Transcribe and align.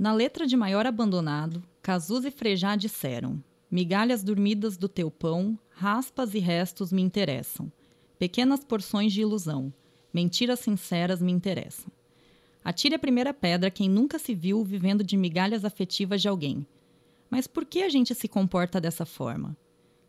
Na 0.00 0.14
letra 0.14 0.46
de 0.46 0.56
Maior 0.56 0.86
Abandonado, 0.86 1.62
Cazus 1.82 2.24
e 2.24 2.30
Frejá 2.30 2.74
disseram: 2.74 3.38
Migalhas 3.70 4.22
dormidas 4.22 4.78
do 4.78 4.88
teu 4.88 5.10
pão, 5.10 5.58
raspas 5.68 6.32
e 6.32 6.38
restos 6.38 6.90
me 6.90 7.02
interessam. 7.02 7.70
Pequenas 8.18 8.64
porções 8.64 9.12
de 9.12 9.20
ilusão, 9.20 9.70
mentiras 10.10 10.60
sinceras 10.60 11.20
me 11.20 11.30
interessam. 11.30 11.92
Atire 12.64 12.94
a 12.94 12.98
primeira 12.98 13.34
pedra 13.34 13.70
quem 13.70 13.90
nunca 13.90 14.18
se 14.18 14.34
viu 14.34 14.64
vivendo 14.64 15.04
de 15.04 15.18
migalhas 15.18 15.66
afetivas 15.66 16.22
de 16.22 16.28
alguém. 16.28 16.66
Mas 17.28 17.46
por 17.46 17.66
que 17.66 17.82
a 17.82 17.90
gente 17.90 18.14
se 18.14 18.26
comporta 18.26 18.80
dessa 18.80 19.04
forma? 19.04 19.54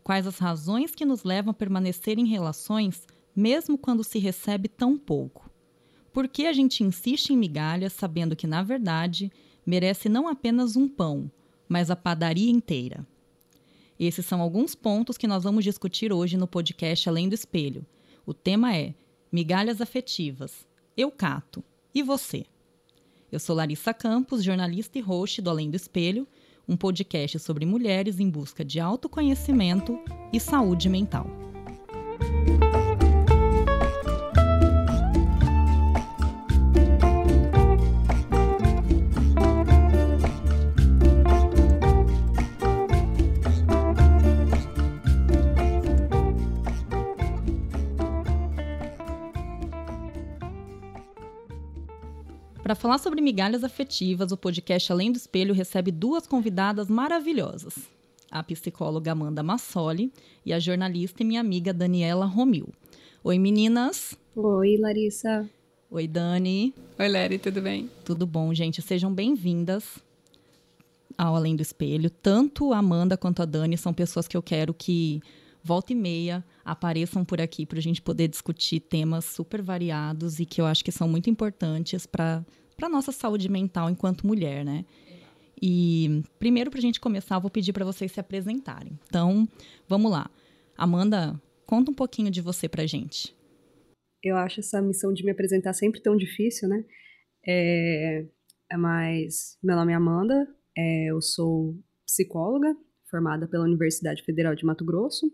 Quais 0.02 0.26
as 0.26 0.38
razões 0.38 0.94
que 0.94 1.04
nos 1.04 1.22
levam 1.22 1.50
a 1.50 1.54
permanecer 1.54 2.18
em 2.18 2.26
relações 2.26 3.06
mesmo 3.36 3.76
quando 3.76 4.02
se 4.02 4.18
recebe 4.18 4.68
tão 4.68 4.96
pouco? 4.96 5.50
Por 6.14 6.28
que 6.28 6.46
a 6.46 6.52
gente 6.54 6.82
insiste 6.82 7.34
em 7.34 7.36
migalhas 7.36 7.92
sabendo 7.92 8.34
que, 8.34 8.46
na 8.46 8.62
verdade, 8.62 9.30
merece 9.64 10.08
não 10.08 10.28
apenas 10.28 10.76
um 10.76 10.88
pão, 10.88 11.30
mas 11.68 11.90
a 11.90 11.96
padaria 11.96 12.50
inteira? 12.50 13.06
Esses 13.98 14.26
são 14.26 14.40
alguns 14.40 14.74
pontos 14.74 15.16
que 15.16 15.26
nós 15.26 15.44
vamos 15.44 15.64
discutir 15.64 16.12
hoje 16.12 16.36
no 16.36 16.46
podcast 16.46 17.08
Além 17.08 17.28
do 17.28 17.34
Espelho. 17.34 17.86
O 18.26 18.34
tema 18.34 18.76
é 18.76 18.94
Migalhas 19.30 19.80
Afetivas. 19.80 20.66
Eu 20.96 21.10
cato. 21.10 21.62
E 21.94 22.02
você? 22.02 22.44
Eu 23.30 23.38
sou 23.38 23.56
Larissa 23.56 23.94
Campos, 23.94 24.42
jornalista 24.42 24.98
e 24.98 25.00
host 25.00 25.40
do 25.40 25.50
Além 25.50 25.70
do 25.70 25.76
Espelho, 25.76 26.26
um 26.68 26.76
podcast 26.76 27.38
sobre 27.38 27.64
mulheres 27.64 28.20
em 28.20 28.28
busca 28.28 28.64
de 28.64 28.78
autoconhecimento 28.80 29.98
e 30.32 30.38
saúde 30.38 30.88
mental. 30.88 31.41
Falar 52.82 52.98
sobre 52.98 53.20
migalhas 53.20 53.62
afetivas, 53.62 54.32
o 54.32 54.36
podcast 54.36 54.90
Além 54.90 55.12
do 55.12 55.16
Espelho 55.16 55.54
recebe 55.54 55.92
duas 55.92 56.26
convidadas 56.26 56.88
maravilhosas. 56.88 57.76
A 58.28 58.42
psicóloga 58.42 59.12
Amanda 59.12 59.40
Massoli 59.40 60.12
e 60.44 60.52
a 60.52 60.58
jornalista 60.58 61.22
e 61.22 61.24
minha 61.24 61.40
amiga 61.40 61.72
Daniela 61.72 62.26
Romil. 62.26 62.70
Oi, 63.22 63.38
meninas. 63.38 64.18
Oi, 64.34 64.76
Larissa. 64.78 65.48
Oi, 65.88 66.08
Dani. 66.08 66.74
Oi, 66.98 67.06
Lery, 67.06 67.38
tudo 67.38 67.62
bem? 67.62 67.88
Tudo 68.04 68.26
bom, 68.26 68.52
gente? 68.52 68.82
Sejam 68.82 69.14
bem-vindas 69.14 70.00
ao 71.16 71.36
Além 71.36 71.54
do 71.54 71.62
Espelho. 71.62 72.10
Tanto 72.10 72.72
a 72.72 72.78
Amanda 72.78 73.16
quanto 73.16 73.42
a 73.42 73.44
Dani 73.44 73.78
são 73.78 73.94
pessoas 73.94 74.26
que 74.26 74.36
eu 74.36 74.42
quero 74.42 74.74
que 74.74 75.22
volta 75.62 75.92
e 75.92 75.94
meia 75.94 76.44
apareçam 76.64 77.24
por 77.24 77.40
aqui 77.40 77.64
para 77.64 77.78
a 77.78 77.82
gente 77.82 78.02
poder 78.02 78.26
discutir 78.26 78.80
temas 78.80 79.24
super 79.24 79.62
variados 79.62 80.40
e 80.40 80.44
que 80.44 80.60
eu 80.60 80.66
acho 80.66 80.84
que 80.84 80.90
são 80.90 81.06
muito 81.08 81.30
importantes 81.30 82.06
para 82.06 82.44
para 82.76 82.88
nossa 82.88 83.12
saúde 83.12 83.48
mental 83.48 83.90
enquanto 83.90 84.26
mulher, 84.26 84.64
né? 84.64 84.84
E 85.60 86.22
primeiro, 86.38 86.70
para 86.70 86.78
a 86.78 86.82
gente 86.82 87.00
começar, 87.00 87.38
vou 87.38 87.50
pedir 87.50 87.72
para 87.72 87.84
vocês 87.84 88.10
se 88.10 88.18
apresentarem. 88.18 88.98
Então, 89.06 89.48
vamos 89.88 90.10
lá. 90.10 90.28
Amanda, 90.76 91.40
conta 91.64 91.90
um 91.90 91.94
pouquinho 91.94 92.30
de 92.30 92.40
você 92.40 92.68
para 92.68 92.84
gente. 92.84 93.34
Eu 94.22 94.36
acho 94.36 94.60
essa 94.60 94.82
missão 94.82 95.12
de 95.12 95.24
me 95.24 95.30
apresentar 95.30 95.72
sempre 95.72 96.00
tão 96.00 96.16
difícil, 96.16 96.68
né? 96.68 96.84
É, 97.46 98.26
é 98.72 98.76
mais. 98.76 99.56
Meu 99.62 99.76
nome 99.76 99.92
é 99.92 99.94
Amanda, 99.94 100.48
é, 100.76 101.10
eu 101.10 101.20
sou 101.20 101.76
psicóloga, 102.04 102.74
formada 103.10 103.46
pela 103.46 103.64
Universidade 103.64 104.22
Federal 104.24 104.54
de 104.54 104.64
Mato 104.64 104.84
Grosso. 104.84 105.30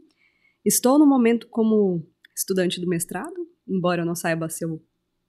Estou 0.65 0.99
no 0.99 1.07
momento 1.07 1.49
como 1.49 2.07
estudante 2.37 2.81
do 2.81 2.89
mestrado, 2.89 3.35
embora 3.67 4.03
eu 4.03 4.07
não 4.07 4.15
saiba 4.15 4.49
se 4.49 4.65
eu 4.65 4.83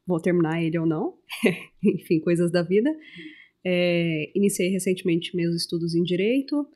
vou 0.09 0.19
terminar 0.19 0.61
ele 0.61 0.77
ou 0.77 0.85
não, 0.85 1.13
enfim, 1.83 2.19
coisas 2.19 2.51
da 2.51 2.63
vida. 2.63 2.89
É, 3.65 4.31
iniciei 4.35 4.69
recentemente 4.69 5.35
meus 5.35 5.55
estudos 5.55 5.93
em 5.93 6.03
Direito, 6.03 6.67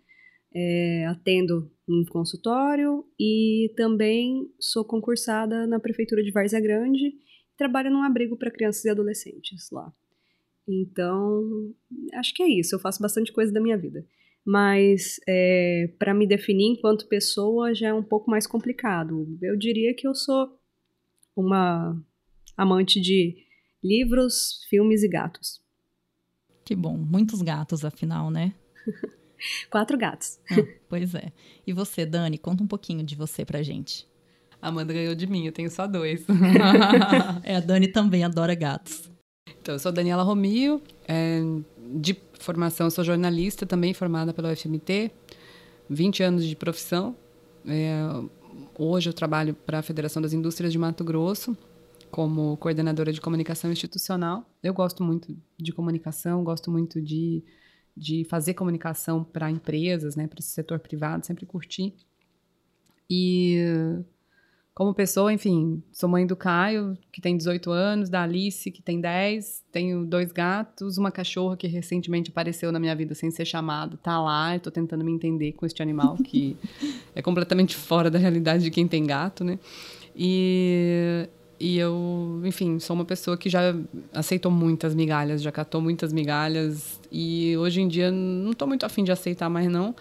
é, 0.56 1.06
atendo 1.08 1.72
um 1.90 2.06
consultório 2.06 3.04
e 3.20 3.74
também 3.76 4.48
sou 4.60 4.86
concursada 4.86 5.66
na 5.66 5.80
Prefeitura 5.80 6.24
de 6.24 6.32
Várzea 6.32 6.62
Grande 6.62 7.14
trabalho 7.58 7.92
num 7.92 8.04
abrigo 8.04 8.38
para 8.38 8.52
crianças 8.52 8.84
e 8.86 8.90
adolescentes 8.90 9.70
lá. 9.72 9.92
Então, 10.68 11.74
acho 12.14 12.34
que 12.34 12.44
é 12.44 12.48
isso, 12.48 12.76
eu 12.76 12.80
faço 12.80 13.02
bastante 13.02 13.32
coisa 13.32 13.52
da 13.52 13.62
minha 13.62 13.78
vida. 13.78 14.06
Mas 14.46 15.20
é, 15.28 15.90
para 15.98 16.14
me 16.14 16.28
definir 16.28 16.72
enquanto 16.72 17.08
pessoa 17.08 17.74
já 17.74 17.90
é 17.90 17.94
um 17.94 18.04
pouco 18.04 18.30
mais 18.30 18.46
complicado. 18.46 19.26
Eu 19.42 19.58
diria 19.58 19.94
que 19.94 20.08
eu 20.08 20.14
sou 20.14 20.58
uma 21.36 21.98
amante 22.58 23.00
de 23.00 23.36
livros, 23.84 24.64
filmes 24.70 25.04
e 25.04 25.08
gatos. 25.08 25.62
Que 26.66 26.76
bom, 26.76 26.98
muitos 26.98 27.42
gatos, 27.42 27.84
afinal, 27.84 28.32
né? 28.32 28.54
Quatro 29.70 29.98
gatos. 29.98 30.40
Ah, 30.50 30.64
pois 30.88 31.14
é. 31.14 31.32
E 31.68 31.74
você, 31.74 32.06
Dani, 32.06 32.38
conta 32.38 32.64
um 32.64 32.68
pouquinho 32.68 33.04
de 33.04 33.16
você 33.16 33.44
pra 33.44 33.62
gente. 33.62 34.08
Amanda 34.62 34.94
ganhou 34.94 35.14
de 35.14 35.28
mim, 35.28 35.46
eu 35.46 35.52
tenho 35.52 35.70
só 35.70 35.86
dois. 35.86 36.26
é, 37.44 37.58
a 37.58 37.60
Dani 37.60 37.90
também 37.90 38.24
adora 38.24 38.56
gatos. 38.56 39.12
Então, 39.62 39.76
eu 39.76 39.80
sou 39.80 39.92
Daniela 39.92 40.24
Romio, 40.24 40.82
é, 41.06 41.42
de 41.96 42.18
formação, 42.40 42.90
sou 42.90 43.04
jornalista, 43.04 43.66
também 43.66 43.94
formada 43.94 44.34
pela 44.34 44.52
UFMT, 44.52 45.12
20 45.90 46.24
anos 46.24 46.46
de 46.46 46.56
profissão. 46.56 47.16
É, 47.68 48.02
hoje 48.78 49.10
eu 49.10 49.14
trabalho 49.14 49.54
para 49.54 49.80
a 49.80 49.82
Federação 49.82 50.22
das 50.22 50.32
Indústrias 50.32 50.72
de 50.72 50.80
Mato 50.80 51.04
Grosso, 51.04 51.58
como 52.14 52.56
coordenadora 52.58 53.12
de 53.12 53.20
comunicação 53.20 53.72
institucional. 53.72 54.48
Eu 54.62 54.72
gosto 54.72 55.04
muito 55.04 55.36
de 55.58 55.72
comunicação, 55.72 56.44
gosto 56.44 56.70
muito 56.70 57.02
de, 57.02 57.44
de 57.98 58.24
fazer 58.26 58.54
comunicação 58.54 59.24
para 59.24 59.50
empresas, 59.50 60.16
né, 60.16 60.28
para 60.28 60.38
esse 60.38 60.50
setor 60.50 60.78
privado, 60.78 61.26
sempre 61.26 61.44
curti. 61.48 61.92
E 63.10 63.58
como 64.76 64.94
pessoa, 64.94 65.34
enfim, 65.34 65.82
sou 65.92 66.08
mãe 66.08 66.28
do 66.28 66.36
Caio, 66.36 66.96
que 67.12 67.20
tem 67.20 67.36
18 67.36 67.72
anos, 67.72 68.10
da 68.12 68.22
Alice, 68.22 68.70
que 68.70 68.84
tem 68.84 69.02
10, 69.02 69.64
tenho 69.72 70.06
dois 70.06 70.32
gatos, 70.32 71.00
uma 71.00 71.12
cachorra 71.12 71.58
que 71.58 71.66
recentemente 71.66 72.30
apareceu 72.30 72.72
na 72.72 72.80
minha 72.80 72.96
vida 72.96 73.16
sem 73.16 73.32
ser 73.32 73.46
chamado, 73.46 73.98
tá 73.98 74.22
lá, 74.22 74.56
estou 74.56 74.72
tentando 74.72 75.04
me 75.04 75.12
entender 75.12 75.54
com 75.54 75.66
este 75.66 75.82
animal 75.82 76.16
que 76.18 76.56
é 77.16 77.24
completamente 77.24 77.76
fora 77.76 78.12
da 78.12 78.20
realidade 78.20 78.64
de 78.64 78.70
quem 78.70 78.88
tem 78.88 79.04
gato, 79.04 79.44
né? 79.44 79.58
E 80.16 81.28
e 81.64 81.78
eu, 81.78 82.42
enfim, 82.44 82.78
sou 82.78 82.94
uma 82.94 83.06
pessoa 83.06 83.38
que 83.38 83.48
já 83.48 83.74
aceitou 84.14 84.52
muitas 84.52 84.94
migalhas, 84.94 85.42
já 85.42 85.50
catou 85.50 85.80
muitas 85.80 86.12
migalhas. 86.12 87.00
E 87.10 87.56
hoje 87.56 87.80
em 87.80 87.88
dia 87.88 88.12
não 88.12 88.52
estou 88.52 88.68
muito 88.68 88.86
afim 88.86 89.02
de 89.02 89.14
aceitar 89.14 89.50
mais, 89.50 89.70
não. 89.70 89.96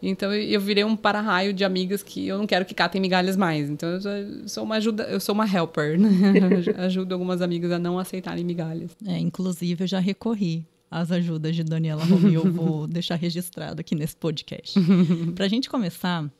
Então 0.00 0.32
eu 0.32 0.60
virei 0.60 0.84
um 0.84 0.94
para-raio 0.94 1.52
de 1.52 1.64
amigas 1.64 2.04
que 2.04 2.28
eu 2.28 2.38
não 2.38 2.46
quero 2.46 2.64
que 2.64 2.72
catem 2.72 3.00
migalhas 3.00 3.36
mais. 3.36 3.68
Então 3.68 3.88
eu 3.88 4.48
sou 4.48 4.62
uma 4.62 4.76
ajuda, 4.76 5.08
eu 5.10 5.18
sou 5.18 5.34
uma 5.34 5.44
helper, 5.44 5.98
né? 5.98 6.08
Ajudo 6.78 7.12
algumas 7.14 7.42
amigas 7.42 7.72
a 7.72 7.80
não 7.80 7.98
aceitarem 7.98 8.44
migalhas. 8.44 8.96
É, 9.04 9.18
inclusive 9.18 9.82
eu 9.82 9.88
já 9.88 9.98
recorri 9.98 10.64
às 10.88 11.10
ajudas 11.10 11.56
de 11.56 11.64
Daniela 11.64 12.04
Romeu, 12.04 12.44
eu 12.44 12.52
vou 12.52 12.86
deixar 12.88 13.16
registrado 13.16 13.80
aqui 13.80 13.96
nesse 13.96 14.14
podcast. 14.14 14.78
Para 15.34 15.46
a 15.46 15.48
gente 15.48 15.68
começar, 15.68 16.30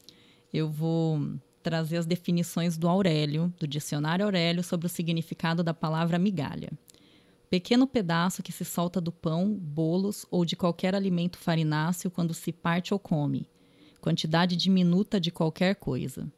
eu 0.55 0.71
vou 0.71 1.21
trazer 1.63 1.97
as 1.97 2.07
definições 2.07 2.77
do 2.77 2.89
Aurélio, 2.89 3.53
do 3.59 3.67
dicionário 3.67 4.25
Aurélio, 4.25 4.63
sobre 4.63 4.87
o 4.87 4.91
significado 4.91 5.63
da 5.63 5.75
palavra 5.75 6.19
migalha. 6.19 6.71
Pequeno 7.51 7.87
pedaço 7.87 8.43
que 8.43 8.53
se 8.53 8.65
solta 8.65 9.01
do 9.01 9.11
pão, 9.11 9.55
bolos 9.55 10.27
ou 10.31 10.45
de 10.45 10.55
qualquer 10.55 10.95
alimento 10.95 11.39
farináceo 11.39 12.11
quando 12.11 12.35
se 12.35 12.53
parte 12.53 12.93
ou 12.93 13.01
come. 13.01 13.49
Quantidade 14.01 14.57
diminuta 14.57 15.19
de 15.19 15.31
qualquer 15.31 15.75
coisa. 15.77 16.31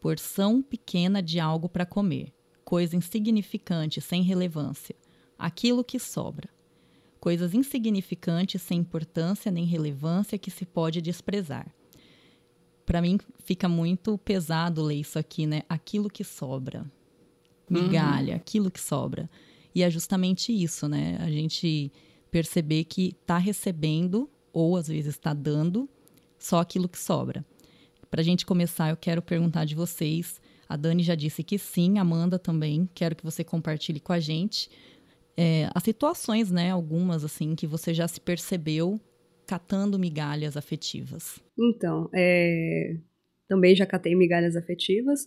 Porção 0.00 0.62
pequena 0.62 1.22
de 1.22 1.40
algo 1.40 1.68
para 1.68 1.86
comer. 1.86 2.32
Coisa 2.64 2.94
insignificante, 2.94 4.00
sem 4.00 4.22
relevância. 4.22 4.94
Aquilo 5.38 5.82
que 5.82 5.98
sobra. 5.98 6.48
Coisas 7.18 7.54
insignificantes, 7.54 8.62
sem 8.62 8.78
importância 8.80 9.50
nem 9.50 9.64
relevância 9.64 10.38
que 10.38 10.50
se 10.50 10.64
pode 10.64 11.02
desprezar 11.02 11.74
para 12.90 13.00
mim 13.00 13.20
fica 13.44 13.68
muito 13.68 14.18
pesado 14.18 14.82
ler 14.82 14.96
isso 14.96 15.16
aqui, 15.16 15.46
né? 15.46 15.62
Aquilo 15.68 16.10
que 16.10 16.24
sobra. 16.24 16.84
Migalha, 17.70 18.32
uhum. 18.32 18.36
aquilo 18.36 18.68
que 18.68 18.80
sobra. 18.80 19.30
E 19.72 19.84
é 19.84 19.88
justamente 19.88 20.52
isso, 20.52 20.88
né? 20.88 21.16
A 21.20 21.30
gente 21.30 21.92
perceber 22.32 22.82
que 22.82 23.14
está 23.22 23.38
recebendo, 23.38 24.28
ou 24.52 24.76
às 24.76 24.88
vezes 24.88 25.14
está 25.14 25.32
dando, 25.32 25.88
só 26.36 26.58
aquilo 26.58 26.88
que 26.88 26.98
sobra. 26.98 27.46
Para 28.10 28.22
a 28.22 28.24
gente 28.24 28.44
começar, 28.44 28.90
eu 28.90 28.96
quero 28.96 29.22
perguntar 29.22 29.64
de 29.66 29.76
vocês. 29.76 30.40
A 30.68 30.74
Dani 30.76 31.04
já 31.04 31.14
disse 31.14 31.44
que 31.44 31.58
sim, 31.58 31.96
Amanda 31.96 32.40
também. 32.40 32.90
Quero 32.92 33.14
que 33.14 33.22
você 33.22 33.44
compartilhe 33.44 34.00
com 34.00 34.12
a 34.12 34.18
gente. 34.18 34.68
é, 35.36 35.70
as 35.72 35.84
situações, 35.84 36.50
né, 36.50 36.72
algumas 36.72 37.22
assim, 37.22 37.54
que 37.54 37.68
você 37.68 37.94
já 37.94 38.08
se 38.08 38.20
percebeu 38.20 39.00
catando 39.50 39.98
migalhas 39.98 40.56
afetivas. 40.56 41.40
Então, 41.58 42.08
é, 42.14 42.96
também 43.48 43.74
já 43.74 43.84
catei 43.84 44.14
migalhas 44.14 44.54
afetivas. 44.54 45.26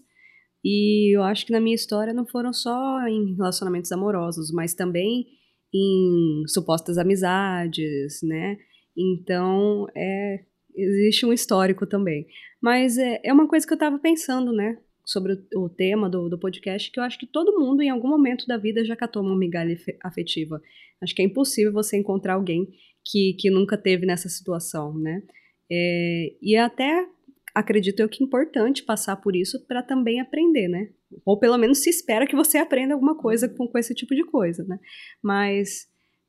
E 0.63 1.13
eu 1.13 1.21
acho 1.23 1.45
que 1.45 1.51
na 1.51 1.59
minha 1.59 1.75
história 1.75 2.13
não 2.13 2.25
foram 2.25 2.53
só 2.53 3.05
em 3.05 3.35
relacionamentos 3.35 3.91
amorosos, 3.91 4.49
mas 4.49 4.73
também 4.73 5.25
em 5.73 6.43
supostas 6.47 6.97
amizades, 6.97 8.21
né? 8.23 8.57
Então, 8.95 9.87
é, 9.93 10.45
existe 10.73 11.25
um 11.25 11.33
histórico 11.33 11.85
também. 11.85 12.25
Mas 12.61 12.97
é, 12.97 13.19
é 13.25 13.33
uma 13.33 13.45
coisa 13.45 13.67
que 13.67 13.73
eu 13.73 13.75
estava 13.75 13.99
pensando, 13.99 14.53
né? 14.53 14.77
Sobre 15.05 15.33
o, 15.33 15.65
o 15.65 15.69
tema 15.69 16.09
do, 16.09 16.29
do 16.29 16.39
podcast, 16.39 16.91
que 16.91 16.99
eu 16.99 17.03
acho 17.03 17.19
que 17.19 17.27
todo 17.27 17.59
mundo, 17.59 17.81
em 17.81 17.89
algum 17.89 18.07
momento 18.07 18.45
da 18.47 18.57
vida, 18.57 18.85
já 18.85 18.95
catou 18.95 19.21
uma 19.21 19.37
migalha 19.37 19.75
afetiva. 20.03 20.61
Acho 21.01 21.13
que 21.13 21.21
é 21.21 21.25
impossível 21.25 21.73
você 21.73 21.97
encontrar 21.97 22.35
alguém 22.35 22.67
que, 23.03 23.33
que 23.33 23.49
nunca 23.49 23.77
teve 23.77 24.05
nessa 24.05 24.29
situação, 24.29 24.97
né? 24.97 25.21
É, 25.69 26.35
e 26.41 26.55
até 26.55 27.05
acredito 27.53 27.99
eu 27.99 28.09
que 28.09 28.23
é 28.23 28.25
importante 28.25 28.83
passar 28.83 29.17
por 29.17 29.35
isso 29.35 29.65
para 29.67 29.83
também 29.83 30.19
aprender, 30.19 30.67
né? 30.67 30.89
Ou 31.25 31.37
pelo 31.37 31.57
menos 31.57 31.79
se 31.79 31.89
espera 31.89 32.25
que 32.25 32.35
você 32.35 32.57
aprenda 32.57 32.93
alguma 32.93 33.15
coisa 33.15 33.47
com, 33.47 33.67
com 33.67 33.77
esse 33.77 33.93
tipo 33.93 34.15
de 34.15 34.23
coisa, 34.23 34.63
né? 34.63 34.79
Mas 35.21 35.87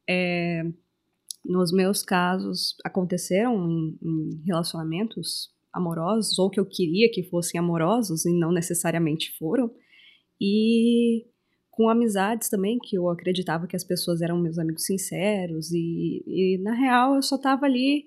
é, 0.08 0.62
nos 1.44 1.72
meus 1.72 2.02
casos 2.02 2.76
aconteceram 2.84 3.70
em, 3.70 3.98
em, 4.02 4.42
relacionamentos 4.46 5.53
amorosos 5.74 6.38
ou 6.38 6.48
que 6.48 6.60
eu 6.60 6.66
queria 6.66 7.10
que 7.12 7.24
fossem 7.24 7.58
amorosos 7.58 8.24
e 8.24 8.32
não 8.32 8.52
necessariamente 8.52 9.36
foram 9.36 9.70
e 10.40 11.26
com 11.70 11.88
amizades 11.88 12.48
também 12.48 12.78
que 12.80 12.96
eu 12.96 13.08
acreditava 13.08 13.66
que 13.66 13.74
as 13.74 13.84
pessoas 13.84 14.22
eram 14.22 14.40
meus 14.40 14.58
amigos 14.58 14.84
sinceros 14.84 15.72
e, 15.72 16.22
e 16.26 16.58
na 16.62 16.72
real 16.72 17.16
eu 17.16 17.22
só 17.22 17.36
tava 17.36 17.66
ali 17.66 18.04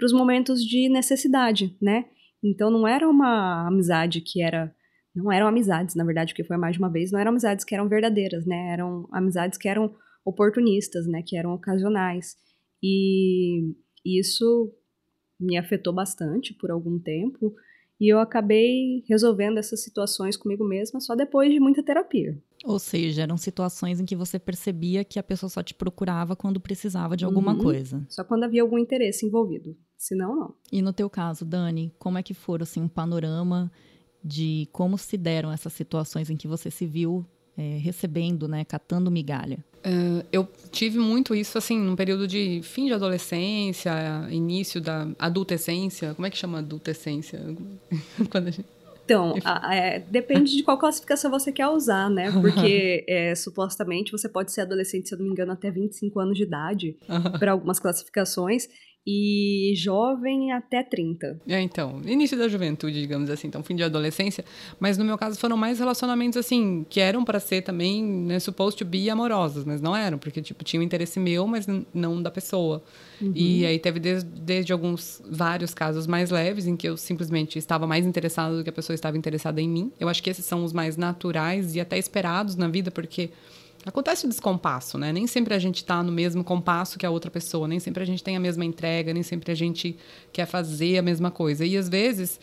para 0.00 0.06
os 0.06 0.12
momentos 0.14 0.64
de 0.64 0.88
necessidade, 0.88 1.76
né? 1.80 2.06
Então 2.42 2.70
não 2.70 2.88
era 2.88 3.06
uma 3.06 3.68
amizade 3.68 4.22
que 4.22 4.42
era. 4.42 4.74
Não 5.14 5.30
eram 5.30 5.48
amizades, 5.48 5.94
na 5.94 6.04
verdade, 6.04 6.32
porque 6.32 6.44
foi 6.44 6.56
mais 6.56 6.74
de 6.76 6.78
uma 6.78 6.90
vez, 6.90 7.10
não 7.12 7.18
eram 7.18 7.30
amizades 7.30 7.64
que 7.64 7.74
eram 7.74 7.88
verdadeiras, 7.88 8.46
né? 8.46 8.72
Eram 8.72 9.06
amizades 9.12 9.58
que 9.58 9.68
eram 9.68 9.94
oportunistas, 10.24 11.06
né? 11.06 11.22
Que 11.26 11.36
eram 11.36 11.52
ocasionais. 11.52 12.36
E 12.82 13.74
isso 14.04 14.72
me 15.40 15.56
afetou 15.56 15.92
bastante 15.92 16.54
por 16.54 16.70
algum 16.70 16.98
tempo. 16.98 17.54
E 18.00 18.08
eu 18.10 18.18
acabei 18.18 19.04
resolvendo 19.06 19.58
essas 19.58 19.82
situações 19.82 20.34
comigo 20.34 20.64
mesma 20.64 21.00
só 21.00 21.14
depois 21.14 21.52
de 21.52 21.60
muita 21.60 21.82
terapia. 21.82 22.36
Ou 22.64 22.78
seja, 22.78 23.22
eram 23.22 23.36
situações 23.36 24.00
em 24.00 24.06
que 24.06 24.16
você 24.16 24.38
percebia 24.38 25.04
que 25.04 25.18
a 25.18 25.22
pessoa 25.22 25.50
só 25.50 25.62
te 25.62 25.74
procurava 25.74 26.34
quando 26.34 26.58
precisava 26.58 27.14
de 27.14 27.26
alguma 27.26 27.52
uhum. 27.52 27.58
coisa. 27.58 28.06
Só 28.08 28.24
quando 28.24 28.44
havia 28.44 28.62
algum 28.62 28.78
interesse 28.78 29.26
envolvido. 29.26 29.76
Senão, 29.98 30.34
não. 30.34 30.54
E 30.72 30.80
no 30.80 30.94
teu 30.94 31.10
caso, 31.10 31.44
Dani, 31.44 31.94
como 31.98 32.16
é 32.16 32.22
que 32.22 32.32
foi 32.32 32.62
assim, 32.62 32.80
um 32.80 32.88
panorama 32.88 33.70
de 34.24 34.66
como 34.72 34.96
se 34.96 35.18
deram 35.18 35.52
essas 35.52 35.72
situações 35.74 36.30
em 36.30 36.36
que 36.36 36.48
você 36.48 36.70
se 36.70 36.86
viu 36.86 37.26
é, 37.56 37.78
recebendo, 37.78 38.48
né, 38.48 38.64
catando 38.64 39.10
migalha? 39.10 39.58
Uh, 39.80 40.24
eu 40.30 40.46
tive 40.70 40.98
muito 40.98 41.34
isso, 41.34 41.56
assim, 41.56 41.78
num 41.78 41.96
período 41.96 42.26
de 42.28 42.60
fim 42.62 42.86
de 42.86 42.92
adolescência, 42.92 43.92
início 44.30 44.80
da 44.80 45.08
adultescência. 45.18 46.14
Como 46.14 46.26
é 46.26 46.30
que 46.30 46.36
chama 46.36 46.58
adultescência? 46.58 47.40
Quando 48.30 48.48
a 48.48 48.50
gente... 48.50 48.68
Então, 49.04 49.34
a, 49.42 49.74
é, 49.74 49.98
depende 49.98 50.54
de 50.56 50.62
qual 50.62 50.78
classificação 50.78 51.32
você 51.32 51.50
quer 51.50 51.66
usar, 51.66 52.08
né? 52.08 52.30
Porque 52.40 53.04
é, 53.08 53.34
supostamente 53.34 54.12
você 54.12 54.28
pode 54.28 54.52
ser 54.52 54.60
adolescente, 54.60 55.08
se 55.08 55.14
eu 55.14 55.18
não 55.18 55.26
me 55.26 55.32
engano, 55.32 55.50
até 55.50 55.68
25 55.70 56.20
anos 56.20 56.36
de 56.36 56.44
idade, 56.44 56.96
para 57.38 57.52
algumas 57.52 57.80
classificações 57.80 58.68
e 59.06 59.72
jovem 59.76 60.52
até 60.52 60.82
30. 60.82 61.40
É, 61.48 61.60
então, 61.60 62.00
início 62.04 62.36
da 62.36 62.48
juventude, 62.48 63.00
digamos 63.00 63.30
assim, 63.30 63.48
então 63.48 63.62
fim 63.62 63.74
de 63.74 63.82
adolescência, 63.82 64.44
mas 64.78 64.98
no 64.98 65.04
meu 65.04 65.16
caso 65.16 65.38
foram 65.38 65.56
mais 65.56 65.78
relacionamentos 65.78 66.36
assim, 66.36 66.84
que 66.88 67.00
eram 67.00 67.24
para 67.24 67.40
ser 67.40 67.62
também, 67.62 68.04
né, 68.04 68.38
supposed 68.38 68.78
to 68.78 68.84
be 68.84 69.08
amorosos, 69.08 69.64
mas 69.64 69.80
não 69.80 69.96
eram, 69.96 70.18
porque 70.18 70.42
tipo, 70.42 70.62
tinha 70.64 70.80
um 70.80 70.82
interesse 70.82 71.18
meu, 71.18 71.46
mas 71.46 71.66
não 71.94 72.22
da 72.22 72.30
pessoa. 72.30 72.82
Uhum. 73.20 73.32
E 73.34 73.64
aí 73.64 73.78
teve 73.78 73.98
desde, 73.98 74.28
desde 74.28 74.72
alguns 74.72 75.22
vários 75.28 75.72
casos 75.72 76.06
mais 76.06 76.30
leves 76.30 76.66
em 76.66 76.76
que 76.76 76.88
eu 76.88 76.96
simplesmente 76.96 77.58
estava 77.58 77.86
mais 77.86 78.04
interessado 78.04 78.58
do 78.58 78.64
que 78.64 78.70
a 78.70 78.72
pessoa 78.72 78.94
estava 78.94 79.16
interessada 79.16 79.60
em 79.60 79.68
mim. 79.68 79.92
Eu 79.98 80.08
acho 80.08 80.22
que 80.22 80.28
esses 80.28 80.44
são 80.44 80.62
os 80.62 80.72
mais 80.72 80.96
naturais 80.96 81.74
e 81.74 81.80
até 81.80 81.98
esperados 81.98 82.54
na 82.54 82.68
vida, 82.68 82.90
porque 82.90 83.30
Acontece 83.84 84.26
o 84.26 84.28
descompasso, 84.28 84.98
né? 84.98 85.12
Nem 85.12 85.26
sempre 85.26 85.54
a 85.54 85.58
gente 85.58 85.76
está 85.76 86.02
no 86.02 86.12
mesmo 86.12 86.44
compasso 86.44 86.98
que 86.98 87.06
a 87.06 87.10
outra 87.10 87.30
pessoa, 87.30 87.66
nem 87.66 87.80
sempre 87.80 88.02
a 88.02 88.06
gente 88.06 88.22
tem 88.22 88.36
a 88.36 88.40
mesma 88.40 88.64
entrega, 88.64 89.14
nem 89.14 89.22
sempre 89.22 89.50
a 89.50 89.54
gente 89.54 89.96
quer 90.32 90.46
fazer 90.46 90.98
a 90.98 91.02
mesma 91.02 91.30
coisa. 91.30 91.64
E 91.64 91.76
às 91.76 91.88
vezes 91.88 92.38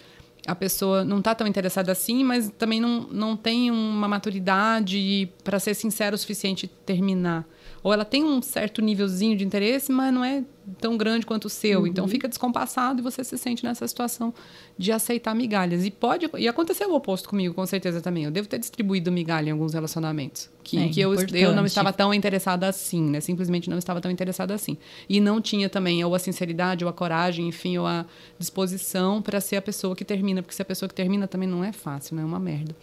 a 0.47 0.55
pessoa 0.55 1.03
não 1.03 1.19
está 1.19 1.35
tão 1.35 1.45
interessada 1.45 1.91
assim, 1.91 2.23
mas 2.23 2.51
também 2.57 2.81
não, 2.81 3.01
não 3.11 3.37
tem 3.37 3.69
uma 3.69 4.07
maturidade 4.07 5.29
para 5.43 5.59
ser 5.59 5.73
sincero 5.73 6.15
o 6.15 6.17
suficiente 6.17 6.67
terminar 6.67 7.45
ou 7.87 7.93
ela 7.93 8.03
tem 8.03 8.21
um 8.21 8.41
certo 8.41 8.81
nívelzinho 8.81 9.37
de 9.37 9.45
interesse, 9.45 9.93
mas 9.93 10.13
não 10.13 10.21
é 10.21 10.43
tão 10.81 10.97
grande 10.97 11.25
quanto 11.25 11.45
o 11.45 11.49
seu. 11.49 11.79
Uhum. 11.79 11.87
Então 11.87 12.05
fica 12.05 12.27
descompassado 12.27 12.99
e 12.99 13.01
você 13.01 13.23
se 13.23 13.37
sente 13.37 13.63
nessa 13.63 13.87
situação 13.87 14.33
de 14.77 14.91
aceitar 14.91 15.33
migalhas. 15.33 15.85
E 15.85 15.89
pode 15.89 16.29
e 16.37 16.49
aconteceu 16.49 16.91
o 16.91 16.95
oposto 16.95 17.29
comigo, 17.29 17.53
com 17.53 17.65
certeza 17.65 18.01
também. 18.01 18.25
Eu 18.25 18.31
devo 18.31 18.45
ter 18.45 18.59
distribuído 18.59 19.09
migalha 19.09 19.47
em 19.47 19.51
alguns 19.53 19.73
relacionamentos 19.73 20.49
que, 20.65 20.77
é, 20.77 20.89
que 20.89 20.99
eu, 20.99 21.13
eu 21.13 21.55
não 21.55 21.65
estava 21.65 21.93
tão 21.93 22.13
interessada 22.13 22.67
assim, 22.67 23.01
né? 23.01 23.21
Simplesmente 23.21 23.69
não 23.69 23.77
estava 23.77 24.01
tão 24.01 24.11
interessada 24.11 24.53
assim. 24.53 24.77
E 25.07 25.21
não 25.21 25.39
tinha 25.39 25.69
também 25.69 26.03
ou 26.03 26.13
a 26.13 26.19
sinceridade, 26.19 26.83
ou 26.83 26.89
a 26.89 26.93
coragem, 26.93 27.47
enfim, 27.47 27.77
ou 27.77 27.87
a 27.87 28.05
disposição 28.37 29.21
para 29.21 29.39
ser 29.39 29.55
a 29.55 29.61
pessoa 29.61 29.95
que 29.95 30.03
termina, 30.03 30.41
porque 30.41 30.53
se 30.53 30.61
a 30.61 30.65
pessoa 30.65 30.89
que 30.89 30.95
termina 30.95 31.25
também 31.25 31.47
não 31.47 31.63
é 31.63 31.71
fácil, 31.71 32.17
né? 32.17 32.21
É 32.21 32.25
uma 32.25 32.37
merda. 32.39 32.75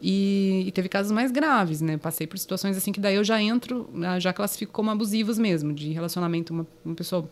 E, 0.00 0.64
e, 0.66 0.72
teve 0.72 0.88
casos 0.88 1.10
mais 1.10 1.32
graves, 1.32 1.80
né? 1.80 1.96
Passei 1.96 2.26
por 2.26 2.38
situações 2.38 2.76
assim 2.76 2.92
que 2.92 3.00
daí 3.00 3.16
eu 3.16 3.24
já 3.24 3.42
entro, 3.42 3.90
ah, 4.04 4.18
já 4.20 4.32
classifico 4.32 4.72
como 4.72 4.90
abusivos 4.90 5.38
mesmo, 5.38 5.72
de 5.72 5.90
relacionamento 5.90 6.52
uma, 6.52 6.66
uma 6.84 6.94
pessoa 6.94 7.28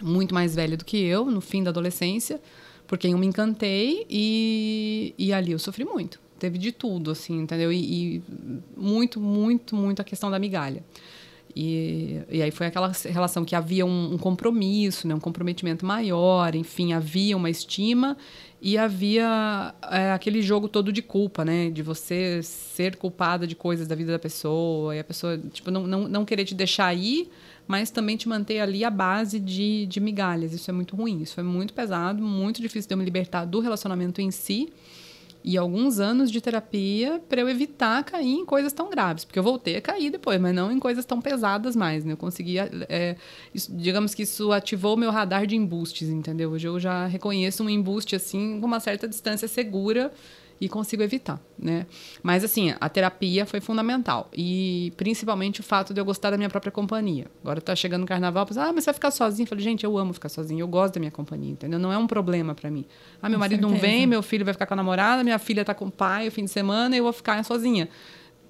muito 0.00 0.32
mais 0.32 0.54
velha 0.54 0.76
do 0.76 0.84
que 0.84 0.96
eu, 0.96 1.26
no 1.26 1.40
fim 1.40 1.62
da 1.62 1.70
adolescência, 1.70 2.40
por 2.86 2.96
quem 2.98 3.12
eu 3.12 3.18
me 3.18 3.26
encantei 3.26 4.06
e, 4.08 5.12
e 5.18 5.32
ali 5.32 5.52
eu 5.52 5.58
sofri 5.58 5.84
muito. 5.84 6.20
Teve 6.38 6.56
de 6.56 6.70
tudo, 6.70 7.10
assim, 7.10 7.40
entendeu? 7.40 7.72
E, 7.72 8.16
e 8.16 8.22
muito, 8.76 9.20
muito, 9.20 9.74
muito 9.74 10.00
a 10.00 10.04
questão 10.04 10.30
da 10.30 10.38
migalha. 10.38 10.84
E, 11.54 12.20
e 12.30 12.40
aí 12.40 12.52
foi 12.52 12.66
aquela 12.66 12.92
relação 13.06 13.44
que 13.44 13.56
havia 13.56 13.84
um, 13.84 14.14
um 14.14 14.18
compromisso, 14.18 15.08
né, 15.08 15.14
um 15.14 15.20
comprometimento 15.20 15.84
maior, 15.84 16.54
enfim, 16.54 16.92
havia 16.92 17.36
uma 17.36 17.50
estima 17.50 18.16
e 18.60 18.76
havia 18.76 19.74
é, 19.90 20.12
aquele 20.12 20.42
jogo 20.42 20.68
todo 20.68 20.92
de 20.92 21.00
culpa, 21.00 21.44
né? 21.44 21.70
De 21.70 21.82
você 21.82 22.42
ser 22.42 22.96
culpada 22.96 23.46
de 23.46 23.54
coisas 23.54 23.86
da 23.86 23.94
vida 23.94 24.12
da 24.12 24.18
pessoa 24.18 24.94
e 24.96 24.98
a 24.98 25.04
pessoa, 25.04 25.38
tipo, 25.52 25.70
não, 25.70 25.86
não, 25.86 26.08
não 26.08 26.24
querer 26.24 26.44
te 26.44 26.54
deixar 26.54 26.92
ir, 26.94 27.30
mas 27.66 27.90
também 27.90 28.16
te 28.16 28.28
manter 28.28 28.60
ali 28.60 28.84
a 28.84 28.90
base 28.90 29.38
de, 29.38 29.86
de 29.86 30.00
migalhas. 30.00 30.52
Isso 30.52 30.70
é 30.70 30.74
muito 30.74 30.96
ruim, 30.96 31.22
isso 31.22 31.38
é 31.38 31.42
muito 31.42 31.72
pesado, 31.72 32.22
muito 32.22 32.60
difícil 32.60 32.88
de 32.88 32.94
eu 32.94 32.98
me 32.98 33.04
libertar 33.04 33.44
do 33.44 33.60
relacionamento 33.60 34.20
em 34.20 34.30
si 34.30 34.72
e 35.48 35.56
alguns 35.56 35.98
anos 35.98 36.30
de 36.30 36.42
terapia 36.42 37.22
para 37.26 37.40
eu 37.40 37.48
evitar 37.48 38.04
cair 38.04 38.34
em 38.34 38.44
coisas 38.44 38.70
tão 38.70 38.90
graves, 38.90 39.24
porque 39.24 39.38
eu 39.38 39.42
voltei 39.42 39.76
a 39.76 39.80
cair 39.80 40.10
depois, 40.10 40.38
mas 40.38 40.54
não 40.54 40.70
em 40.70 40.78
coisas 40.78 41.06
tão 41.06 41.22
pesadas 41.22 41.74
mais, 41.74 42.04
né? 42.04 42.12
Eu 42.12 42.18
consegui, 42.18 42.58
é, 42.58 43.16
isso, 43.54 43.74
digamos 43.74 44.14
que 44.14 44.24
isso 44.24 44.52
ativou 44.52 44.94
meu 44.94 45.10
radar 45.10 45.46
de 45.46 45.56
embustes, 45.56 46.10
entendeu? 46.10 46.50
Hoje 46.50 46.68
eu 46.68 46.78
já 46.78 47.06
reconheço 47.06 47.64
um 47.64 47.70
embuste 47.70 48.14
assim 48.14 48.60
com 48.60 48.66
uma 48.66 48.78
certa 48.78 49.08
distância 49.08 49.48
segura 49.48 50.12
e 50.60 50.68
consigo 50.68 51.02
evitar, 51.02 51.40
né? 51.58 51.86
Mas 52.22 52.42
assim, 52.42 52.74
a 52.80 52.88
terapia 52.88 53.46
foi 53.46 53.60
fundamental 53.60 54.28
e 54.32 54.92
principalmente 54.96 55.60
o 55.60 55.62
fato 55.62 55.94
de 55.94 56.00
eu 56.00 56.04
gostar 56.04 56.30
da 56.30 56.36
minha 56.36 56.48
própria 56.48 56.72
companhia. 56.72 57.26
Agora 57.42 57.60
tá 57.60 57.76
chegando 57.76 58.02
o 58.02 58.06
carnaval, 58.06 58.44
pensa, 58.44 58.64
ah, 58.64 58.72
mas 58.72 58.84
você 58.84 58.90
vai 58.90 58.94
ficar 58.94 59.10
sozinho? 59.10 59.44
Eu 59.44 59.48
falei, 59.48 59.64
gente, 59.64 59.84
eu 59.84 59.96
amo 59.96 60.12
ficar 60.12 60.28
sozinho, 60.28 60.60
eu 60.60 60.68
gosto 60.68 60.94
da 60.94 61.00
minha 61.00 61.12
companhia, 61.12 61.52
entendeu? 61.52 61.78
Não 61.78 61.92
é 61.92 61.98
um 61.98 62.06
problema 62.06 62.54
para 62.54 62.70
mim. 62.70 62.84
Ah, 63.22 63.28
meu 63.28 63.38
com 63.38 63.40
marido 63.40 63.60
certeza. 63.60 63.74
não 63.74 63.80
vem, 63.80 64.06
meu 64.06 64.22
filho 64.22 64.44
vai 64.44 64.52
ficar 64.52 64.66
com 64.66 64.74
a 64.74 64.76
namorada, 64.76 65.22
minha 65.22 65.38
filha 65.38 65.64
tá 65.64 65.74
com 65.74 65.86
o 65.86 65.90
pai 65.90 66.28
o 66.28 66.32
fim 66.32 66.44
de 66.44 66.50
semana 66.50 66.96
eu 66.96 67.04
vou 67.04 67.12
ficar 67.12 67.42
sozinha. 67.44 67.88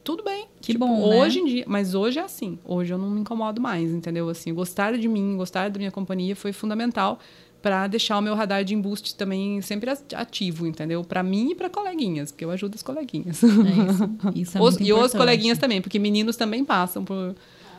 Tudo 0.02 0.24
bem. 0.24 0.46
Que 0.62 0.72
tipo, 0.72 0.86
bom, 0.86 1.10
né? 1.10 1.16
Hoje 1.16 1.40
em 1.40 1.44
dia, 1.44 1.64
mas 1.66 1.94
hoje 1.94 2.18
é 2.18 2.22
assim. 2.22 2.58
Hoje 2.64 2.94
eu 2.94 2.96
não 2.96 3.10
me 3.10 3.20
incomodo 3.20 3.60
mais, 3.60 3.90
entendeu? 3.90 4.26
Assim, 4.30 4.54
gostar 4.54 4.96
de 4.96 5.06
mim, 5.06 5.36
gostar 5.36 5.68
da 5.68 5.78
minha 5.78 5.90
companhia 5.90 6.34
foi 6.34 6.50
fundamental 6.50 7.18
para 7.60 7.86
deixar 7.86 8.18
o 8.18 8.22
meu 8.22 8.34
radar 8.34 8.64
de 8.64 8.74
embuste 8.74 9.14
também 9.14 9.60
sempre 9.60 9.90
ativo, 10.14 10.66
entendeu? 10.66 11.02
Para 11.02 11.22
mim 11.22 11.50
e 11.50 11.54
para 11.54 11.68
coleguinhas, 11.68 12.30
porque 12.30 12.44
eu 12.44 12.50
ajudo 12.50 12.74
as 12.74 12.82
coleguinhas. 12.82 13.42
É 13.42 13.48
isso, 13.48 14.32
isso 14.34 14.58
é 14.58 14.60
os, 14.60 14.80
e 14.80 14.92
os 14.92 15.12
coleguinhas 15.12 15.58
também, 15.58 15.82
porque 15.82 15.98
meninos 15.98 16.36
também 16.36 16.64
passam 16.64 17.04
por 17.04 17.34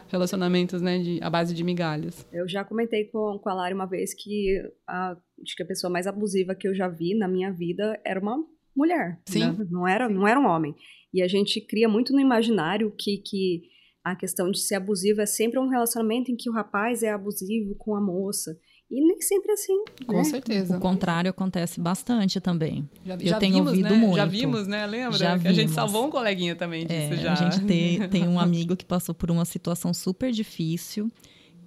relacionamentos, 0.10 0.82
né, 0.82 1.00
de, 1.00 1.20
à 1.22 1.30
base 1.30 1.54
de 1.54 1.64
migalhas. 1.64 2.26
Eu 2.34 2.48
já 2.48 2.64
comentei 2.64 3.06
com, 3.06 3.40
com 3.42 3.50
a 3.50 3.54
Lari 3.54 3.74
uma 3.74 3.86
vez 3.86 4.14
que 4.14 4.60
a, 4.88 5.16
acho 5.44 5.56
que 5.56 5.64
a 5.64 5.68
pessoa 5.68 5.92
mais 5.92 6.08
abusiva 6.08 6.56
que 6.56 6.68
eu 6.68 6.76
já 6.76 6.88
vi 6.88 7.16
na 7.16 7.28
minha 7.28 7.52
vida 7.52 8.00
era 8.04 8.20
uma 8.20 8.44
mulher. 8.76 9.20
Sim. 9.26 9.52
Né? 9.52 9.68
Não, 9.70 9.88
era, 9.88 10.10
não 10.10 10.28
era 10.28 10.40
um 10.40 10.48
homem. 10.48 10.76
E 11.14 11.22
a 11.22 11.28
gente 11.28 11.62
cria 11.62 11.88
muito 11.88 12.12
no 12.12 12.20
imaginário 12.20 12.94
que, 12.98 13.18
que 13.18 13.62
a 14.04 14.16
questão 14.16 14.50
de 14.50 14.60
ser 14.60 14.76
abusivo 14.76 15.22
é 15.22 15.26
sempre 15.26 15.60
um 15.60 15.68
relacionamento 15.68 16.32
em 16.32 16.36
que 16.36 16.50
o 16.50 16.54
rapaz 16.54 17.04
é 17.04 17.12
abusivo 17.12 17.76
com 17.76 17.96
a 17.96 18.02
moça. 18.02 18.58
E 18.92 19.00
nem 19.02 19.22
sempre 19.22 19.52
é 19.52 19.54
assim. 19.54 19.84
Com 20.08 20.18
né? 20.18 20.24
certeza. 20.24 20.78
O 20.78 20.80
contrário 20.80 21.30
acontece 21.30 21.80
bastante 21.80 22.40
também. 22.42 22.90
Já, 23.06 23.14
Eu 23.14 23.28
já 23.28 23.38
tenho 23.38 23.54
vimos, 23.56 23.70
ouvido 23.70 23.90
né? 23.90 23.96
muito. 23.98 24.16
Já 24.16 24.26
vimos, 24.26 24.68
né? 24.68 24.88
Lembra? 24.88 25.18
Já 25.18 25.38
que 25.38 25.48
a 25.48 25.52
gente 25.52 25.68
vimos. 25.68 25.76
salvou 25.76 26.08
um 26.08 26.10
coleguinha 26.10 26.56
também 26.56 26.88
disso 26.88 27.14
É, 27.14 27.18
já. 27.18 27.34
A 27.34 27.36
gente 27.36 27.66
tem, 27.66 28.00
tem 28.10 28.28
um 28.28 28.40
amigo 28.40 28.76
que 28.76 28.84
passou 28.86 29.14
por 29.14 29.30
uma 29.30 29.46
situação 29.46 29.94
super 29.94 30.32
difícil, 30.32 31.12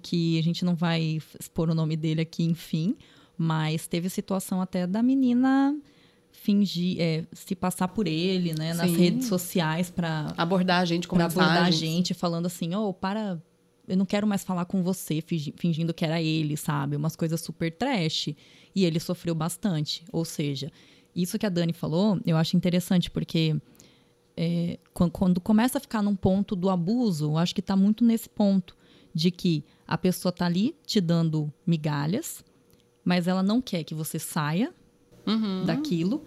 que 0.01 0.37
a 0.37 0.43
gente 0.43 0.65
não 0.65 0.75
vai 0.75 1.19
expor 1.39 1.69
o 1.69 1.73
nome 1.75 1.95
dele 1.95 2.19
aqui, 2.19 2.43
enfim, 2.43 2.93
mas 3.37 3.87
teve 3.87 4.09
situação 4.09 4.61
até 4.61 4.85
da 4.85 5.01
menina 5.01 5.73
fingir, 6.33 6.97
é, 6.99 7.23
se 7.31 7.55
passar 7.55 7.87
por 7.87 8.05
ele, 8.05 8.53
né, 8.53 8.73
nas 8.73 8.89
Sim. 8.89 8.97
redes 8.97 9.27
sociais 9.27 9.89
para 9.89 10.33
Abordar 10.35 10.81
a 10.81 10.85
gente 10.85 11.07
com 11.07 11.15
para 11.15 11.25
abordar 11.25 11.63
a 11.63 11.71
gente, 11.71 12.13
falando 12.13 12.47
assim, 12.47 12.75
ô, 12.75 12.91
para, 12.91 13.41
eu 13.87 13.97
não 13.97 14.05
quero 14.05 14.25
mais 14.27 14.43
falar 14.43 14.65
com 14.65 14.81
você, 14.83 15.21
fingi- 15.21 15.53
fingindo 15.57 15.93
que 15.93 16.05
era 16.05 16.21
ele, 16.21 16.55
sabe? 16.57 16.95
Umas 16.95 17.15
coisas 17.15 17.41
super 17.41 17.71
trash. 17.71 18.29
E 18.75 18.85
ele 18.85 18.99
sofreu 18.99 19.35
bastante. 19.35 20.03
Ou 20.11 20.23
seja, 20.25 20.71
isso 21.15 21.37
que 21.37 21.45
a 21.45 21.49
Dani 21.49 21.73
falou, 21.73 22.19
eu 22.25 22.37
acho 22.37 22.55
interessante, 22.57 23.11
porque 23.11 23.55
é, 24.35 24.79
quan- 24.93 25.09
quando 25.09 25.39
começa 25.39 25.77
a 25.77 25.81
ficar 25.81 26.01
num 26.01 26.15
ponto 26.15 26.55
do 26.55 26.69
abuso, 26.69 27.25
eu 27.25 27.37
acho 27.37 27.53
que 27.53 27.61
tá 27.61 27.75
muito 27.75 28.03
nesse 28.03 28.27
ponto 28.29 28.75
de 29.13 29.29
que 29.29 29.63
a 29.87 29.95
pessoa 29.97 30.31
tá 30.31 30.45
ali 30.47 30.75
te 30.87 30.99
dando 30.99 31.53
migalhas, 31.67 32.43
mas 33.05 33.27
ela 33.27 33.43
não 33.43 33.61
quer 33.61 33.83
que 33.83 33.93
você 33.93 34.17
saia 34.17 34.73
Uhum. 35.27 35.65
daquilo. 35.65 36.23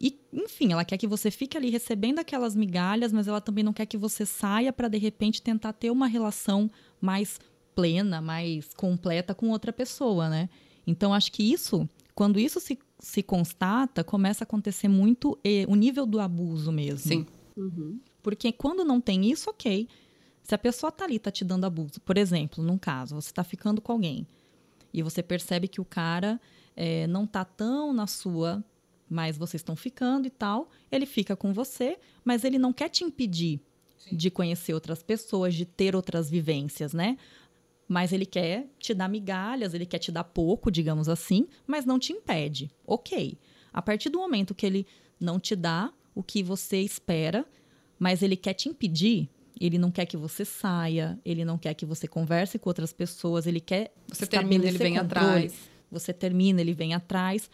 E, 0.00 0.18
enfim, 0.32 0.72
ela 0.72 0.84
quer 0.84 0.98
que 0.98 1.06
você 1.06 1.30
fique 1.30 1.56
ali 1.56 1.70
recebendo 1.70 2.18
aquelas 2.18 2.54
migalhas, 2.54 3.12
mas 3.12 3.26
ela 3.26 3.40
também 3.40 3.64
não 3.64 3.72
quer 3.72 3.86
que 3.86 3.96
você 3.96 4.26
saia 4.26 4.72
para 4.72 4.88
de 4.88 4.98
repente 4.98 5.40
tentar 5.40 5.72
ter 5.72 5.90
uma 5.90 6.06
relação 6.06 6.70
mais 7.00 7.40
plena, 7.74 8.20
mais 8.20 8.72
completa 8.74 9.34
com 9.34 9.50
outra 9.50 9.72
pessoa, 9.72 10.28
né? 10.28 10.48
Então, 10.86 11.12
acho 11.12 11.32
que 11.32 11.42
isso, 11.42 11.88
quando 12.14 12.38
isso 12.38 12.60
se, 12.60 12.78
se 12.98 13.22
constata, 13.22 14.04
começa 14.04 14.44
a 14.44 14.46
acontecer 14.46 14.88
muito 14.88 15.38
eh, 15.44 15.64
o 15.68 15.74
nível 15.74 16.06
do 16.06 16.20
abuso 16.20 16.70
mesmo. 16.70 16.98
Sim. 17.08 17.26
Uhum. 17.56 17.98
Porque 18.22 18.52
quando 18.52 18.84
não 18.84 19.00
tem 19.00 19.30
isso, 19.30 19.50
ok. 19.50 19.88
Se 20.42 20.54
a 20.54 20.58
pessoa 20.58 20.92
tá 20.92 21.04
ali, 21.04 21.18
tá 21.18 21.30
te 21.30 21.44
dando 21.44 21.64
abuso. 21.64 22.00
Por 22.00 22.16
exemplo, 22.16 22.62
num 22.62 22.78
caso, 22.78 23.16
você 23.16 23.32
tá 23.32 23.42
ficando 23.42 23.80
com 23.80 23.92
alguém 23.92 24.26
e 24.92 25.02
você 25.02 25.22
percebe 25.22 25.68
que 25.68 25.80
o 25.80 25.84
cara 25.84 26.40
eh, 26.76 27.06
não 27.08 27.26
tá 27.26 27.44
tão 27.44 27.92
na 27.92 28.06
sua, 28.06 28.64
mas 29.08 29.36
vocês 29.38 29.60
estão 29.60 29.76
ficando 29.76 30.26
e 30.26 30.30
tal, 30.30 30.68
ele 30.90 31.06
fica 31.06 31.36
com 31.36 31.52
você, 31.52 31.98
mas 32.24 32.44
ele 32.44 32.58
não 32.58 32.72
quer 32.72 32.88
te 32.88 33.04
impedir 33.04 33.60
de 34.10 34.30
conhecer 34.30 34.72
outras 34.74 35.02
pessoas, 35.02 35.54
de 35.54 35.64
ter 35.64 35.96
outras 35.96 36.30
vivências, 36.30 36.92
né? 36.92 37.16
Mas 37.88 38.12
ele 38.12 38.26
quer 38.26 38.66
te 38.78 38.92
dar 38.94 39.08
migalhas, 39.08 39.74
ele 39.74 39.86
quer 39.86 39.98
te 39.98 40.10
dar 40.10 40.24
pouco, 40.24 40.70
digamos 40.70 41.08
assim, 41.08 41.46
mas 41.66 41.84
não 41.84 41.98
te 41.98 42.12
impede. 42.12 42.70
Ok. 42.86 43.38
A 43.72 43.80
partir 43.80 44.08
do 44.08 44.18
momento 44.18 44.54
que 44.54 44.66
ele 44.66 44.86
não 45.20 45.38
te 45.38 45.54
dá 45.54 45.92
o 46.14 46.22
que 46.22 46.42
você 46.42 46.80
espera, 46.80 47.44
mas 47.98 48.22
ele 48.22 48.36
quer 48.36 48.54
te 48.54 48.68
impedir, 48.68 49.28
ele 49.60 49.78
não 49.78 49.90
quer 49.90 50.04
que 50.06 50.16
você 50.16 50.44
saia, 50.44 51.18
ele 51.24 51.44
não 51.44 51.56
quer 51.56 51.74
que 51.74 51.86
você 51.86 52.06
converse 52.08 52.58
com 52.58 52.68
outras 52.70 52.92
pessoas, 52.92 53.46
ele 53.46 53.60
quer 53.60 53.92
Você 54.08 54.26
termina, 54.26 54.66
ele 54.66 54.78
vem 54.78 54.98
controle. 54.98 55.26
atrás. 55.26 55.54
Você 55.90 56.12
termina, 56.12 56.60
ele 56.60 56.72
vem 56.74 56.94
atrás. 56.94 57.48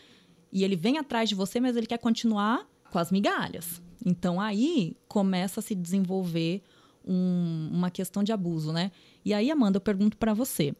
E 0.52 0.64
ele 0.64 0.76
vem 0.76 0.98
atrás 0.98 1.28
de 1.28 1.34
você, 1.34 1.58
mas 1.60 1.76
ele 1.76 1.86
quer 1.86 1.98
continuar 1.98 2.68
com 2.90 2.98
as 2.98 3.10
migalhas. 3.10 3.80
Então 4.04 4.40
aí 4.40 4.96
começa 5.08 5.60
a 5.60 5.62
se 5.62 5.74
desenvolver 5.74 6.62
um- 7.04 7.70
uma 7.72 7.90
questão 7.90 8.22
de 8.22 8.32
abuso, 8.32 8.72
né? 8.72 8.90
E 9.24 9.32
aí, 9.32 9.50
Amanda, 9.50 9.76
eu 9.76 9.80
pergunto 9.80 10.16
para 10.16 10.34
você: 10.34 10.74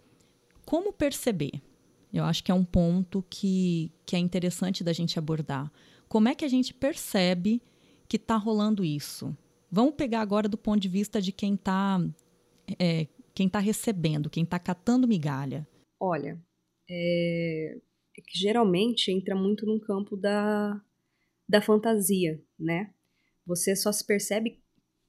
como 0.66 0.92
perceber? 0.92 1.52
Eu 2.12 2.24
acho 2.24 2.44
que 2.44 2.50
é 2.52 2.54
um 2.54 2.64
ponto 2.64 3.24
que, 3.30 3.90
que 4.04 4.14
é 4.14 4.18
interessante 4.18 4.84
da 4.84 4.92
gente 4.92 5.18
abordar. 5.18 5.72
Como 6.08 6.28
é 6.28 6.34
que 6.34 6.44
a 6.44 6.48
gente 6.48 6.74
percebe 6.74 7.62
que 8.06 8.16
está 8.16 8.36
rolando 8.36 8.84
isso? 8.84 9.34
Vamos 9.70 9.94
pegar 9.94 10.20
agora 10.20 10.46
do 10.46 10.58
ponto 10.58 10.78
de 10.78 10.88
vista 10.88 11.22
de 11.22 11.32
quem 11.32 11.54
está 11.54 11.98
quem 13.34 13.48
tá 13.48 13.58
recebendo, 13.58 14.28
quem 14.28 14.44
está 14.44 14.58
catando 14.58 15.08
migalha. 15.08 15.66
Olha, 15.98 16.38
é, 16.88 17.76
é 17.76 17.78
que 18.20 18.38
geralmente 18.38 19.10
entra 19.10 19.34
muito 19.34 19.64
num 19.64 19.78
campo 19.78 20.16
da, 20.16 20.80
da 21.48 21.62
fantasia, 21.62 22.40
né? 22.58 22.92
Você 23.46 23.74
só 23.74 23.90
se 23.90 24.06
percebe, 24.06 24.60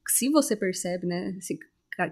se 0.07 0.29
você 0.29 0.55
percebe, 0.55 1.05
né, 1.05 1.37
se, 1.39 1.57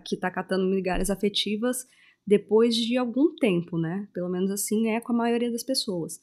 que 0.05 0.17
tá 0.17 0.29
catando 0.29 0.65
migalhas 0.65 1.09
afetivas 1.09 1.87
depois 2.25 2.75
de 2.75 2.97
algum 2.97 3.35
tempo, 3.35 3.77
né? 3.77 4.07
Pelo 4.13 4.29
menos 4.29 4.51
assim 4.51 4.89
é 4.89 5.01
com 5.01 5.13
a 5.13 5.17
maioria 5.17 5.51
das 5.51 5.63
pessoas. 5.63 6.21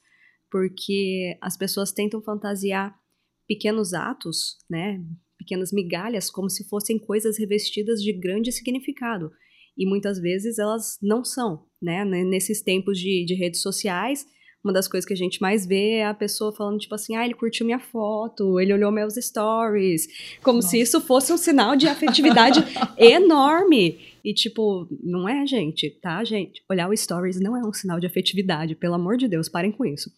Porque 0.51 1.37
as 1.41 1.57
pessoas 1.57 1.93
tentam 1.93 2.23
fantasiar 2.23 2.99
pequenos 3.47 3.93
atos, 3.93 4.59
né? 4.71 5.05
Pequenas 5.37 5.73
migalhas, 5.73 6.31
como 6.31 6.49
se 6.49 6.69
fossem 6.69 6.99
coisas 6.99 7.39
revestidas 7.39 8.03
de 8.03 8.13
grande 8.13 8.53
significado 8.53 9.33
e 9.79 9.87
muitas 9.87 10.19
vezes 10.19 10.59
elas 10.59 10.99
não 11.01 11.25
são, 11.25 11.65
né? 11.81 12.05
Nesses 12.05 12.61
tempos 12.61 12.99
de, 12.99 13.25
de 13.25 13.35
redes 13.35 13.63
sociais, 13.63 14.27
uma 14.62 14.73
das 14.73 14.88
coisas 14.88 15.07
que 15.07 15.12
a 15.12 15.17
gente 15.17 15.41
mais 15.41 15.65
vê 15.65 15.97
é 15.97 16.07
a 16.07 16.15
pessoa 16.15 16.53
falando, 16.53 16.79
tipo 16.79 16.95
assim, 16.95 17.17
ah, 17.17 17.25
ele 17.25 17.35
curtiu 17.35 17.65
minha 17.65 17.79
foto, 17.79 18.59
ele 18.59 18.73
olhou 18.73 18.91
meus 18.91 19.15
stories, 19.15 20.09
como 20.43 20.61
se 20.61 20.81
isso 20.81 21.00
fosse 21.00 21.33
um 21.33 21.37
sinal 21.37 21.77
de 21.77 21.87
afetividade 21.87 22.61
enorme. 22.99 23.99
E, 24.25 24.35
tipo, 24.35 24.88
não 25.03 25.29
é, 25.29 25.47
gente, 25.47 25.91
tá, 26.03 26.23
gente? 26.25 26.62
Olhar 26.69 26.88
o 26.88 26.97
stories 26.97 27.41
não 27.41 27.57
é 27.57 27.65
um 27.65 27.73
sinal 27.73 28.00
de 28.00 28.07
afetividade, 28.07 28.75
pelo 28.75 28.95
amor 28.95 29.17
de 29.17 29.29
Deus, 29.29 29.49
parem 29.49 29.73
com 29.73 29.85
isso. 29.85 30.11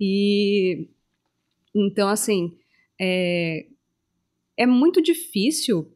E. 0.00 0.88
Então, 1.74 2.08
assim, 2.08 2.56
é, 3.00 3.66
é 4.56 4.66
muito 4.66 5.02
difícil 5.02 5.92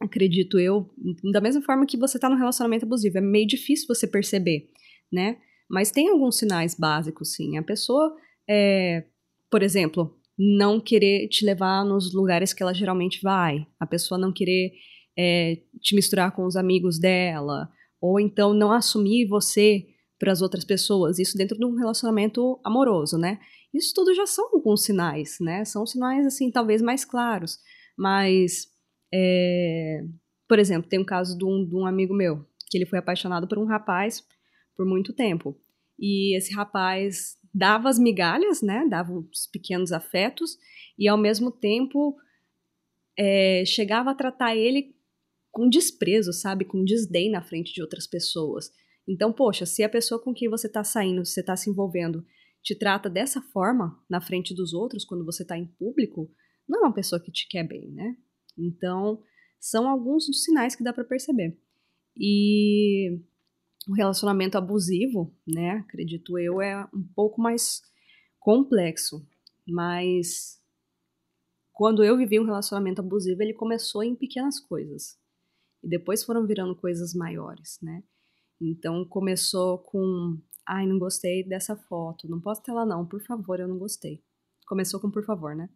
acredito 0.00 0.58
eu, 0.58 0.90
da 1.32 1.40
mesma 1.40 1.62
forma 1.62 1.86
que 1.86 1.96
você 1.96 2.18
tá 2.18 2.28
num 2.28 2.36
relacionamento 2.36 2.84
abusivo, 2.84 3.18
é 3.18 3.20
meio 3.20 3.46
difícil 3.46 3.86
você 3.86 4.06
perceber, 4.06 4.68
né? 5.10 5.38
Mas 5.68 5.90
tem 5.90 6.08
alguns 6.08 6.38
sinais 6.38 6.74
básicos, 6.74 7.32
sim. 7.34 7.56
A 7.56 7.62
pessoa, 7.62 8.14
é, 8.48 9.04
por 9.50 9.62
exemplo, 9.62 10.16
não 10.38 10.80
querer 10.80 11.28
te 11.28 11.44
levar 11.44 11.84
nos 11.84 12.12
lugares 12.12 12.52
que 12.52 12.62
ela 12.62 12.74
geralmente 12.74 13.20
vai, 13.22 13.66
a 13.78 13.86
pessoa 13.86 14.18
não 14.18 14.32
querer 14.32 14.72
é, 15.16 15.58
te 15.80 15.94
misturar 15.94 16.32
com 16.32 16.44
os 16.44 16.56
amigos 16.56 16.98
dela, 16.98 17.70
ou 18.00 18.18
então 18.18 18.52
não 18.52 18.72
assumir 18.72 19.26
você 19.26 19.86
para 20.18 20.32
as 20.32 20.42
outras 20.42 20.64
pessoas, 20.64 21.18
isso 21.18 21.36
dentro 21.36 21.56
de 21.56 21.64
um 21.64 21.76
relacionamento 21.76 22.60
amoroso, 22.64 23.16
né? 23.16 23.38
Isso 23.72 23.92
tudo 23.94 24.14
já 24.14 24.26
são 24.26 24.50
alguns 24.52 24.84
sinais, 24.84 25.36
né? 25.40 25.64
São 25.64 25.86
sinais, 25.86 26.26
assim, 26.26 26.50
talvez 26.50 26.82
mais 26.82 27.04
claros, 27.04 27.58
mas 27.96 28.66
é, 29.12 30.00
por 30.48 30.58
exemplo, 30.58 30.88
tem 30.88 30.98
um 30.98 31.04
caso 31.04 31.36
de 31.38 31.44
um, 31.44 31.66
de 31.66 31.74
um 31.74 31.86
amigo 31.86 32.14
meu, 32.14 32.44
que 32.68 32.76
ele 32.76 32.86
foi 32.86 32.98
apaixonado 32.98 33.46
por 33.46 33.58
um 33.58 33.66
rapaz 33.66 34.24
por 34.76 34.86
muito 34.86 35.12
tempo. 35.12 35.58
E 35.98 36.36
esse 36.36 36.52
rapaz 36.52 37.38
dava 37.52 37.88
as 37.88 37.98
migalhas, 37.98 38.62
né? 38.62 38.86
Dava 38.88 39.12
os 39.12 39.46
pequenos 39.46 39.92
afetos, 39.92 40.58
e 40.98 41.06
ao 41.08 41.16
mesmo 41.16 41.50
tempo 41.50 42.16
é, 43.16 43.64
chegava 43.64 44.10
a 44.10 44.14
tratar 44.14 44.56
ele 44.56 44.94
com 45.50 45.68
desprezo, 45.68 46.32
sabe? 46.32 46.64
Com 46.64 46.84
desdém 46.84 47.30
na 47.30 47.42
frente 47.42 47.72
de 47.72 47.80
outras 47.80 48.06
pessoas. 48.06 48.72
Então, 49.06 49.32
poxa, 49.32 49.64
se 49.64 49.82
a 49.82 49.88
pessoa 49.88 50.20
com 50.20 50.34
quem 50.34 50.48
você 50.48 50.68
tá 50.68 50.82
saindo, 50.82 51.24
você 51.24 51.42
tá 51.42 51.56
se 51.56 51.70
envolvendo, 51.70 52.24
te 52.62 52.74
trata 52.74 53.08
dessa 53.08 53.40
forma 53.40 54.02
na 54.08 54.20
frente 54.20 54.54
dos 54.54 54.72
outros, 54.72 55.04
quando 55.04 55.24
você 55.24 55.44
tá 55.44 55.56
em 55.56 55.66
público, 55.66 56.30
não 56.66 56.80
é 56.80 56.82
uma 56.86 56.94
pessoa 56.94 57.20
que 57.20 57.30
te 57.30 57.46
quer 57.46 57.62
bem, 57.62 57.90
né? 57.92 58.16
Então, 58.58 59.22
são 59.60 59.88
alguns 59.88 60.26
dos 60.26 60.42
sinais 60.42 60.74
que 60.74 60.82
dá 60.82 60.92
para 60.92 61.04
perceber. 61.04 61.56
E 62.16 63.20
o 63.88 63.92
relacionamento 63.92 64.56
abusivo, 64.56 65.34
né, 65.46 65.72
acredito 65.72 66.38
eu, 66.38 66.60
é 66.60 66.84
um 66.94 67.02
pouco 67.14 67.40
mais 67.40 67.82
complexo, 68.38 69.26
mas 69.66 70.60
quando 71.72 72.04
eu 72.04 72.16
vivi 72.16 72.38
um 72.38 72.44
relacionamento 72.44 73.00
abusivo, 73.00 73.42
ele 73.42 73.52
começou 73.52 74.02
em 74.02 74.14
pequenas 74.14 74.60
coisas 74.60 75.18
e 75.82 75.88
depois 75.88 76.22
foram 76.22 76.46
virando 76.46 76.74
coisas 76.76 77.14
maiores, 77.14 77.78
né? 77.82 78.02
Então 78.60 79.04
começou 79.04 79.78
com, 79.78 80.38
ai, 80.66 80.86
não 80.86 80.98
gostei 80.98 81.42
dessa 81.42 81.76
foto, 81.76 82.28
não 82.28 82.40
posso 82.40 82.62
ter 82.62 82.70
ela 82.70 82.86
não, 82.86 83.06
por 83.06 83.20
favor, 83.20 83.58
eu 83.60 83.68
não 83.68 83.78
gostei. 83.78 84.22
Começou 84.66 85.00
com 85.00 85.10
por 85.10 85.24
favor, 85.24 85.54
né? 85.54 85.68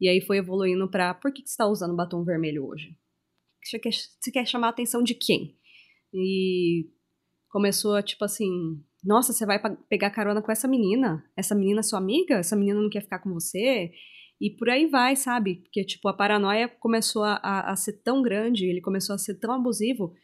E 0.00 0.08
aí 0.08 0.20
foi 0.20 0.38
evoluindo 0.38 0.88
pra, 0.90 1.14
por 1.14 1.32
que, 1.32 1.42
que 1.42 1.50
você 1.50 1.56
tá 1.56 1.66
usando 1.66 1.94
batom 1.94 2.24
vermelho 2.24 2.66
hoje? 2.66 2.98
Você 3.62 3.78
quer, 3.78 3.92
você 3.92 4.30
quer 4.30 4.46
chamar 4.46 4.68
a 4.68 4.70
atenção 4.70 5.02
de 5.02 5.14
quem? 5.14 5.58
E 6.12 6.90
começou 7.50 7.96
a, 7.96 8.02
tipo 8.02 8.24
assim, 8.24 8.82
nossa, 9.04 9.32
você 9.32 9.44
vai 9.44 9.60
pegar 9.88 10.10
carona 10.10 10.40
com 10.40 10.52
essa 10.52 10.68
menina? 10.68 11.24
Essa 11.36 11.54
menina 11.54 11.80
é 11.80 11.82
sua 11.82 11.98
amiga? 11.98 12.36
Essa 12.36 12.56
menina 12.56 12.80
não 12.80 12.88
quer 12.88 13.02
ficar 13.02 13.18
com 13.18 13.32
você? 13.32 13.92
E 14.40 14.50
por 14.50 14.70
aí 14.70 14.86
vai, 14.86 15.16
sabe? 15.16 15.56
Porque, 15.56 15.84
tipo, 15.84 16.08
a 16.08 16.14
paranoia 16.14 16.68
começou 16.68 17.24
a, 17.24 17.34
a, 17.42 17.72
a 17.72 17.76
ser 17.76 18.02
tão 18.02 18.22
grande, 18.22 18.66
ele 18.66 18.80
começou 18.80 19.14
a 19.14 19.18
ser 19.18 19.34
tão 19.34 19.52
abusivo, 19.52 20.14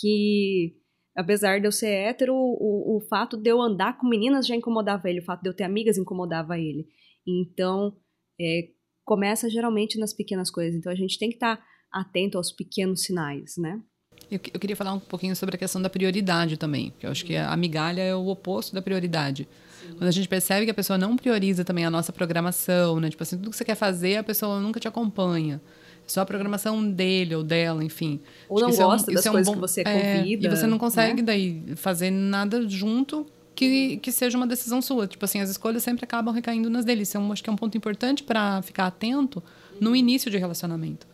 que 0.00 0.76
apesar 1.14 1.60
de 1.60 1.66
eu 1.66 1.72
ser 1.72 1.88
hétero, 1.88 2.34
o, 2.34 2.96
o 2.96 3.00
fato 3.08 3.36
de 3.36 3.50
eu 3.50 3.60
andar 3.60 3.98
com 3.98 4.08
meninas 4.08 4.46
já 4.46 4.54
incomodava 4.54 5.08
ele, 5.10 5.20
o 5.20 5.24
fato 5.24 5.42
de 5.42 5.48
eu 5.48 5.54
ter 5.54 5.64
amigas 5.64 5.98
incomodava 5.98 6.58
ele. 6.58 6.86
Então, 7.26 7.96
é, 8.40 8.68
começa 9.04 9.50
geralmente 9.50 9.98
nas 9.98 10.14
pequenas 10.14 10.50
coisas. 10.50 10.74
Então, 10.74 10.92
a 10.92 10.96
gente 10.96 11.18
tem 11.18 11.28
que 11.28 11.36
estar 11.36 11.56
tá 11.56 11.64
atento 11.92 12.38
aos 12.38 12.52
pequenos 12.52 13.02
sinais, 13.02 13.56
né? 13.58 13.82
Eu, 14.30 14.40
eu, 14.52 14.60
queria 14.60 14.74
falar 14.74 14.92
um 14.92 14.98
pouquinho 14.98 15.36
sobre 15.36 15.54
a 15.54 15.58
questão 15.58 15.80
da 15.80 15.88
prioridade 15.88 16.56
também, 16.56 16.90
porque 16.90 17.06
eu 17.06 17.10
acho 17.10 17.24
que 17.24 17.36
a 17.36 17.56
migalha 17.56 18.02
é 18.02 18.14
o 18.14 18.26
oposto 18.26 18.74
da 18.74 18.82
prioridade. 18.82 19.48
Sim. 19.80 19.94
Quando 19.94 20.08
a 20.08 20.10
gente 20.10 20.28
percebe 20.28 20.64
que 20.64 20.70
a 20.70 20.74
pessoa 20.74 20.98
não 20.98 21.16
prioriza 21.16 21.64
também 21.64 21.84
a 21.84 21.90
nossa 21.90 22.12
programação, 22.12 22.98
né? 22.98 23.08
Tipo 23.08 23.22
assim, 23.22 23.36
tudo 23.36 23.50
que 23.50 23.56
você 23.56 23.64
quer 23.64 23.76
fazer, 23.76 24.16
a 24.16 24.24
pessoa 24.24 24.60
nunca 24.60 24.80
te 24.80 24.88
acompanha 24.88 25.60
só 26.06 26.20
a 26.20 26.26
programação 26.26 26.88
dele 26.88 27.34
ou 27.34 27.42
dela, 27.42 27.82
enfim. 27.82 28.20
Ou 28.48 28.60
não 28.60 28.70
gosta 28.70 29.10
é 29.10 29.12
um, 29.12 29.14
das 29.14 29.26
é 29.26 29.30
um 29.30 29.32
coisas 29.32 29.48
bom, 29.48 29.54
que 29.54 29.60
você 29.60 29.82
é, 29.82 30.18
convida. 30.18 30.46
E 30.46 30.50
você 30.50 30.66
não 30.66 30.78
consegue 30.78 31.20
né? 31.20 31.26
daí 31.26 31.62
fazer 31.76 32.10
nada 32.10 32.66
junto 32.68 33.26
que, 33.54 33.96
que 33.96 34.12
seja 34.12 34.36
uma 34.36 34.46
decisão 34.46 34.80
sua. 34.80 35.06
Tipo 35.06 35.24
assim, 35.24 35.40
as 35.40 35.50
escolhas 35.50 35.82
sempre 35.82 36.04
acabam 36.04 36.32
recaindo 36.32 36.70
nas 36.70 36.84
deles. 36.84 37.08
Isso 37.08 37.16
é 37.16 37.20
um, 37.20 37.32
acho 37.32 37.42
que 37.42 37.50
é 37.50 37.52
um 37.52 37.56
ponto 37.56 37.76
importante 37.76 38.22
para 38.22 38.62
ficar 38.62 38.86
atento 38.86 39.42
no 39.80 39.96
início 39.96 40.30
de 40.30 40.38
relacionamento. 40.38 41.06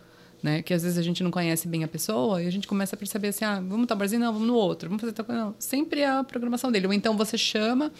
Né? 0.42 0.60
Que 0.60 0.74
às 0.74 0.82
vezes 0.82 0.98
a 0.98 1.02
gente 1.02 1.22
não 1.22 1.30
conhece 1.30 1.68
bem 1.68 1.84
a 1.84 1.88
pessoa 1.88 2.42
e 2.42 2.46
a 2.46 2.50
gente 2.50 2.66
começa 2.66 2.96
a 2.96 2.98
perceber 2.98 3.28
assim, 3.28 3.44
ah, 3.44 3.60
vamos 3.60 3.86
tal 3.86 3.96
barzinho? 3.96 4.20
Não, 4.20 4.32
vamos 4.32 4.48
no 4.48 4.54
outro. 4.54 4.88
Vamos 4.88 5.00
fazer 5.00 5.12
tal 5.12 5.24
coisa? 5.24 5.40
Não. 5.44 5.54
Sempre 5.58 6.00
é 6.00 6.08
a 6.08 6.24
programação 6.24 6.72
dele. 6.72 6.88
Ou 6.88 6.92
então 6.92 7.16
você 7.16 7.38
chama 7.38 7.92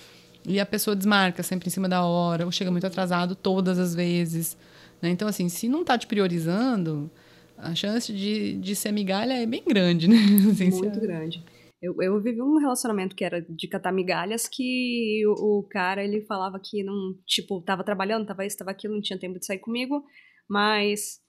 e 0.44 0.58
a 0.58 0.66
pessoa 0.66 0.96
desmarca 0.96 1.42
sempre 1.42 1.68
em 1.68 1.70
cima 1.70 1.88
da 1.88 2.04
hora, 2.04 2.44
ou 2.44 2.50
chega 2.50 2.70
muito 2.70 2.86
atrasado 2.86 3.36
todas 3.36 3.78
as 3.78 3.94
vezes. 3.94 4.56
Né? 5.00 5.10
Então, 5.10 5.28
assim, 5.28 5.48
se 5.48 5.68
não 5.68 5.82
está 5.82 5.96
te 5.96 6.06
priorizando, 6.06 7.10
a 7.56 7.74
chance 7.74 8.12
de, 8.12 8.54
de 8.54 8.74
ser 8.74 8.92
migalha 8.92 9.34
é 9.34 9.46
bem 9.46 9.62
grande, 9.64 10.08
né? 10.08 10.16
Assim, 10.50 10.70
Muito 10.70 10.94
se... 10.94 11.00
grande. 11.00 11.44
Eu, 11.80 11.96
eu 12.00 12.20
vivi 12.20 12.40
um 12.40 12.58
relacionamento 12.58 13.16
que 13.16 13.24
era 13.24 13.40
de 13.40 13.66
catar 13.66 13.90
migalhas 13.92 14.46
que 14.48 15.22
o, 15.26 15.58
o, 15.58 15.62
cara, 15.64 16.04
ele 16.04 16.22
falava 16.22 16.60
que 16.62 16.82
não, 16.84 17.14
tipo, 17.26 17.60
tava 17.60 17.82
trabalhando, 17.82 18.26
tava 18.26 18.46
isso, 18.46 18.56
tava 18.56 18.70
aquilo, 18.70 18.94
não 18.94 19.00
tinha 19.00 19.18
tempo 19.18 19.38
de 19.38 19.46
sair 19.46 19.58
comigo, 19.58 20.04
mas 20.48 21.20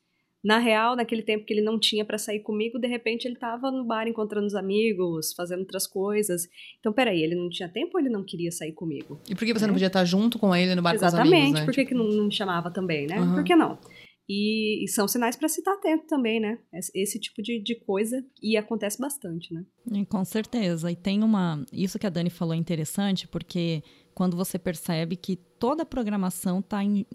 na 0.43 0.59
real, 0.59 0.95
naquele 0.95 1.21
tempo 1.21 1.45
que 1.45 1.53
ele 1.53 1.62
não 1.62 1.79
tinha 1.79 2.03
para 2.03 2.17
sair 2.17 2.41
comigo, 2.41 2.77
de 2.77 2.88
repente 2.88 3.25
ele 3.25 3.35
tava 3.35 3.71
no 3.71 3.85
bar 3.85 4.07
encontrando 4.07 4.45
os 4.45 4.55
amigos, 4.55 5.33
fazendo 5.33 5.62
outras 5.62 5.88
coisas. 5.88 6.50
Então, 6.79 6.91
peraí, 6.91 7.23
ele 7.23 7.35
não 7.35 7.50
tinha 7.50 7.69
tempo 7.69 7.91
ou 7.93 8.01
ele 8.01 8.09
não 8.09 8.25
queria 8.25 8.51
sair 8.51 8.73
comigo? 8.73 9.21
E 9.29 9.35
por 9.35 9.45
que 9.45 9.53
você 9.53 9.63
é? 9.63 9.67
não 9.67 9.73
podia 9.73 9.88
estar 9.88 10.03
junto 10.03 10.38
com 10.38 10.53
ele 10.53 10.75
no 10.75 10.81
bar 10.81 10.95
Exatamente, 10.95 11.29
com 11.29 11.29
os 11.29 11.41
amigos, 11.41 11.59
né? 11.59 11.65
por 11.65 11.73
que, 11.73 11.81
tipo... 11.81 11.89
que 11.89 11.95
não, 11.95 12.07
não 12.09 12.25
me 12.25 12.33
chamava 12.33 12.69
também, 12.69 13.07
né? 13.07 13.21
Uhum. 13.21 13.35
Por 13.35 13.43
que 13.45 13.55
não? 13.55 13.79
E, 14.27 14.83
e, 14.83 14.88
são 14.88 15.07
sinais 15.07 15.35
para 15.35 15.50
se 15.50 15.59
estar 15.59 15.73
atento 15.73 16.07
também, 16.07 16.39
né? 16.39 16.57
Esse, 16.73 16.91
esse 16.95 17.19
tipo 17.19 17.41
de, 17.41 17.62
de, 17.62 17.75
coisa, 17.75 18.25
e 18.41 18.55
acontece 18.55 18.97
bastante, 19.00 19.53
né? 19.53 19.65
com 20.07 20.23
certeza. 20.23 20.89
E 20.89 20.95
tem 20.95 21.23
uma. 21.23 21.63
Isso 21.73 22.00
que 22.00 22.07
a 22.07 22.09
Dani 22.09 22.29
falou 22.29 22.53
é 22.53 22.57
interessante, 22.57 23.27
porque 23.27 23.83
quando 24.13 24.38
você 24.38 24.57
percebe 24.57 25.17
que 25.17 25.35
toda 25.35 25.83
a 25.83 25.85
programação 25.85 26.59
está 26.59 26.81
em, 26.81 27.05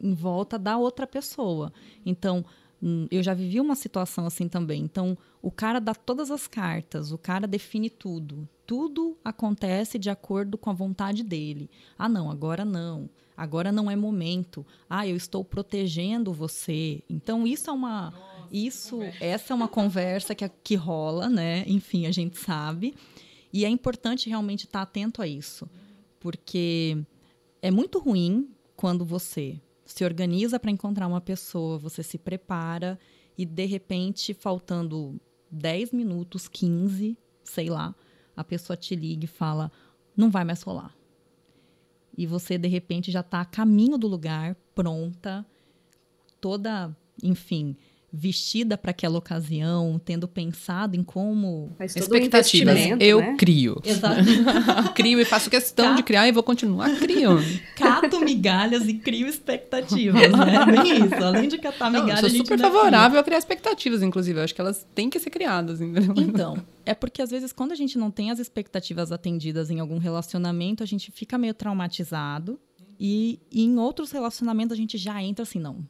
em 0.00 0.14
volta 0.14 0.58
da 0.58 0.78
outra 0.78 1.06
pessoa. 1.06 1.70
Então, 2.04 2.44
eu 3.10 3.22
já 3.22 3.32
vivi 3.32 3.60
uma 3.60 3.74
situação 3.74 4.26
assim 4.26 4.48
também. 4.48 4.82
Então, 4.82 5.16
o 5.40 5.50
cara 5.50 5.80
dá 5.80 5.94
todas 5.94 6.30
as 6.30 6.46
cartas, 6.46 7.12
o 7.12 7.18
cara 7.18 7.46
define 7.46 7.88
tudo. 7.88 8.48
Tudo 8.66 9.16
acontece 9.24 9.98
de 9.98 10.10
acordo 10.10 10.56
com 10.56 10.70
a 10.70 10.74
vontade 10.74 11.22
dele. 11.22 11.70
Ah, 11.98 12.08
não, 12.08 12.30
agora 12.30 12.64
não. 12.64 13.08
Agora 13.36 13.72
não 13.72 13.90
é 13.90 13.96
momento. 13.96 14.64
Ah, 14.88 15.06
eu 15.06 15.16
estou 15.16 15.44
protegendo 15.44 16.32
você. 16.32 17.02
Então, 17.08 17.46
isso 17.46 17.68
é 17.68 17.72
uma. 17.72 18.10
Nossa, 18.10 18.48
isso, 18.52 19.00
essa 19.20 19.52
é 19.52 19.56
uma 19.56 19.68
conversa 19.68 20.34
que, 20.34 20.48
que 20.62 20.74
rola, 20.74 21.28
né? 21.28 21.64
Enfim, 21.66 22.06
a 22.06 22.12
gente 22.12 22.38
sabe. 22.38 22.94
E 23.52 23.64
é 23.64 23.68
importante 23.68 24.28
realmente 24.28 24.64
estar 24.64 24.82
atento 24.82 25.20
a 25.20 25.26
isso. 25.26 25.68
Porque 26.20 26.96
é 27.60 27.70
muito 27.70 27.98
ruim 27.98 28.48
quando 28.76 29.04
você 29.04 29.60
se 29.94 30.04
organiza 30.04 30.58
para 30.58 30.72
encontrar 30.72 31.06
uma 31.06 31.20
pessoa, 31.20 31.78
você 31.78 32.02
se 32.02 32.18
prepara 32.18 32.98
e 33.38 33.46
de 33.46 33.64
repente, 33.64 34.34
faltando 34.34 35.20
10 35.52 35.92
minutos, 35.92 36.48
15, 36.48 37.16
sei 37.44 37.70
lá, 37.70 37.94
a 38.36 38.42
pessoa 38.42 38.76
te 38.76 38.96
liga 38.96 39.24
e 39.24 39.28
fala: 39.28 39.70
não 40.16 40.32
vai 40.32 40.42
mais 40.42 40.62
rolar. 40.62 40.92
E 42.18 42.26
você, 42.26 42.58
de 42.58 42.66
repente, 42.66 43.12
já 43.12 43.20
está 43.20 43.40
a 43.40 43.44
caminho 43.44 43.96
do 43.96 44.08
lugar, 44.08 44.56
pronta, 44.74 45.46
toda, 46.40 46.96
enfim, 47.22 47.76
vestida 48.16 48.78
para 48.78 48.92
aquela 48.92 49.18
ocasião, 49.18 50.00
tendo 50.02 50.28
pensado 50.28 50.96
em 50.96 51.02
como. 51.02 51.74
Expectativas. 51.80 52.78
Um 52.78 52.96
eu 53.00 53.18
né? 53.18 53.34
crio. 53.36 53.80
Exato. 53.84 54.22
crio 54.94 55.20
e 55.20 55.24
faço 55.24 55.50
questão 55.50 55.86
Cato... 55.86 55.96
de 55.96 56.02
criar 56.04 56.28
e 56.28 56.32
vou 56.32 56.42
continuar 56.42 56.94
criando. 56.96 57.44
Cato 57.74 58.20
migalhas 58.20 58.86
e 58.86 58.94
crio 58.94 59.26
expectativas, 59.26 60.30
né? 60.30 60.64
Bem 60.64 61.06
isso. 61.06 61.24
Além 61.24 61.48
de 61.48 61.58
catar 61.58 61.90
migalhas. 61.90 62.22
Não, 62.22 62.28
eu 62.28 62.30
sou 62.30 62.38
super 62.38 62.58
favorável 62.58 63.10
cria. 63.10 63.20
a 63.20 63.24
criar 63.24 63.38
expectativas, 63.38 64.02
inclusive. 64.02 64.38
Eu 64.38 64.44
acho 64.44 64.54
que 64.54 64.60
elas 64.60 64.86
têm 64.94 65.10
que 65.10 65.18
ser 65.18 65.30
criadas, 65.30 65.80
entendeu? 65.80 66.14
Então. 66.16 66.62
É 66.86 66.94
porque 66.94 67.20
às 67.20 67.30
vezes, 67.30 67.52
quando 67.52 67.72
a 67.72 67.74
gente 67.74 67.98
não 67.98 68.10
tem 68.10 68.30
as 68.30 68.38
expectativas 68.38 69.10
atendidas 69.10 69.70
em 69.70 69.80
algum 69.80 69.98
relacionamento, 69.98 70.82
a 70.82 70.86
gente 70.86 71.10
fica 71.10 71.36
meio 71.36 71.54
traumatizado. 71.54 72.60
E, 73.00 73.40
e 73.50 73.64
em 73.64 73.76
outros 73.78 74.12
relacionamentos 74.12 74.72
a 74.72 74.76
gente 74.76 74.96
já 74.96 75.20
entra 75.20 75.42
assim, 75.42 75.58
não, 75.58 75.84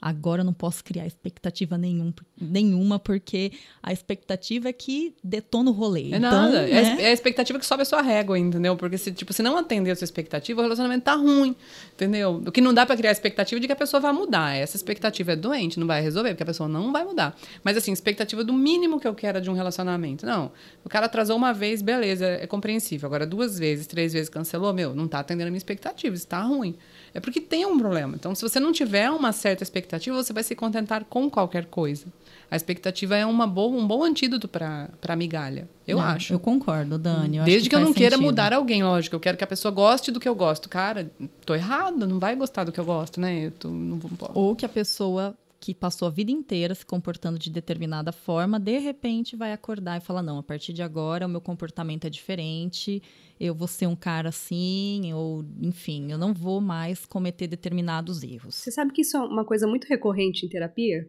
Agora 0.00 0.42
eu 0.42 0.44
não 0.44 0.52
posso 0.52 0.84
criar 0.84 1.06
expectativa 1.06 1.78
nenhum, 1.78 2.12
nenhuma, 2.38 2.98
porque 2.98 3.52
a 3.82 3.94
expectativa 3.94 4.68
é 4.68 4.72
que 4.72 5.14
detona 5.24 5.70
o 5.70 5.72
rolê. 5.72 6.12
É 6.12 6.16
então, 6.16 6.20
nada. 6.20 6.68
É 6.68 6.82
né? 6.82 7.02
É 7.04 7.06
a 7.06 7.12
expectativa 7.12 7.58
que 7.58 7.64
sobe 7.64 7.80
a 7.80 7.84
sua 7.86 8.02
régua, 8.02 8.38
entendeu? 8.38 8.76
Porque 8.76 8.98
se, 8.98 9.10
tipo, 9.10 9.32
se 9.32 9.42
não 9.42 9.56
atender 9.56 9.90
a 9.90 9.96
sua 9.96 10.04
expectativa, 10.04 10.60
o 10.60 10.62
relacionamento 10.62 11.04
tá 11.04 11.14
ruim, 11.14 11.56
entendeu? 11.94 12.42
O 12.46 12.52
que 12.52 12.60
não 12.60 12.74
dá 12.74 12.84
para 12.84 12.94
criar 12.94 13.10
a 13.10 13.12
expectativa 13.12 13.58
de 13.58 13.66
que 13.66 13.72
a 13.72 13.76
pessoa 13.76 13.98
vai 13.98 14.12
mudar. 14.12 14.54
Essa 14.54 14.76
expectativa 14.76 15.32
é 15.32 15.36
doente, 15.36 15.80
não 15.80 15.86
vai 15.86 16.02
resolver, 16.02 16.28
porque 16.30 16.42
a 16.42 16.46
pessoa 16.46 16.68
não 16.68 16.92
vai 16.92 17.02
mudar. 17.02 17.34
Mas, 17.64 17.78
assim, 17.78 17.90
expectativa 17.90 18.44
do 18.44 18.52
mínimo 18.52 19.00
que 19.00 19.08
eu 19.08 19.14
quero 19.14 19.40
de 19.40 19.48
um 19.48 19.54
relacionamento. 19.54 20.26
Não. 20.26 20.52
O 20.84 20.90
cara 20.90 21.06
atrasou 21.06 21.36
uma 21.36 21.54
vez, 21.54 21.80
beleza, 21.80 22.26
é 22.26 22.46
compreensível. 22.46 23.06
Agora, 23.06 23.26
duas 23.26 23.58
vezes, 23.58 23.86
três 23.86 24.12
vezes 24.12 24.28
cancelou, 24.28 24.74
meu, 24.74 24.94
não 24.94 25.08
tá 25.08 25.20
atendendo 25.20 25.48
a 25.48 25.50
minha 25.50 25.58
expectativa, 25.58 26.14
está 26.14 26.42
ruim 26.42 26.76
é 27.16 27.20
porque 27.20 27.40
tem 27.40 27.64
um 27.64 27.78
problema. 27.78 28.14
Então, 28.14 28.34
se 28.34 28.42
você 28.42 28.60
não 28.60 28.72
tiver 28.72 29.10
uma 29.10 29.32
certa 29.32 29.62
expectativa, 29.62 30.14
você 30.22 30.34
vai 30.34 30.42
se 30.42 30.54
contentar 30.54 31.02
com 31.04 31.30
qualquer 31.30 31.64
coisa. 31.64 32.04
A 32.50 32.56
expectativa 32.56 33.16
é 33.16 33.24
uma 33.24 33.46
boa, 33.46 33.74
um 33.74 33.86
bom 33.86 34.04
antídoto 34.04 34.46
para 34.46 34.90
a 35.08 35.16
migalha. 35.16 35.66
Eu 35.88 35.96
não, 35.96 36.04
acho. 36.04 36.34
Eu 36.34 36.38
concordo, 36.38 36.98
Dani. 36.98 37.38
Eu 37.38 37.44
Desde 37.44 37.62
que, 37.62 37.70
que 37.70 37.74
eu 37.74 37.80
não 37.80 37.86
sentido. 37.86 38.00
queira 38.00 38.18
mudar 38.18 38.52
alguém, 38.52 38.84
lógico. 38.84 39.16
Eu 39.16 39.20
quero 39.20 39.38
que 39.38 39.42
a 39.42 39.46
pessoa 39.46 39.72
goste 39.72 40.12
do 40.12 40.20
que 40.20 40.28
eu 40.28 40.34
gosto. 40.34 40.68
Cara, 40.68 41.10
tô 41.46 41.54
errado, 41.54 42.06
não 42.06 42.18
vai 42.18 42.36
gostar 42.36 42.64
do 42.64 42.70
que 42.70 42.78
eu 42.78 42.84
gosto, 42.84 43.18
né? 43.18 43.46
Eu 43.46 43.50
tô, 43.50 43.68
não 43.68 43.96
vou, 43.96 44.30
Ou 44.34 44.54
que 44.54 44.66
a 44.66 44.68
pessoa 44.68 45.34
que 45.60 45.74
passou 45.74 46.08
a 46.08 46.10
vida 46.10 46.30
inteira 46.30 46.74
se 46.74 46.84
comportando 46.84 47.38
de 47.38 47.50
determinada 47.50 48.12
forma, 48.12 48.58
de 48.58 48.78
repente 48.78 49.36
vai 49.36 49.52
acordar 49.52 49.98
e 49.98 50.00
falar: 50.00 50.22
não, 50.22 50.38
a 50.38 50.42
partir 50.42 50.72
de 50.72 50.82
agora 50.82 51.26
o 51.26 51.28
meu 51.28 51.40
comportamento 51.40 52.06
é 52.06 52.10
diferente, 52.10 53.02
eu 53.38 53.54
vou 53.54 53.68
ser 53.68 53.86
um 53.86 53.96
cara 53.96 54.28
assim, 54.28 55.12
ou 55.12 55.44
enfim, 55.62 56.10
eu 56.10 56.18
não 56.18 56.32
vou 56.32 56.60
mais 56.60 57.06
cometer 57.06 57.46
determinados 57.46 58.22
erros. 58.22 58.54
Você 58.54 58.70
sabe 58.70 58.92
que 58.92 59.02
isso 59.02 59.16
é 59.16 59.20
uma 59.20 59.44
coisa 59.44 59.66
muito 59.66 59.86
recorrente 59.86 60.44
em 60.44 60.48
terapia? 60.48 61.08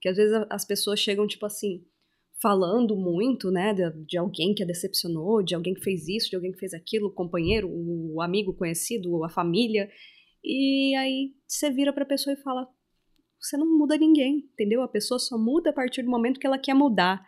Que 0.00 0.08
às 0.08 0.16
vezes 0.16 0.34
as 0.50 0.64
pessoas 0.64 1.00
chegam, 1.00 1.26
tipo 1.26 1.44
assim, 1.44 1.84
falando 2.40 2.96
muito, 2.96 3.50
né, 3.50 3.74
de, 3.74 4.04
de, 4.04 4.16
alguém 4.16 4.54
que 4.54 4.62
a 4.62 4.66
decepcionou, 4.66 5.42
de 5.42 5.54
alguém 5.54 5.74
que 5.74 5.82
fez 5.82 6.06
isso, 6.06 6.30
de 6.30 6.36
alguém 6.36 6.52
que 6.52 6.58
fez 6.58 6.72
aquilo, 6.72 7.08
o 7.08 7.14
companheiro, 7.14 7.68
o 7.68 8.22
amigo 8.22 8.54
conhecido, 8.54 9.24
a 9.24 9.28
família. 9.28 9.90
E 10.42 10.94
aí 10.94 11.32
você 11.46 11.70
vira 11.70 11.92
pra 11.92 12.04
pessoa 12.04 12.32
e 12.34 12.42
fala: 12.42 12.68
você 13.40 13.56
não 13.56 13.66
muda 13.66 13.96
ninguém, 13.96 14.48
entendeu? 14.52 14.82
A 14.82 14.88
pessoa 14.88 15.18
só 15.18 15.38
muda 15.38 15.70
a 15.70 15.72
partir 15.72 16.02
do 16.02 16.10
momento 16.10 16.40
que 16.40 16.46
ela 16.46 16.58
quer 16.58 16.74
mudar. 16.74 17.24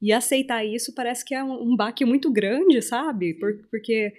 E 0.00 0.12
aceitar 0.12 0.64
isso 0.64 0.94
parece 0.94 1.24
que 1.24 1.34
é 1.34 1.42
um, 1.42 1.72
um 1.72 1.76
baque 1.76 2.04
muito 2.04 2.30
grande, 2.30 2.82
sabe? 2.82 3.34
Por, 3.34 3.66
porque, 3.70 4.12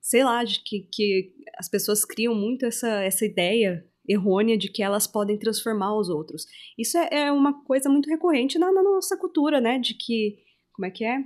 sei 0.00 0.24
lá, 0.24 0.42
que, 0.44 0.88
que 0.92 1.34
as 1.58 1.68
pessoas 1.68 2.04
criam 2.04 2.34
muito 2.34 2.64
essa, 2.64 3.02
essa 3.02 3.24
ideia 3.24 3.84
errônea 4.08 4.56
de 4.56 4.70
que 4.70 4.82
elas 4.82 5.06
podem 5.06 5.38
transformar 5.38 5.94
os 5.94 6.08
outros. 6.08 6.46
Isso 6.78 6.96
é, 6.96 7.08
é 7.12 7.32
uma 7.32 7.62
coisa 7.64 7.90
muito 7.90 8.08
recorrente 8.08 8.58
na, 8.58 8.72
na, 8.72 8.82
nossa 8.82 9.16
cultura, 9.18 9.60
né? 9.60 9.78
De 9.78 9.94
que, 9.94 10.38
como 10.72 10.86
é 10.86 10.90
que 10.90 11.04
é? 11.04 11.22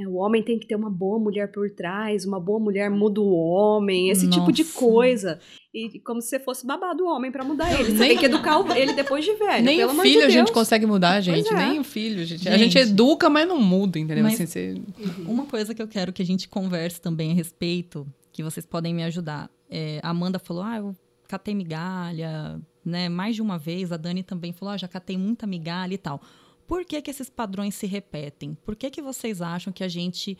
É? 0.00 0.08
O 0.08 0.14
homem 0.14 0.42
tem 0.42 0.58
que 0.58 0.66
ter 0.66 0.74
uma 0.74 0.90
boa 0.90 1.18
mulher 1.18 1.50
por 1.50 1.70
trás, 1.70 2.24
uma 2.24 2.40
boa 2.40 2.58
mulher 2.58 2.90
muda 2.90 3.20
o 3.20 3.32
homem, 3.32 4.08
esse 4.10 4.26
Nossa. 4.26 4.40
tipo 4.40 4.52
de 4.52 4.64
coisa. 4.64 5.38
E 5.74 6.00
como 6.00 6.20
se 6.20 6.28
você 6.28 6.40
fosse 6.40 6.66
babado 6.66 7.04
o 7.04 7.06
homem 7.08 7.30
para 7.30 7.44
mudar 7.44 7.72
ele. 7.72 7.92
Você 7.92 7.98
nem, 7.98 8.08
tem 8.10 8.18
que 8.18 8.26
educar 8.26 8.58
ele 8.76 8.92
depois 8.92 9.24
de 9.24 9.34
velho. 9.34 9.64
Nem 9.64 9.84
o 9.84 9.90
filho 10.00 10.20
de 10.20 10.26
a 10.26 10.30
gente 10.30 10.52
consegue 10.52 10.86
mudar, 10.86 11.20
gente. 11.20 11.48
É. 11.48 11.54
Nem 11.54 11.80
o 11.80 11.84
filho. 11.84 12.24
Gente. 12.24 12.44
gente. 12.44 12.48
A 12.48 12.58
gente 12.58 12.78
educa, 12.78 13.30
mas 13.30 13.48
não 13.48 13.60
muda, 13.60 13.98
entendeu? 13.98 14.24
Mas, 14.24 14.34
assim, 14.34 14.46
você... 14.46 14.82
Uma 15.26 15.46
coisa 15.46 15.74
que 15.74 15.82
eu 15.82 15.88
quero 15.88 16.12
que 16.12 16.22
a 16.22 16.26
gente 16.26 16.48
converse 16.48 17.00
também 17.00 17.32
a 17.32 17.34
respeito, 17.34 18.06
que 18.32 18.42
vocês 18.42 18.66
podem 18.66 18.94
me 18.94 19.02
ajudar. 19.04 19.50
É, 19.70 20.00
a 20.02 20.10
Amanda 20.10 20.38
falou: 20.38 20.62
ah, 20.62 20.76
eu 20.76 20.96
catei 21.26 21.54
migalha, 21.54 22.60
né? 22.84 23.08
Mais 23.08 23.34
de 23.34 23.42
uma 23.42 23.58
vez, 23.58 23.90
a 23.92 23.96
Dani 23.96 24.22
também 24.22 24.52
falou, 24.52 24.74
ah, 24.74 24.76
já 24.76 24.88
catei 24.88 25.16
muita 25.16 25.46
migalha 25.46 25.94
e 25.94 25.98
tal. 25.98 26.20
Por 26.66 26.84
que, 26.84 27.00
que 27.02 27.10
esses 27.10 27.28
padrões 27.28 27.74
se 27.74 27.86
repetem? 27.86 28.54
Por 28.54 28.76
que, 28.76 28.90
que 28.90 29.02
vocês 29.02 29.42
acham 29.42 29.72
que 29.72 29.84
a 29.84 29.88
gente 29.88 30.36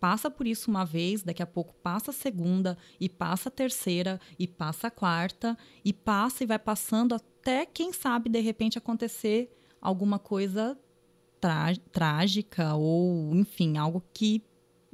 passa 0.00 0.30
por 0.30 0.46
isso 0.46 0.70
uma 0.70 0.84
vez, 0.84 1.22
daqui 1.22 1.42
a 1.42 1.46
pouco 1.46 1.74
passa 1.74 2.10
a 2.10 2.14
segunda, 2.14 2.76
e 2.98 3.08
passa 3.08 3.50
a 3.50 3.52
terceira, 3.52 4.18
e 4.38 4.48
passa 4.48 4.86
a 4.86 4.90
quarta, 4.90 5.56
e 5.84 5.92
passa 5.92 6.42
e 6.42 6.46
vai 6.46 6.58
passando 6.58 7.14
até, 7.14 7.66
quem 7.66 7.92
sabe, 7.92 8.30
de 8.30 8.40
repente 8.40 8.78
acontecer 8.78 9.50
alguma 9.80 10.18
coisa 10.18 10.78
trágica 11.92 12.74
ou, 12.74 13.34
enfim, 13.34 13.78
algo 13.78 14.02
que 14.12 14.42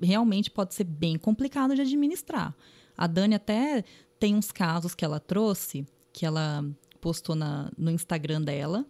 realmente 0.01 0.51
pode 0.51 0.75
ser 0.75 0.85
bem 0.85 1.19
complicado 1.19 1.75
de 1.75 1.83
administrar. 1.83 2.55
A 2.97 3.07
Dani 3.07 3.35
até 3.35 3.85
tem 4.19 4.35
uns 4.35 4.53
casos 4.53 4.95
que 4.95 5.05
ela 5.05 5.21
trouxe, 5.21 5.87
que 6.13 6.25
ela 6.25 6.65
postou 7.01 7.35
na, 7.35 7.71
no 7.77 7.91
Instagram 7.91 8.43
dela, 8.43 8.87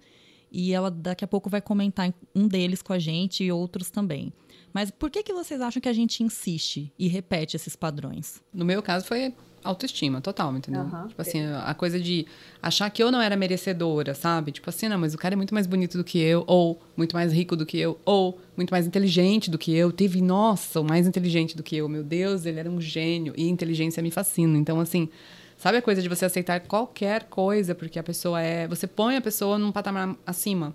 e 0.50 0.72
ela 0.72 0.90
daqui 0.90 1.24
a 1.24 1.28
pouco 1.28 1.50
vai 1.50 1.60
comentar 1.60 2.12
um 2.34 2.46
deles 2.46 2.82
com 2.82 2.92
a 2.92 2.98
gente 2.98 3.44
e 3.44 3.52
outros 3.52 3.90
também. 3.90 4.32
Mas 4.72 4.90
por 4.90 5.10
que, 5.10 5.22
que 5.22 5.32
vocês 5.32 5.60
acham 5.60 5.80
que 5.80 5.88
a 5.88 5.92
gente 5.92 6.22
insiste 6.22 6.92
e 6.98 7.08
repete 7.08 7.56
esses 7.56 7.74
padrões? 7.74 8.42
No 8.52 8.64
meu 8.64 8.82
caso 8.82 9.06
foi 9.06 9.32
autoestima 9.66 10.20
total, 10.20 10.56
entendeu? 10.56 10.82
Uhum. 10.82 11.08
Tipo 11.08 11.22
assim, 11.22 11.42
a 11.44 11.74
coisa 11.74 11.98
de 11.98 12.26
achar 12.62 12.88
que 12.90 13.02
eu 13.02 13.10
não 13.10 13.20
era 13.20 13.36
merecedora, 13.36 14.14
sabe? 14.14 14.52
Tipo 14.52 14.70
assim, 14.70 14.88
não, 14.88 14.98
mas 14.98 15.14
o 15.14 15.18
cara 15.18 15.34
é 15.34 15.36
muito 15.36 15.52
mais 15.52 15.66
bonito 15.66 15.98
do 15.98 16.04
que 16.04 16.18
eu, 16.18 16.44
ou 16.46 16.80
muito 16.96 17.14
mais 17.16 17.32
rico 17.32 17.56
do 17.56 17.66
que 17.66 17.78
eu, 17.78 17.98
ou 18.04 18.40
muito 18.56 18.70
mais 18.70 18.86
inteligente 18.86 19.50
do 19.50 19.58
que 19.58 19.74
eu. 19.74 19.92
Teve, 19.92 20.22
nossa, 20.22 20.80
o 20.80 20.84
mais 20.84 21.06
inteligente 21.06 21.56
do 21.56 21.62
que 21.62 21.76
eu. 21.76 21.88
Meu 21.88 22.04
Deus, 22.04 22.46
ele 22.46 22.60
era 22.60 22.70
um 22.70 22.80
gênio. 22.80 23.34
E 23.36 23.48
inteligência 23.48 24.02
me 24.02 24.10
fascina. 24.10 24.56
Então, 24.56 24.80
assim, 24.80 25.08
sabe 25.56 25.78
a 25.78 25.82
coisa 25.82 26.02
de 26.02 26.08
você 26.08 26.24
aceitar 26.24 26.60
qualquer 26.60 27.24
coisa 27.24 27.74
porque 27.74 27.98
a 27.98 28.02
pessoa 28.02 28.40
é. 28.40 28.66
Você 28.68 28.86
põe 28.86 29.16
a 29.16 29.20
pessoa 29.20 29.58
num 29.58 29.72
patamar 29.72 30.16
acima. 30.26 30.74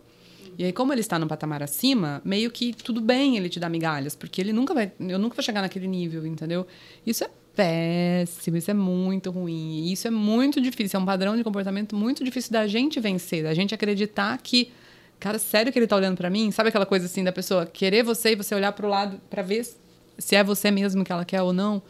E 0.57 0.65
aí, 0.65 0.73
como 0.73 0.93
ele 0.93 1.01
está 1.01 1.17
num 1.17 1.27
patamar 1.27 1.63
acima, 1.63 2.21
meio 2.25 2.51
que 2.51 2.73
tudo 2.73 3.01
bem 3.01 3.37
ele 3.37 3.49
te 3.49 3.59
dar 3.59 3.69
migalhas, 3.69 4.15
porque 4.15 4.41
ele 4.41 4.53
nunca 4.53 4.73
vai. 4.73 4.91
Eu 4.99 5.17
nunca 5.17 5.35
vou 5.35 5.43
chegar 5.43 5.61
naquele 5.61 5.87
nível, 5.87 6.25
entendeu? 6.25 6.67
Isso 7.05 7.23
é 7.23 7.29
péssimo, 7.55 8.57
isso 8.57 8.69
é 8.69 8.73
muito 8.73 9.31
ruim. 9.31 9.91
Isso 9.91 10.07
é 10.07 10.11
muito 10.11 10.59
difícil, 10.61 10.99
é 10.99 11.03
um 11.03 11.05
padrão 11.05 11.35
de 11.35 11.43
comportamento 11.43 11.95
muito 11.95 12.23
difícil 12.23 12.51
da 12.51 12.67
gente 12.67 12.99
vencer, 12.99 13.43
da 13.43 13.53
gente 13.53 13.73
acreditar 13.73 14.37
que, 14.37 14.71
cara, 15.19 15.39
sério 15.39 15.71
que 15.71 15.79
ele 15.79 15.87
tá 15.87 15.95
olhando 15.95 16.17
para 16.17 16.29
mim? 16.29 16.51
Sabe 16.51 16.69
aquela 16.69 16.85
coisa 16.85 17.05
assim 17.05 17.23
da 17.23 17.31
pessoa 17.31 17.65
querer 17.65 18.03
você 18.03 18.31
e 18.31 18.35
você 18.35 18.53
olhar 18.53 18.71
para 18.71 18.85
o 18.85 18.89
lado 18.89 19.19
para 19.29 19.41
ver 19.41 19.65
se 20.17 20.35
é 20.35 20.43
você 20.43 20.69
mesmo 20.69 21.03
que 21.03 21.11
ela 21.11 21.25
quer 21.25 21.41
ou 21.41 21.53
não? 21.53 21.81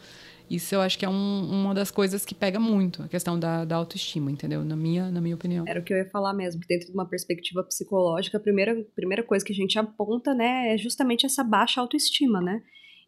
Isso 0.50 0.74
eu 0.74 0.80
acho 0.80 0.98
que 0.98 1.04
é 1.04 1.08
um, 1.08 1.50
uma 1.50 1.74
das 1.74 1.90
coisas 1.90 2.24
que 2.24 2.34
pega 2.34 2.60
muito, 2.60 3.02
a 3.02 3.08
questão 3.08 3.38
da, 3.38 3.64
da, 3.64 3.76
autoestima, 3.76 4.30
entendeu? 4.30 4.64
Na 4.64 4.76
minha, 4.76 5.10
na 5.10 5.20
minha 5.20 5.34
opinião. 5.34 5.64
Era 5.66 5.80
o 5.80 5.82
que 5.82 5.92
eu 5.92 5.98
ia 5.98 6.08
falar 6.08 6.34
mesmo, 6.34 6.60
que 6.60 6.66
dentro 6.66 6.86
de 6.86 6.92
uma 6.92 7.06
perspectiva 7.06 7.62
psicológica, 7.64 8.36
a 8.36 8.40
primeira, 8.40 8.84
primeira 8.94 9.22
coisa 9.22 9.44
que 9.44 9.52
a 9.52 9.56
gente 9.56 9.78
aponta, 9.78 10.34
né, 10.34 10.74
é 10.74 10.78
justamente 10.78 11.24
essa 11.24 11.42
baixa 11.42 11.80
autoestima, 11.80 12.40
né? 12.40 12.62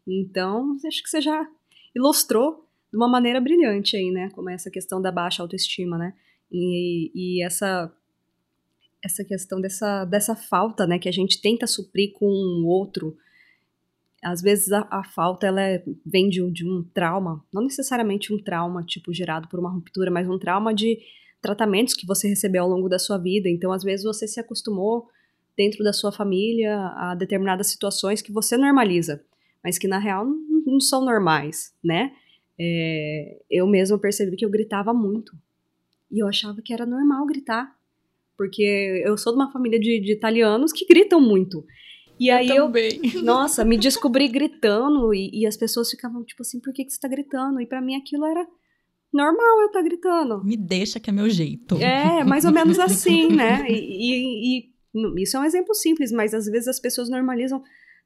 Então, 0.07 0.77
acho 0.85 1.03
que 1.03 1.09
você 1.09 1.21
já 1.21 1.47
ilustrou 1.95 2.67
de 2.91 2.97
uma 2.97 3.07
maneira 3.07 3.41
brilhante 3.41 3.95
aí, 3.95 4.11
né? 4.11 4.29
Como 4.31 4.49
é 4.49 4.53
essa 4.53 4.69
questão 4.69 5.01
da 5.01 5.11
baixa 5.11 5.41
autoestima, 5.41 5.97
né? 5.97 6.13
E, 6.51 7.11
e 7.13 7.43
essa 7.43 7.91
essa 9.05 9.23
questão 9.23 9.61
dessa, 9.61 10.03
dessa 10.05 10.35
falta, 10.35 10.87
né, 10.87 10.97
que 10.97 11.07
a 11.07 11.11
gente 11.11 11.39
tenta 11.39 11.67
suprir 11.67 12.11
com 12.13 12.25
o 12.25 12.65
outro. 12.65 13.15
Às 14.25 14.41
vezes 14.41 14.71
a, 14.71 14.87
a 14.89 15.03
falta 15.03 15.45
ela 15.45 15.61
é, 15.61 15.83
vem 16.03 16.27
de, 16.27 16.41
de 16.51 16.67
um 16.67 16.83
trauma, 16.83 17.45
não 17.53 17.61
necessariamente 17.61 18.33
um 18.33 18.41
trauma 18.41 18.83
tipo 18.83 19.13
gerado 19.13 19.47
por 19.47 19.59
uma 19.59 19.69
ruptura, 19.69 20.09
mas 20.09 20.27
um 20.27 20.39
trauma 20.39 20.73
de 20.73 20.97
tratamentos 21.39 21.93
que 21.93 22.07
você 22.07 22.27
recebeu 22.27 22.63
ao 22.63 22.69
longo 22.69 22.89
da 22.89 22.97
sua 22.97 23.19
vida. 23.19 23.47
Então, 23.47 23.71
às 23.71 23.83
vezes 23.83 24.03
você 24.03 24.27
se 24.27 24.39
acostumou 24.39 25.07
dentro 25.55 25.83
da 25.83 25.93
sua 25.93 26.11
família 26.11 26.75
a 26.75 27.13
determinadas 27.13 27.67
situações 27.67 28.19
que 28.19 28.31
você 28.31 28.57
normaliza, 28.57 29.23
mas 29.63 29.77
que 29.77 29.87
na 29.87 29.99
real 29.99 30.25
não, 30.25 30.63
não 30.65 30.79
são 30.79 31.05
normais, 31.05 31.71
né? 31.83 32.11
É, 32.59 33.43
eu 33.47 33.67
mesma 33.67 33.99
percebi 33.99 34.35
que 34.35 34.43
eu 34.43 34.49
gritava 34.49 34.91
muito. 34.91 35.37
E 36.11 36.17
eu 36.17 36.27
achava 36.27 36.63
que 36.63 36.73
era 36.73 36.85
normal 36.85 37.27
gritar. 37.27 37.75
Porque 38.35 39.03
eu 39.05 39.15
sou 39.19 39.33
de 39.33 39.39
uma 39.39 39.51
família 39.51 39.79
de, 39.79 39.99
de 39.99 40.13
italianos 40.13 40.73
que 40.73 40.85
gritam 40.87 41.21
muito. 41.21 41.63
E 42.19 42.29
aí 42.29 42.47
eu, 42.47 42.71
eu 42.73 43.23
nossa, 43.23 43.65
me 43.65 43.77
descobri 43.77 44.27
gritando 44.27 45.13
e, 45.13 45.29
e, 45.33 45.45
as 45.45 45.57
pessoas 45.57 45.89
ficavam 45.89 46.23
tipo 46.23 46.41
assim, 46.41 46.59
por 46.59 46.73
que, 46.73 46.85
que 46.85 46.91
você 46.91 46.99
tá 46.99 47.07
gritando? 47.07 47.59
E 47.59 47.65
para 47.65 47.81
mim 47.81 47.95
aquilo 47.95 48.25
era 48.25 48.47
normal 49.11 49.61
eu 49.61 49.67
estar 49.67 49.79
tá 49.79 49.85
gritando. 49.85 50.43
Me 50.43 50.57
deixa 50.57 50.99
que 50.99 51.09
é 51.09 51.13
meu 51.13 51.29
jeito. 51.29 51.75
É, 51.77 52.23
mais 52.23 52.45
ou 52.45 52.51
menos 52.51 52.79
assim, 52.79 53.29
né? 53.29 53.65
E, 53.69 53.73
e, 53.73 54.71
e 54.95 55.21
isso 55.21 55.35
é 55.35 55.39
um 55.39 55.45
exemplo 55.45 55.73
simples, 55.73 56.11
mas 56.11 56.33
às 56.33 56.45
vezes 56.45 56.67
as 56.67 56.79
pessoas 56.79 57.09
normalizam 57.09 57.61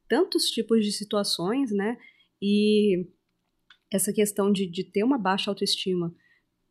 tantos 0.07 0.45
tipos 0.49 0.83
de 0.83 0.91
situações, 0.91 1.71
né? 1.71 1.97
E 2.41 3.07
essa 3.91 4.13
questão 4.13 4.51
de, 4.51 4.65
de 4.67 4.83
ter 4.83 5.03
uma 5.03 5.17
baixa 5.17 5.51
autoestima 5.51 6.13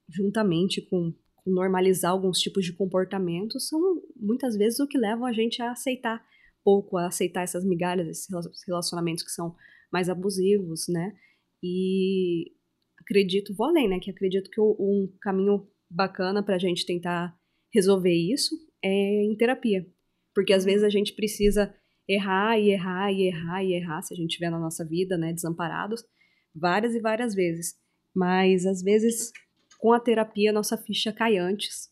juntamente 0.09 0.81
com, 0.81 1.12
com 1.37 1.51
normalizar 1.51 2.12
alguns 2.12 2.38
tipos 2.38 2.64
de 2.64 2.72
comportamentos 2.72 3.68
são 3.68 3.81
muitas 4.16 4.57
vezes 4.57 4.81
o 4.81 4.87
que 4.87 4.96
levam 4.96 5.27
a 5.27 5.33
gente 5.33 5.61
a 5.61 5.72
aceitar 5.72 6.24
pouco, 6.64 6.97
a 6.97 7.07
aceitar 7.07 7.42
essas 7.42 7.64
migalhas, 7.64 8.09
esses 8.09 8.29
relacionamentos 8.66 9.25
que 9.25 9.31
são 9.31 9.55
mais 9.92 10.09
abusivos, 10.09 10.87
né? 10.88 11.14
E 11.62 12.53
acredito, 13.01 13.55
vou 13.55 13.68
além, 13.68 13.88
né? 13.88 13.99
Que 13.99 14.11
acredito 14.11 14.51
que 14.51 14.61
um 14.61 15.12
caminho 15.21 15.66
bacana 15.90 16.42
para 16.42 16.57
a 16.57 16.59
gente 16.59 16.85
tentar 16.85 17.37
resolver 17.73 18.14
isso 18.14 18.55
é 18.83 19.25
em 19.25 19.37
terapia. 19.37 19.87
Porque 20.35 20.53
às 20.53 20.64
vezes 20.64 20.85
a 20.85 20.90
gente 20.90 21.14
precisa 21.14 21.75
errar 22.09 22.59
e 22.59 22.71
errar 22.71 23.12
e 23.12 23.23
errar 23.29 23.64
e 23.64 23.75
errar, 23.75 24.03
se 24.03 24.14
a 24.14 24.16
gente 24.16 24.31
estiver 24.31 24.51
na 24.51 24.59
nossa 24.59 24.85
vida, 24.85 25.18
né, 25.18 25.33
desamparados, 25.33 26.03
várias 26.55 26.94
e 26.94 27.01
várias 27.01 27.35
vezes. 27.35 27.75
Mas 28.14 28.64
às 28.66 28.83
vezes 28.83 29.33
com 29.79 29.92
a 29.92 30.01
terapia 30.01 30.53
nossa 30.53 30.77
ficha 30.77 31.12
cai 31.12 31.37
antes. 31.38 31.88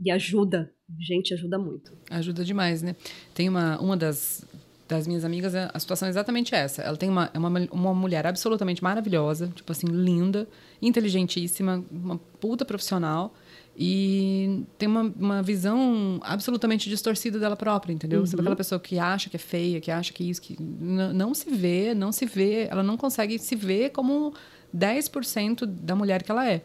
E 0.00 0.10
ajuda, 0.10 0.72
gente, 0.98 1.32
ajuda 1.32 1.58
muito. 1.58 1.92
Ajuda 2.10 2.44
demais, 2.44 2.82
né? 2.82 2.96
Tem 3.34 3.48
uma, 3.48 3.78
uma 3.80 3.96
das, 3.96 4.44
das 4.88 5.06
minhas 5.06 5.24
amigas, 5.24 5.54
a 5.54 5.78
situação 5.78 6.06
é 6.06 6.10
exatamente 6.10 6.54
essa. 6.54 6.82
Ela 6.82 6.96
tem 6.96 7.08
uma, 7.08 7.30
é 7.32 7.38
uma, 7.38 7.48
uma 7.70 7.94
mulher 7.94 8.26
absolutamente 8.26 8.82
maravilhosa, 8.82 9.52
tipo 9.54 9.70
assim, 9.70 9.86
linda, 9.86 10.48
inteligentíssima, 10.80 11.84
uma 11.90 12.18
puta 12.18 12.64
profissional 12.64 13.34
e 13.76 14.64
tem 14.76 14.88
uma, 14.88 15.02
uma 15.18 15.42
visão 15.42 16.20
absolutamente 16.22 16.90
distorcida 16.90 17.38
dela 17.38 17.56
própria, 17.56 17.92
entendeu? 17.92 18.20
Uhum. 18.20 18.26
Sabe 18.26 18.40
aquela 18.42 18.56
pessoa 18.56 18.78
que 18.78 18.98
acha 18.98 19.30
que 19.30 19.36
é 19.36 19.38
feia, 19.38 19.80
que 19.80 19.90
acha 19.90 20.12
que 20.12 20.28
isso, 20.28 20.42
que 20.42 20.56
não 20.60 21.32
se 21.32 21.50
vê, 21.50 21.94
não 21.94 22.12
se 22.12 22.26
vê, 22.26 22.68
ela 22.70 22.82
não 22.82 22.96
consegue 22.96 23.38
se 23.38 23.56
ver 23.56 23.90
como 23.90 24.34
10% 24.76 25.64
da 25.64 25.96
mulher 25.96 26.22
que 26.22 26.30
ela 26.30 26.46
é. 26.48 26.62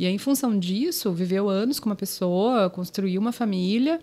E 0.00 0.06
aí, 0.06 0.14
em 0.14 0.18
função 0.18 0.58
disso, 0.58 1.12
viveu 1.12 1.50
anos 1.50 1.78
com 1.78 1.90
uma 1.90 1.94
pessoa, 1.94 2.70
construiu 2.70 3.20
uma 3.20 3.32
família 3.32 4.00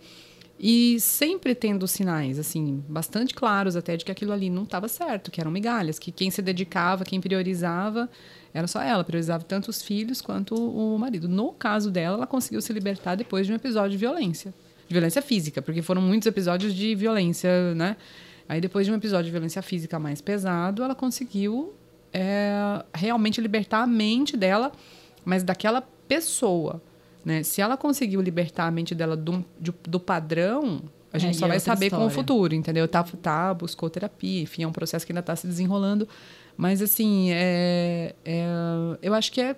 e 0.59 0.99
sempre 0.99 1.55
tendo 1.55 1.87
sinais, 1.87 2.37
assim, 2.37 2.83
bastante 2.87 3.33
claros 3.33 3.75
até 3.75 3.97
de 3.97 4.05
que 4.05 4.11
aquilo 4.11 4.31
ali 4.31 4.47
não 4.47 4.61
estava 4.61 4.87
certo, 4.87 5.31
que 5.31 5.41
eram 5.41 5.49
migalhas, 5.49 5.97
que 5.97 6.11
quem 6.11 6.29
se 6.29 6.39
dedicava, 6.39 7.03
quem 7.03 7.19
priorizava 7.19 8.07
era 8.53 8.67
só 8.67 8.79
ela, 8.79 9.03
priorizava 9.03 9.43
tanto 9.43 9.69
os 9.69 9.81
filhos 9.81 10.21
quanto 10.21 10.53
o 10.53 10.99
marido. 10.99 11.27
No 11.27 11.51
caso 11.51 11.89
dela, 11.89 12.17
ela 12.17 12.27
conseguiu 12.27 12.61
se 12.61 12.71
libertar 12.71 13.15
depois 13.15 13.47
de 13.47 13.53
um 13.53 13.55
episódio 13.55 13.89
de 13.89 13.97
violência. 13.97 14.53
De 14.87 14.93
violência 14.93 15.23
física, 15.23 15.63
porque 15.63 15.81
foram 15.81 16.03
muitos 16.03 16.27
episódios 16.27 16.75
de 16.75 16.93
violência, 16.93 17.73
né? 17.73 17.97
Aí 18.47 18.61
depois 18.61 18.85
de 18.85 18.91
um 18.91 18.95
episódio 18.95 19.25
de 19.25 19.31
violência 19.31 19.63
física 19.63 19.97
mais 19.97 20.21
pesado, 20.21 20.83
ela 20.83 20.93
conseguiu 20.93 21.73
é, 22.13 22.85
realmente 22.93 23.41
libertar 23.41 23.81
a 23.81 23.87
mente 23.87 24.37
dela, 24.37 24.71
mas 25.27 25.43
daquela 25.43 25.81
pessoa. 25.81 26.81
Né? 27.25 27.43
Se 27.43 27.59
ela 27.59 27.75
conseguiu 27.75 28.21
libertar 28.21 28.65
a 28.65 28.71
mente 28.71 28.95
dela 28.95 29.17
do, 29.17 29.43
do, 29.59 29.75
do 29.83 29.99
padrão, 29.99 30.81
a 31.11 31.17
gente 31.17 31.35
é, 31.35 31.39
só 31.39 31.47
vai 31.49 31.59
saber 31.59 31.87
história. 31.87 32.05
com 32.05 32.09
o 32.09 32.09
futuro, 32.09 32.55
entendeu? 32.55 32.87
Tá, 32.87 33.03
tá, 33.03 33.53
buscou 33.53 33.89
terapia, 33.89 34.43
enfim, 34.43 34.63
é 34.63 34.67
um 34.67 34.71
processo 34.71 35.05
que 35.05 35.11
ainda 35.11 35.19
está 35.19 35.35
se 35.35 35.45
desenrolando. 35.45 36.07
Mas, 36.55 36.81
assim, 36.81 37.29
é, 37.31 38.15
é, 38.23 38.45
eu 39.01 39.13
acho 39.13 39.29
que 39.33 39.41
é 39.41 39.57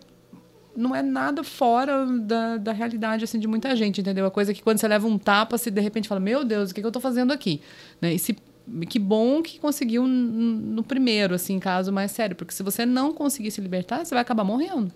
não 0.75 0.95
é 0.95 1.03
nada 1.03 1.43
fora 1.43 2.05
da, 2.05 2.58
da 2.58 2.71
realidade 2.71 3.23
assim 3.25 3.38
de 3.38 3.47
muita 3.47 3.75
gente, 3.75 4.01
entendeu? 4.01 4.25
A 4.25 4.32
coisa 4.32 4.53
que 4.53 4.63
quando 4.63 4.79
você 4.79 4.88
leva 4.88 5.08
um 5.08 5.17
tapa, 5.17 5.58
você 5.58 5.69
de 5.69 5.82
repente 5.82 6.08
fala, 6.08 6.21
meu 6.21 6.43
Deus, 6.43 6.71
o 6.71 6.73
que, 6.73 6.79
que 6.79 6.86
eu 6.86 6.89
estou 6.89 7.01
fazendo 7.01 7.32
aqui? 7.34 7.62
Né? 8.01 8.13
E 8.13 8.19
se, 8.19 8.36
que 8.88 8.97
bom 8.97 9.43
que 9.43 9.60
conseguiu 9.60 10.08
no 10.08 10.82
primeiro, 10.82 11.36
assim, 11.36 11.60
caso 11.60 11.91
mais 11.91 12.12
sério, 12.12 12.36
porque 12.36 12.53
se 12.53 12.63
você 12.63 12.86
não 12.86 13.13
conseguir 13.13 13.51
se 13.51 13.60
libertar, 13.60 14.05
você 14.05 14.15
vai 14.15 14.21
acabar 14.21 14.43
morrendo. 14.43 14.91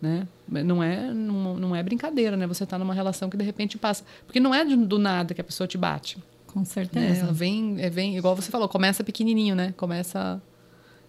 Né? 0.00 0.28
Não, 0.46 0.82
é, 0.82 1.12
não, 1.12 1.56
não 1.56 1.74
é 1.76 1.82
brincadeira, 1.82 2.36
né? 2.36 2.46
Você 2.46 2.64
está 2.64 2.78
numa 2.78 2.92
relação 2.92 3.30
que 3.30 3.36
de 3.36 3.44
repente 3.44 3.78
passa. 3.78 4.04
Porque 4.26 4.38
não 4.38 4.54
é 4.54 4.64
do 4.64 4.98
nada 4.98 5.32
que 5.34 5.40
a 5.40 5.44
pessoa 5.44 5.66
te 5.66 5.78
bate. 5.78 6.18
Com 6.46 6.64
certeza. 6.64 7.06
Né? 7.14 7.18
Ela 7.20 7.32
vem, 7.32 7.80
é, 7.80 7.88
vem, 7.90 8.16
igual 8.16 8.36
você 8.36 8.50
falou, 8.50 8.68
começa 8.68 9.02
pequenininho, 9.02 9.54
né? 9.54 9.72
Começa 9.76 10.40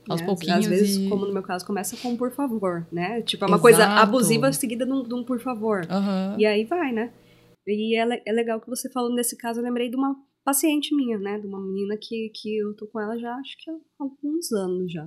Aos 0.10 0.21
né? 0.21 0.26
pouquinhos 0.26 0.60
Às 0.60 0.67
vezes, 0.67 0.97
e- 0.97 1.10
como 1.10 1.26
no 1.26 1.34
meu 1.34 1.43
caso, 1.43 1.65
começa 1.65 1.97
com 1.97 2.15
por 2.15 2.32
favor, 2.32 2.88
né? 2.91 3.21
Tipo, 3.21 3.43
é 3.45 3.47
uma 3.47 3.58
Exato. 3.58 3.62
coisa 3.62 3.86
abusiva 3.86 4.52
seguida 4.54 4.86
de 4.86 4.91
um, 4.91 5.04
de 5.04 5.13
um 5.13 5.23
por 5.23 5.39
favor. 5.39 5.86
Aham. 5.89 6.36
E 6.38 6.45
aí 6.45 6.63
vai, 6.65 6.91
né? 6.93 7.12
E 7.65 7.97
é, 7.97 8.21
é 8.26 8.32
legal 8.32 8.62
que 8.62 8.69
você 8.69 8.89
falando 8.89 9.15
desse 9.15 9.36
caso, 9.38 9.60
eu 9.60 9.63
lembrei 9.63 9.89
de 9.89 9.97
uma 9.97 10.15
paciente 10.45 10.95
minha, 10.95 11.17
né? 11.17 11.38
De 11.39 11.45
uma 11.45 11.60
menina 11.60 11.97
que, 12.02 12.32
que 12.34 12.58
eu 12.58 12.73
tô 12.73 12.88
com 12.88 13.02
ela 13.02 13.17
já, 13.19 13.34
acho 13.36 13.58
que 13.58 13.69
há 13.69 13.73
alguns 14.00 14.52
anos 14.54 14.91
já. 14.91 15.06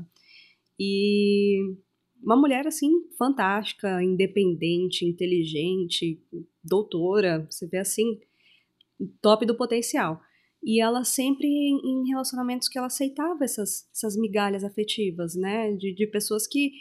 E 0.78 1.74
uma 2.22 2.36
mulher, 2.36 2.66
assim, 2.66 2.90
fantástica, 3.18 4.02
independente, 4.02 5.04
inteligente, 5.04 6.22
doutora, 6.62 7.46
você 7.50 7.66
vê 7.66 7.78
assim, 7.78 8.20
top 9.20 9.46
do 9.46 9.56
potencial. 9.56 10.20
E 10.62 10.80
ela 10.80 11.04
sempre 11.04 11.48
em 11.48 12.08
relacionamentos 12.08 12.68
que 12.68 12.76
ela 12.76 12.88
aceitava 12.88 13.44
essas, 13.44 13.88
essas 13.94 14.16
migalhas 14.16 14.62
afetivas, 14.62 15.34
né? 15.34 15.72
De, 15.72 15.94
de 15.94 16.06
pessoas 16.06 16.46
que, 16.46 16.72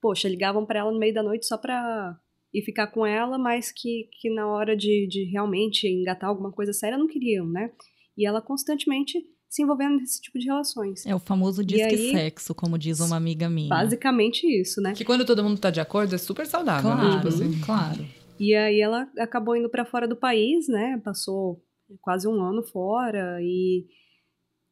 poxa, 0.00 0.28
ligavam 0.28 0.66
pra 0.66 0.80
ela 0.80 0.92
no 0.92 0.98
meio 0.98 1.14
da 1.14 1.22
noite 1.22 1.46
só 1.46 1.56
pra 1.56 2.18
ir 2.52 2.62
ficar 2.62 2.88
com 2.88 3.06
ela, 3.06 3.38
mas 3.38 3.72
que, 3.72 4.08
que 4.20 4.28
na 4.30 4.46
hora 4.46 4.76
de, 4.76 5.08
de 5.08 5.24
realmente 5.24 5.88
engatar 5.88 6.28
alguma 6.28 6.52
coisa 6.52 6.72
séria 6.72 6.98
não 6.98 7.08
queriam, 7.08 7.46
né? 7.46 7.72
E 8.16 8.26
ela 8.26 8.42
constantemente 8.42 9.18
se 9.54 9.62
envolvendo 9.62 9.98
nesse 9.98 10.20
tipo 10.20 10.36
de 10.36 10.46
relações. 10.46 11.06
É 11.06 11.14
o 11.14 11.20
famoso 11.20 11.64
disque 11.64 11.94
aí- 11.94 12.10
sexo, 12.10 12.52
como 12.56 12.76
diz 12.76 12.98
uma 12.98 13.14
amiga 13.16 13.48
minha. 13.48 13.68
Basicamente 13.68 14.44
isso, 14.60 14.80
né? 14.80 14.94
Que 14.94 15.04
quando 15.04 15.24
todo 15.24 15.44
mundo 15.44 15.60
tá 15.60 15.70
de 15.70 15.78
acordo 15.80 16.12
é 16.12 16.18
super 16.18 16.44
saudável, 16.44 16.90
né? 16.90 16.96
Claro, 16.96 17.16
Tipo 17.16 17.28
assim. 17.28 17.60
claro. 17.60 18.04
E 18.40 18.52
aí 18.52 18.80
ela 18.80 19.08
acabou 19.16 19.54
indo 19.54 19.68
pra 19.70 19.84
fora 19.84 20.08
do 20.08 20.16
país, 20.16 20.66
né? 20.66 21.00
Passou 21.04 21.62
quase 22.00 22.26
um 22.26 22.42
ano 22.42 22.64
fora 22.64 23.38
e 23.40 23.86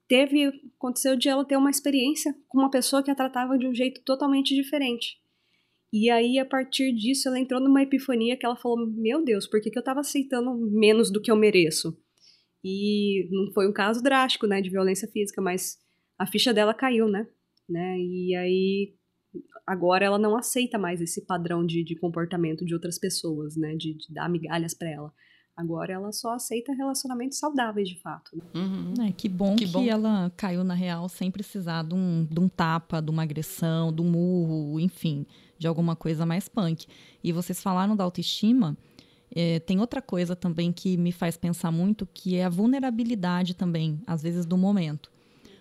teve 0.09 0.47
aconteceu 0.77 1.17
de 1.17 1.29
ela 1.29 1.45
ter 1.45 1.57
uma 1.57 1.71
experiência 1.71 2.35
com 2.49 2.59
uma 2.59 2.69
pessoa 2.71 3.05
que 3.05 3.11
a 3.11 3.15
tratava 3.15 3.57
de 3.57 3.69
um 3.69 3.75
jeito 3.75 4.03
totalmente 4.05 4.53
diferente. 4.53 5.17
E 5.93 6.11
aí 6.11 6.41
a 6.41 6.45
partir 6.45 6.93
disso 6.93 7.29
ela 7.29 7.39
entrou 7.39 7.61
numa 7.61 7.83
epifania 7.83 8.37
que 8.37 8.45
ela 8.45 8.57
falou: 8.57 8.79
"Meu 8.97 9.25
Deus, 9.25 9.47
por 9.47 9.61
que, 9.61 9.71
que 9.71 9.79
eu 9.79 9.85
tava 9.85 10.01
aceitando 10.01 10.51
menos 10.73 11.09
do 11.13 11.21
que 11.21 11.31
eu 11.31 11.37
mereço?" 11.37 11.97
E 12.65 13.29
não 13.31 13.53
foi 13.53 13.69
um 13.69 13.73
caso 13.73 14.03
drástico, 14.03 14.47
né, 14.47 14.61
de 14.61 14.71
violência 14.71 15.09
física, 15.09 15.43
mas 15.43 15.77
a 16.19 16.27
ficha 16.27 16.55
dela 16.55 16.73
caiu, 16.73 17.09
né? 17.09 17.27
né? 17.69 17.99
E 17.99 18.35
aí 18.37 18.95
agora 19.67 20.05
ela 20.05 20.19
não 20.19 20.37
aceita 20.37 20.79
mais 20.79 21.01
esse 21.01 21.25
padrão 21.27 21.65
de, 21.65 21.83
de 21.85 21.97
comportamento 21.99 22.65
de 22.65 22.75
outras 22.75 22.99
pessoas, 22.99 23.57
né? 23.57 23.75
De, 23.75 23.95
de 23.97 24.13
dar 24.13 24.29
migalhas 24.29 24.75
pra 24.75 24.89
ela. 24.91 25.13
Agora 25.57 25.93
ela 25.93 26.13
só 26.13 26.33
aceita 26.35 26.73
relacionamentos 26.73 27.39
saudáveis, 27.39 27.89
de 27.89 28.01
fato. 28.01 28.31
né? 28.35 28.43
Uhum. 28.55 29.07
É, 29.07 29.13
que 29.13 29.29
bom 29.29 29.55
que, 29.55 29.67
Que 29.67 29.71
bom. 29.71 29.85
ela 29.85 30.33
caiu 30.37 30.65
na 30.65 30.75
real 30.75 31.09
sem 31.09 31.31
precisar 31.31 31.83
de 31.83 31.95
um, 31.95 32.25
de 32.25 32.41
um 32.41 32.49
tapa, 32.49 33.03
de 33.03 33.11
uma 33.11 33.23
agressão, 33.23 33.93
de 33.93 34.01
um 34.01 34.11
murro, 34.11 34.81
enfim, 34.81 35.27
de 35.59 35.67
alguma 35.67 35.95
coisa 35.95 36.25
mais 36.25 36.49
punk. 36.49 36.87
E 37.23 37.33
vocês 37.33 37.63
falaram 37.63 37.95
da 37.95 38.03
autoestima, 38.03 38.77
é, 39.35 39.59
tem 39.61 39.81
outra 39.81 40.03
coisa 40.03 40.37
também 40.37 40.73
que 40.73 40.97
me 40.97 41.11
faz 41.11 41.37
pensar 41.37 41.71
muito, 41.71 42.07
que 42.07 42.37
é 42.37 42.45
a 42.45 42.51
vulnerabilidade 42.51 43.55
também, 43.55 44.01
às 44.07 44.23
vezes, 44.23 44.45
do 44.45 44.59
momento. 44.59 45.11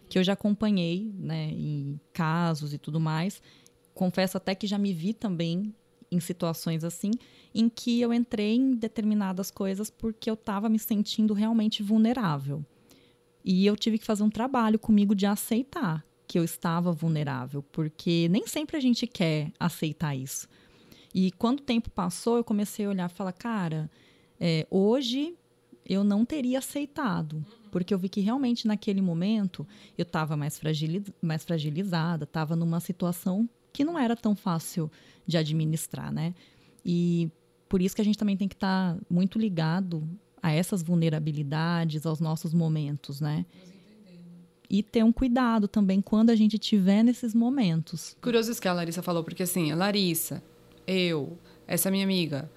Que 0.10 0.19
eu 0.19 0.23
já 0.23 0.34
acompanhei, 0.34 1.10
né, 1.17 1.49
em 1.51 1.99
casos 2.12 2.73
e 2.73 2.77
tudo 2.77 2.99
mais. 2.99 3.41
Confesso 3.93 4.36
até 4.38 4.53
que 4.53 4.67
já 4.67 4.77
me 4.77 4.93
vi 4.93 5.13
também 5.13 5.73
em 6.12 6.19
situações 6.19 6.84
assim, 6.84 7.12
em 7.55 7.69
que 7.69 8.01
eu 8.01 8.13
entrei 8.13 8.55
em 8.55 8.75
determinadas 8.75 9.49
coisas 9.49 9.89
porque 9.89 10.29
eu 10.29 10.34
estava 10.34 10.67
me 10.67 10.77
sentindo 10.77 11.34
realmente 11.34 11.81
vulnerável. 11.81 12.65
E 13.43 13.65
eu 13.65 13.77
tive 13.77 13.97
que 13.97 14.05
fazer 14.05 14.23
um 14.23 14.29
trabalho 14.29 14.77
comigo 14.77 15.15
de 15.15 15.25
aceitar 15.25 16.05
que 16.27 16.38
eu 16.38 16.43
estava 16.43 16.91
vulnerável, 16.91 17.63
porque 17.71 18.27
nem 18.29 18.45
sempre 18.47 18.75
a 18.75 18.79
gente 18.79 19.07
quer 19.07 19.51
aceitar 19.60 20.15
isso. 20.15 20.47
E 21.13 21.32
quando 21.32 21.60
o 21.60 21.63
tempo 21.63 21.89
passou, 21.89 22.38
eu 22.38 22.43
comecei 22.43 22.86
a 22.86 22.89
olhar 22.89 23.10
e 23.10 23.13
falar, 23.13 23.34
cara, 23.34 23.89
é, 24.39 24.65
hoje 24.69 25.36
eu 25.86 26.04
não 26.04 26.24
teria 26.24 26.60
aceitado, 26.60 27.45
porque 27.71 27.93
eu 27.93 28.00
vi 28.00 28.08
que 28.08 28.21
realmente 28.21 28.67
naquele 28.67 29.02
momento 29.02 29.67
eu 29.97 30.04
estava 30.04 30.38
mais, 30.38 30.58
fragili 30.58 31.04
mais 31.21 31.43
fragilizada, 31.43 32.24
estava 32.24 32.56
numa 32.56 32.80
situação 32.80 33.50
que 33.74 33.84
não 33.84 33.97
era 33.97 34.15
tão 34.15 34.36
fácil 34.36 34.91
de 35.26 35.38
administrar, 35.38 36.12
né? 36.12 36.34
E 36.86 37.30
por 37.67 37.82
isso 37.82 37.95
que 37.95 38.02
a 38.02 38.06
gente 38.06 38.17
também 38.17 38.38
tem 38.38 38.47
que 38.47 38.56
estar 38.56 38.97
muito 39.10 39.39
ligado 39.39 40.08
a 40.41 40.52
essas 40.52 40.82
vulnerabilidades, 40.82 42.06
aos 42.06 42.19
nossos 42.19 42.54
momentos, 42.54 43.21
né? 43.21 43.45
E 44.69 44.82
ter 44.82 45.04
um 45.04 45.12
cuidado 45.12 45.67
também 45.67 46.02
quando 46.02 46.30
a 46.30 46.36
gente 46.36 46.58
tiver 46.58 47.04
nesses 47.04 47.36
momentos. 47.36 48.15
Curioso 48.21 48.52
isso 48.52 48.62
que 48.62 48.67
a 48.67 48.74
Larissa 48.74 49.02
falou, 49.02 49.24
porque 49.24 49.43
assim, 49.43 49.71
a 49.71 49.76
Larissa, 49.76 50.41
eu, 50.88 51.38
essa 51.67 51.89
minha 51.91 52.04
amiga, 52.04 52.50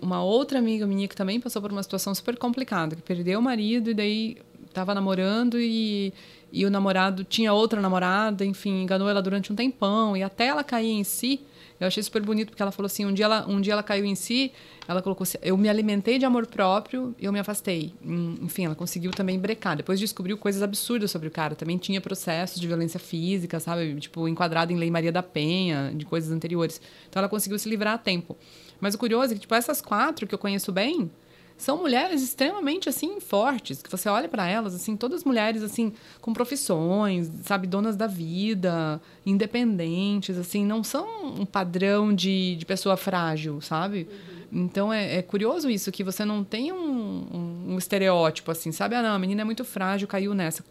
uma- 0.00 0.22
outra 0.22 0.58
amiga 0.58 0.86
minha 0.86 1.06
que 1.08 1.16
também 1.16 1.40
passou 1.40 1.60
por 1.60 1.70
uma 1.72 1.82
situação 1.82 2.14
super 2.14 2.36
complicada, 2.36 2.94
que 2.96 3.02
perdeu 3.02 3.38
o 3.38 3.42
marido 3.42 3.90
e 3.90 3.94
daí 3.94 4.36
tava 4.72 4.94
namorando 4.94 5.58
e, 5.58 6.12
e 6.56 6.64
o 6.64 6.70
namorado 6.70 7.22
tinha 7.22 7.52
outra 7.52 7.82
namorada, 7.82 8.42
enfim, 8.42 8.82
enganou 8.82 9.10
ela 9.10 9.20
durante 9.20 9.52
um 9.52 9.54
tempão 9.54 10.16
e 10.16 10.22
até 10.22 10.46
ela 10.46 10.64
cair 10.64 10.90
em 10.90 11.04
si. 11.04 11.42
Eu 11.78 11.86
achei 11.86 12.02
super 12.02 12.22
bonito 12.22 12.48
porque 12.48 12.62
ela 12.62 12.72
falou 12.72 12.86
assim, 12.86 13.04
um 13.04 13.12
dia 13.12 13.26
ela, 13.26 13.46
um 13.46 13.60
dia 13.60 13.74
ela 13.74 13.82
caiu 13.82 14.06
em 14.06 14.14
si, 14.14 14.50
ela 14.88 15.02
colocou 15.02 15.24
assim, 15.24 15.36
eu 15.42 15.54
me 15.58 15.68
alimentei 15.68 16.18
de 16.18 16.24
amor 16.24 16.46
próprio 16.46 17.14
e 17.18 17.26
eu 17.26 17.30
me 17.30 17.38
afastei. 17.38 17.92
Enfim, 18.40 18.64
ela 18.64 18.74
conseguiu 18.74 19.10
também 19.10 19.38
brecar. 19.38 19.76
Depois 19.76 20.00
descobriu 20.00 20.38
coisas 20.38 20.62
absurdas 20.62 21.10
sobre 21.10 21.28
o 21.28 21.30
cara. 21.30 21.54
Também 21.54 21.76
tinha 21.76 22.00
processos 22.00 22.58
de 22.58 22.66
violência 22.66 22.98
física, 22.98 23.60
sabe? 23.60 23.94
Tipo, 24.00 24.26
enquadrado 24.26 24.72
em 24.72 24.76
Lei 24.76 24.90
Maria 24.90 25.12
da 25.12 25.22
Penha, 25.22 25.92
de 25.94 26.06
coisas 26.06 26.32
anteriores. 26.32 26.80
Então 27.10 27.20
ela 27.20 27.28
conseguiu 27.28 27.58
se 27.58 27.68
livrar 27.68 27.92
a 27.92 27.98
tempo. 27.98 28.34
Mas 28.80 28.94
o 28.94 28.98
curioso 28.98 29.32
é 29.32 29.34
que, 29.34 29.42
tipo, 29.42 29.54
essas 29.54 29.82
quatro 29.82 30.26
que 30.26 30.34
eu 30.34 30.38
conheço 30.38 30.72
bem, 30.72 31.10
são 31.56 31.78
mulheres 31.78 32.22
extremamente 32.22 32.88
assim 32.88 33.18
fortes, 33.20 33.82
que 33.82 33.90
você 33.90 34.08
olha 34.08 34.28
para 34.28 34.46
elas 34.46 34.74
assim, 34.74 34.96
todas 34.96 35.24
mulheres 35.24 35.62
assim 35.62 35.92
com 36.20 36.32
profissões, 36.32 37.30
sabe, 37.42 37.66
donas 37.66 37.96
da 37.96 38.06
vida, 38.06 39.00
independentes, 39.24 40.36
assim, 40.36 40.64
não 40.64 40.84
são 40.84 41.06
um 41.38 41.46
padrão 41.46 42.14
de, 42.14 42.56
de 42.56 42.66
pessoa 42.66 42.96
frágil, 42.96 43.60
sabe? 43.60 44.08
Então 44.52 44.92
é, 44.92 45.16
é 45.16 45.22
curioso 45.22 45.70
isso 45.70 45.90
que 45.90 46.04
você 46.04 46.24
não 46.24 46.44
tem 46.44 46.72
um, 46.72 46.76
um, 46.78 47.64
um 47.74 47.78
estereótipo 47.78 48.50
assim, 48.50 48.70
sabe? 48.70 48.94
Ah, 48.94 49.02
não, 49.02 49.14
a 49.14 49.18
menina 49.18 49.40
é 49.42 49.44
muito 49.44 49.64
frágil, 49.64 50.06
caiu 50.06 50.34
nessa. 50.34 50.64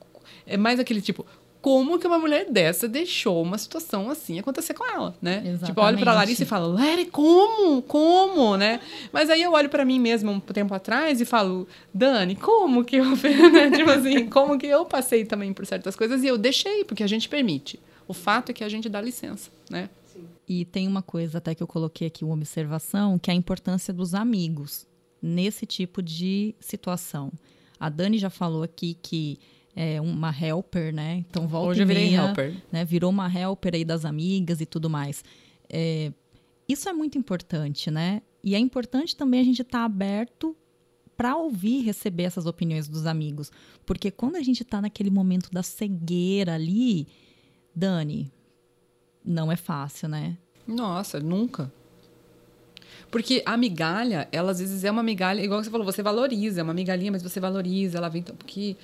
É 0.46 0.58
mais 0.58 0.80
aquele 0.80 1.02
tipo 1.02 1.26
como 1.66 1.98
que 1.98 2.06
uma 2.06 2.20
mulher 2.20 2.46
dessa 2.52 2.88
deixou 2.88 3.42
uma 3.42 3.58
situação 3.58 4.08
assim 4.08 4.38
acontecer 4.38 4.76
com 4.76 4.86
ela, 4.86 5.16
né? 5.20 5.38
Exatamente. 5.38 5.66
Tipo, 5.66 5.80
eu 5.80 5.84
olho 5.84 5.98
pra 5.98 6.14
Larissa 6.14 6.44
e 6.44 6.46
falo, 6.46 6.72
Larry, 6.72 7.08
como? 7.08 7.82
Como, 7.82 8.56
né? 8.56 8.80
Mas 9.12 9.32
aí 9.32 9.42
eu 9.42 9.52
olho 9.52 9.68
pra 9.68 9.84
mim 9.84 10.00
mesma 10.00 10.32
um 10.32 10.40
tempo 10.40 10.76
atrás 10.76 11.20
e 11.20 11.26
falo, 11.26 11.68
Dani, 11.92 12.36
como 12.36 12.86
que 12.86 12.98
eu, 12.98 13.06
né? 13.06 13.72
tipo 13.76 13.90
assim, 13.90 14.30
como 14.30 14.60
que 14.60 14.68
eu 14.68 14.86
passei 14.86 15.26
também 15.26 15.52
por 15.54 15.66
certas 15.66 15.96
coisas 15.96 16.24
e 16.24 16.28
eu 16.28 16.38
deixei, 16.38 16.84
porque 16.84 17.02
a 17.02 17.08
gente 17.08 17.28
permite. 17.28 17.80
O 18.08 18.14
fato 18.14 18.52
é 18.52 18.54
que 18.54 18.64
a 18.64 18.70
gente 18.70 18.88
dá 18.88 19.02
licença, 19.02 19.50
né? 19.68 19.90
E 20.48 20.66
tem 20.66 20.88
uma 20.88 21.02
coisa 21.02 21.40
até 21.40 21.56
que 21.56 21.64
eu 21.64 21.68
coloquei 21.68 22.06
aqui, 22.06 22.24
uma 22.24 22.36
observação, 22.36 23.18
que 23.18 23.32
é 23.32 23.34
a 23.34 23.36
importância 23.36 23.92
dos 23.92 24.14
amigos 24.14 24.86
nesse 25.20 25.66
tipo 25.66 26.04
de 26.04 26.54
situação. 26.60 27.32
A 27.80 27.90
Dani 27.90 28.20
já 28.20 28.30
falou 28.30 28.62
aqui 28.62 28.96
que 29.02 29.40
é 29.76 30.00
uma 30.00 30.32
helper, 30.32 30.94
né? 30.94 31.26
Então 31.30 31.48
volta 31.48 31.70
Hoje 31.70 31.82
e 31.82 31.84
eu 31.84 31.88
virei 31.88 32.10
meia, 32.10 32.28
helper. 32.28 32.56
né? 32.72 32.86
Virou 32.86 33.10
uma 33.10 33.32
helper 33.32 33.76
aí 33.76 33.84
das 33.84 34.06
amigas 34.06 34.62
e 34.62 34.66
tudo 34.66 34.90
mais. 34.90 35.24
É, 35.70 36.12
isso 36.68 36.88
é 36.88 36.94
muito 36.94 37.18
importante, 37.18 37.92
né? 37.92 38.22
E 38.44 38.56
é 38.56 38.60
importante 38.60 39.16
também 39.16 39.42
a 39.42 39.44
gente 39.44 39.62
estar 39.62 39.84
aberto 39.84 40.56
para 41.18 41.36
ouvir 41.36 41.80
e 41.80 41.82
receber 41.82 42.24
essas 42.24 42.46
opiniões 42.46 42.88
dos 42.88 43.06
amigos. 43.06 43.52
Porque 43.86 44.12
quando 44.12 44.36
a 44.36 44.42
gente 44.42 44.64
está 44.64 44.82
naquele 44.82 45.10
momento 45.10 45.50
da 45.52 45.64
cegueira 45.64 46.54
ali, 46.56 47.08
Dani, 47.76 48.32
não 49.24 49.52
é 49.52 49.56
fácil, 49.56 50.10
né? 50.10 50.38
Nossa, 50.68 51.20
nunca. 51.20 51.72
Porque 53.10 53.42
a 53.46 53.56
migalha, 53.56 54.28
ela 54.32 54.52
às 54.52 54.60
vezes 54.60 54.84
é 54.84 54.92
uma 54.92 55.04
migalha, 55.04 55.42
igual 55.42 55.64
você 55.64 55.70
falou, 55.70 55.86
você 55.86 56.04
valoriza, 56.04 56.60
é 56.60 56.64
uma 56.64 56.74
migalhinha, 56.74 57.12
mas 57.12 57.24
você 57.24 57.40
valoriza, 57.40 57.98
ela 57.98 58.10
vem. 58.10 58.24
Porque, 58.24 58.76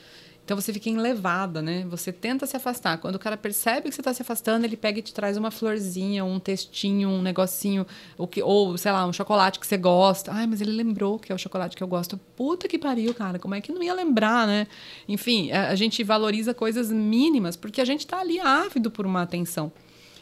então 0.43 0.59
você 0.59 0.73
fica 0.73 0.89
enlevada, 0.89 1.61
né? 1.61 1.85
Você 1.89 2.11
tenta 2.11 2.45
se 2.45 2.57
afastar. 2.57 2.97
Quando 2.97 3.15
o 3.15 3.19
cara 3.19 3.37
percebe 3.37 3.89
que 3.89 3.95
você 3.95 4.01
está 4.01 4.13
se 4.13 4.21
afastando, 4.21 4.65
ele 4.65 4.75
pega 4.75 4.99
e 4.99 5.01
te 5.01 5.13
traz 5.13 5.37
uma 5.37 5.51
florzinha, 5.51 6.25
um 6.25 6.39
textinho, 6.39 7.09
um 7.09 7.21
negocinho, 7.21 7.85
ou, 8.17 8.27
que, 8.27 8.41
ou 8.41 8.77
sei 8.77 8.91
lá, 8.91 9.05
um 9.05 9.13
chocolate 9.13 9.59
que 9.59 9.67
você 9.67 9.77
gosta. 9.77 10.31
Ai, 10.31 10.47
mas 10.47 10.59
ele 10.59 10.71
lembrou 10.71 11.19
que 11.19 11.31
é 11.31 11.35
o 11.35 11.37
chocolate 11.37 11.77
que 11.77 11.83
eu 11.83 11.87
gosto. 11.87 12.17
Puta 12.35 12.67
que 12.67 12.77
pariu, 12.77 13.13
cara, 13.13 13.39
como 13.39 13.55
é 13.55 13.61
que 13.61 13.71
não 13.71 13.81
ia 13.81 13.93
lembrar, 13.93 14.45
né? 14.47 14.67
Enfim, 15.07 15.51
a, 15.51 15.69
a 15.69 15.75
gente 15.75 16.03
valoriza 16.03 16.53
coisas 16.53 16.91
mínimas 16.91 17.55
porque 17.55 17.79
a 17.79 17.85
gente 17.85 18.05
tá 18.05 18.19
ali 18.19 18.39
ávido 18.39 18.91
por 18.91 19.05
uma 19.05 19.21
atenção. 19.21 19.71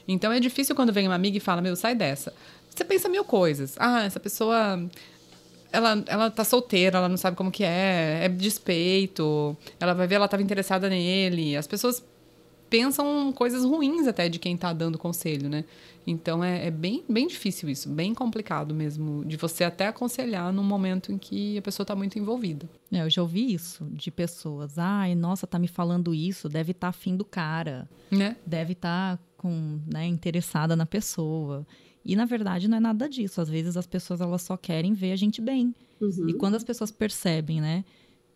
Então 0.08 0.32
é 0.32 0.40
difícil 0.40 0.76
quando 0.76 0.92
vem 0.92 1.08
uma 1.08 1.16
amiga 1.16 1.38
e 1.38 1.40
fala, 1.40 1.62
meu, 1.62 1.76
sai 1.76 1.96
dessa. 1.96 2.34
Você 2.70 2.84
pensa 2.84 3.10
mil 3.10 3.24
coisas. 3.24 3.76
Ah, 3.80 4.04
essa 4.04 4.20
pessoa. 4.20 4.80
Ela, 5.72 6.04
ela 6.08 6.32
tá 6.32 6.44
solteira, 6.44 6.98
ela 6.98 7.10
não 7.10 7.18
sabe 7.18 7.38
como 7.38 7.52
que 7.52 7.64
é, 7.64 8.22
é 8.24 8.30
despeito. 8.30 9.56
Ela 9.80 9.94
vai 9.94 10.08
ver, 10.08 10.16
ela 10.16 10.26
estava 10.26 10.42
interessada 10.42 10.90
nele. 10.90 11.56
As 11.56 11.68
pessoas 11.68 12.04
pensam 12.70 13.32
coisas 13.34 13.64
ruins 13.64 14.08
até 14.08 14.30
de 14.30 14.40
quem 14.40 14.56
está 14.56 14.72
dando 14.72 14.98
conselho, 14.98 15.50
né? 15.50 15.66
Então 16.06 16.44
é, 16.44 16.68
é, 16.68 16.72
bem, 16.72 17.04
bem 17.10 17.28
difícil 17.28 17.70
isso, 17.70 17.90
bem 17.90 18.14
complicado 18.14 18.74
mesmo, 18.74 19.24
de 19.26 19.36
você 19.38 19.64
até 19.64 19.88
aconselhar 19.88 20.52
num 20.54 20.64
momento 20.64 21.12
em 21.12 21.18
que 21.18 21.58
a 21.58 21.62
pessoa 21.62 21.84
está 21.84 21.96
muito 21.96 22.18
envolvida. 22.18 22.70
É, 22.92 23.02
eu 23.02 23.10
já 23.10 23.22
ouvi 23.22 23.54
isso 23.54 23.86
de 23.92 24.10
pessoas. 24.10 24.78
Ai, 24.78 25.14
nossa, 25.16 25.46
tá 25.46 25.60
me 25.60 25.68
falando 25.68 26.14
isso, 26.14 26.48
deve 26.48 26.72
estar 26.72 26.88
tá 26.88 26.90
afim 26.90 27.16
do 27.16 27.26
cara. 27.26 27.90
Né? 28.10 28.36
Deve 28.46 28.74
estar 28.74 29.18
tá 29.18 29.24
com, 29.38 29.80
né, 29.92 30.06
interessada 30.06 30.76
na 30.76 30.86
pessoa. 30.86 31.66
E 32.04 32.16
na 32.16 32.26
verdade 32.26 32.68
não 32.68 32.78
é 32.78 32.80
nada 32.80 33.08
disso. 33.08 33.42
Às 33.42 33.50
vezes 33.50 33.78
as 33.78 33.86
pessoas 33.86 34.22
elas 34.22 34.42
só 34.42 34.58
querem 34.58 34.94
ver 34.94 35.12
a 35.12 35.16
gente 35.16 35.42
bem. 35.42 35.76
Uhum. 36.00 36.30
E 36.30 36.34
quando 36.34 36.56
as 36.56 36.64
pessoas 36.64 36.92
percebem, 36.92 37.62
né? 37.62 37.84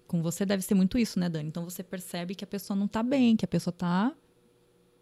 Com 0.08 0.22
você 0.22 0.46
deve 0.46 0.64
ser 0.64 0.76
muito 0.76 0.98
isso, 0.98 1.20
né, 1.20 1.30
Dani? 1.30 1.50
Então 1.50 1.64
você 1.64 1.82
percebe 1.82 2.36
que 2.36 2.44
a 2.44 2.48
pessoa 2.48 2.78
não 2.78 2.88
tá 2.88 3.02
bem, 3.02 3.36
que 3.36 3.46
a 3.46 3.48
pessoa 3.48 3.74
tá 3.74 4.14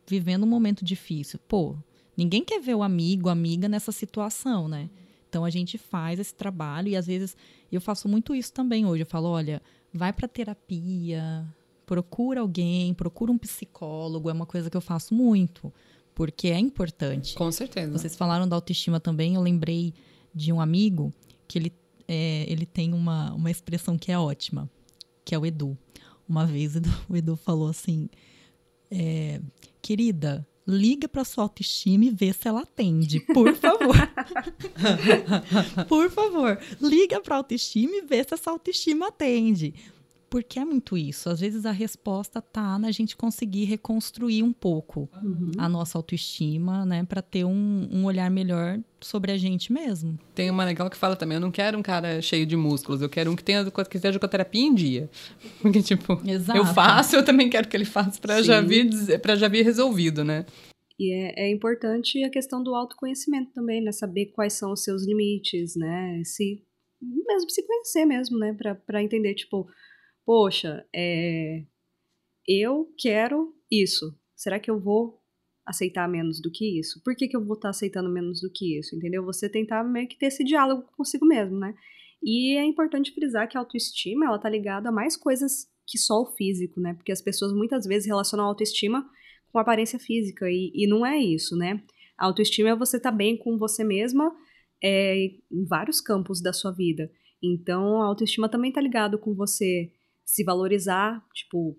vivendo 0.07 0.43
um 0.43 0.47
momento 0.47 0.85
difícil. 0.85 1.39
Pô, 1.47 1.75
ninguém 2.15 2.43
quer 2.43 2.61
ver 2.61 2.75
o 2.75 2.83
amigo, 2.83 3.29
amiga 3.29 3.67
nessa 3.67 3.91
situação, 3.91 4.67
né? 4.67 4.89
Então 5.27 5.45
a 5.45 5.49
gente 5.49 5.77
faz 5.77 6.19
esse 6.19 6.35
trabalho 6.35 6.89
e 6.89 6.95
às 6.95 7.07
vezes 7.07 7.35
eu 7.71 7.79
faço 7.79 8.07
muito 8.07 8.35
isso 8.35 8.51
também 8.51 8.85
hoje. 8.85 9.03
Eu 9.03 9.07
falo, 9.07 9.29
olha, 9.29 9.61
vai 9.93 10.11
para 10.11 10.27
terapia, 10.27 11.45
procura 11.85 12.41
alguém, 12.41 12.93
procura 12.93 13.31
um 13.31 13.37
psicólogo, 13.37 14.29
é 14.29 14.33
uma 14.33 14.45
coisa 14.45 14.69
que 14.69 14.77
eu 14.77 14.81
faço 14.81 15.13
muito, 15.13 15.73
porque 16.13 16.47
é 16.47 16.59
importante. 16.59 17.35
Com 17.35 17.51
certeza. 17.51 17.91
Vocês 17.91 18.15
falaram 18.15 18.47
da 18.47 18.55
autoestima 18.55 18.99
também, 18.99 19.35
eu 19.35 19.41
lembrei 19.41 19.93
de 20.33 20.51
um 20.51 20.61
amigo 20.61 21.13
que 21.47 21.59
ele, 21.59 21.73
é, 22.07 22.45
ele 22.47 22.65
tem 22.65 22.93
uma, 22.93 23.33
uma 23.33 23.51
expressão 23.51 23.97
que 23.97 24.11
é 24.11 24.17
ótima, 24.17 24.69
que 25.23 25.35
é 25.35 25.39
o 25.39 25.45
Edu. 25.45 25.77
Uma 26.27 26.45
vez 26.45 26.75
o 27.09 27.15
Edu 27.15 27.35
falou 27.43 27.69
assim, 27.69 28.09
é, 28.89 29.41
querida, 29.81 30.47
liga 30.67 31.07
para 31.07 31.23
sua 31.23 31.43
autoestima 31.43 32.05
e 32.05 32.09
vê 32.09 32.31
se 32.31 32.47
ela 32.47 32.61
atende, 32.61 33.19
por 33.19 33.53
favor. 33.55 33.95
por 35.87 36.09
favor, 36.09 36.59
liga 36.79 37.19
para 37.19 37.35
autoestima 37.35 37.95
e 37.95 38.01
vê 38.01 38.23
se 38.23 38.33
essa 38.33 38.51
autoestima 38.51 39.07
atende. 39.07 39.73
Porque 40.31 40.57
é 40.57 40.63
muito 40.63 40.97
isso. 40.97 41.29
Às 41.29 41.41
vezes 41.41 41.65
a 41.65 41.73
resposta 41.73 42.41
tá 42.41 42.79
na 42.79 42.89
gente 42.89 43.17
conseguir 43.17 43.65
reconstruir 43.65 44.41
um 44.43 44.53
pouco 44.53 45.09
uhum. 45.21 45.51
a 45.57 45.67
nossa 45.67 45.97
autoestima, 45.97 46.85
né, 46.85 47.03
para 47.03 47.21
ter 47.21 47.43
um, 47.43 47.89
um, 47.91 48.05
olhar 48.05 48.31
melhor 48.31 48.79
sobre 49.01 49.33
a 49.33 49.37
gente 49.37 49.73
mesmo. 49.73 50.17
Tem 50.33 50.49
uma 50.49 50.63
legal 50.63 50.89
que 50.89 50.95
fala 50.95 51.17
também: 51.17 51.35
eu 51.35 51.41
não 51.41 51.51
quero 51.51 51.77
um 51.77 51.81
cara 51.81 52.21
cheio 52.21 52.45
de 52.45 52.55
músculos, 52.55 53.01
eu 53.01 53.09
quero 53.09 53.29
um 53.29 53.35
que 53.35 53.43
tenha 53.43 53.69
que 53.69 53.97
esteja 53.97 54.17
com 54.17 54.25
a 54.25 54.29
terapia 54.29 54.61
em 54.61 54.73
dia. 54.73 55.09
Porque 55.61 55.83
tipo, 55.83 56.21
Exato. 56.25 56.57
eu 56.57 56.65
faço, 56.65 57.17
eu 57.17 57.25
também 57.25 57.49
quero 57.49 57.67
que 57.67 57.75
ele 57.75 57.83
faça 57.83 58.17
para 58.21 58.41
já 58.41 58.61
vir 58.61 58.89
para 59.19 59.35
já 59.35 59.49
vir 59.49 59.65
resolvido, 59.65 60.23
né? 60.23 60.45
E 60.97 61.11
é, 61.11 61.47
é, 61.47 61.51
importante 61.51 62.23
a 62.23 62.29
questão 62.29 62.63
do 62.63 62.73
autoconhecimento 62.73 63.51
também, 63.51 63.83
né? 63.83 63.91
Saber 63.91 64.27
quais 64.27 64.53
são 64.53 64.71
os 64.71 64.81
seus 64.81 65.05
limites, 65.05 65.75
né? 65.75 66.21
Se 66.23 66.63
mesmo 67.01 67.49
se 67.49 67.67
conhecer 67.67 68.05
mesmo, 68.05 68.39
né? 68.39 68.55
Para 68.85 69.03
entender, 69.03 69.33
tipo, 69.33 69.67
poxa, 70.25 70.85
é, 70.93 71.65
eu 72.47 72.93
quero 72.97 73.55
isso. 73.71 74.17
Será 74.35 74.59
que 74.59 74.69
eu 74.69 74.79
vou 74.79 75.21
aceitar 75.65 76.07
menos 76.07 76.41
do 76.41 76.51
que 76.51 76.79
isso? 76.79 77.01
Por 77.03 77.15
que, 77.15 77.27
que 77.27 77.35
eu 77.35 77.43
vou 77.43 77.55
estar 77.55 77.67
tá 77.67 77.69
aceitando 77.69 78.09
menos 78.09 78.41
do 78.41 78.51
que 78.51 78.77
isso? 78.77 78.95
Entendeu? 78.95 79.23
Você 79.25 79.49
tentar 79.49 79.83
meio 79.83 80.07
que 80.07 80.17
ter 80.17 80.27
esse 80.27 80.43
diálogo 80.43 80.83
consigo 80.95 81.25
mesmo, 81.25 81.57
né? 81.57 81.73
E 82.23 82.55
é 82.57 82.63
importante 82.63 83.13
frisar 83.13 83.47
que 83.47 83.57
a 83.57 83.59
autoestima, 83.59 84.25
ela 84.25 84.37
tá 84.37 84.49
ligada 84.49 84.89
a 84.89 84.91
mais 84.91 85.17
coisas 85.17 85.67
que 85.87 85.97
só 85.97 86.21
o 86.21 86.25
físico, 86.25 86.79
né? 86.79 86.93
Porque 86.93 87.11
as 87.11 87.21
pessoas 87.21 87.51
muitas 87.53 87.85
vezes 87.85 88.07
relacionam 88.07 88.45
a 88.45 88.47
autoestima 88.47 89.09
com 89.51 89.57
a 89.57 89.61
aparência 89.61 89.99
física, 89.99 90.49
e, 90.49 90.71
e 90.73 90.87
não 90.87 91.05
é 91.05 91.17
isso, 91.17 91.57
né? 91.57 91.83
A 92.17 92.25
autoestima 92.25 92.69
é 92.69 92.75
você 92.75 92.97
estar 92.97 93.11
tá 93.11 93.17
bem 93.17 93.35
com 93.37 93.57
você 93.57 93.83
mesma 93.83 94.33
é, 94.81 95.15
em 95.51 95.65
vários 95.65 95.99
campos 95.99 96.41
da 96.41 96.53
sua 96.53 96.71
vida. 96.71 97.11
Então, 97.43 98.01
a 98.01 98.05
autoestima 98.05 98.47
também 98.47 98.71
tá 98.71 98.79
ligado 98.79 99.17
com 99.17 99.33
você 99.33 99.91
se 100.31 100.45
valorizar, 100.45 101.21
tipo, 101.33 101.77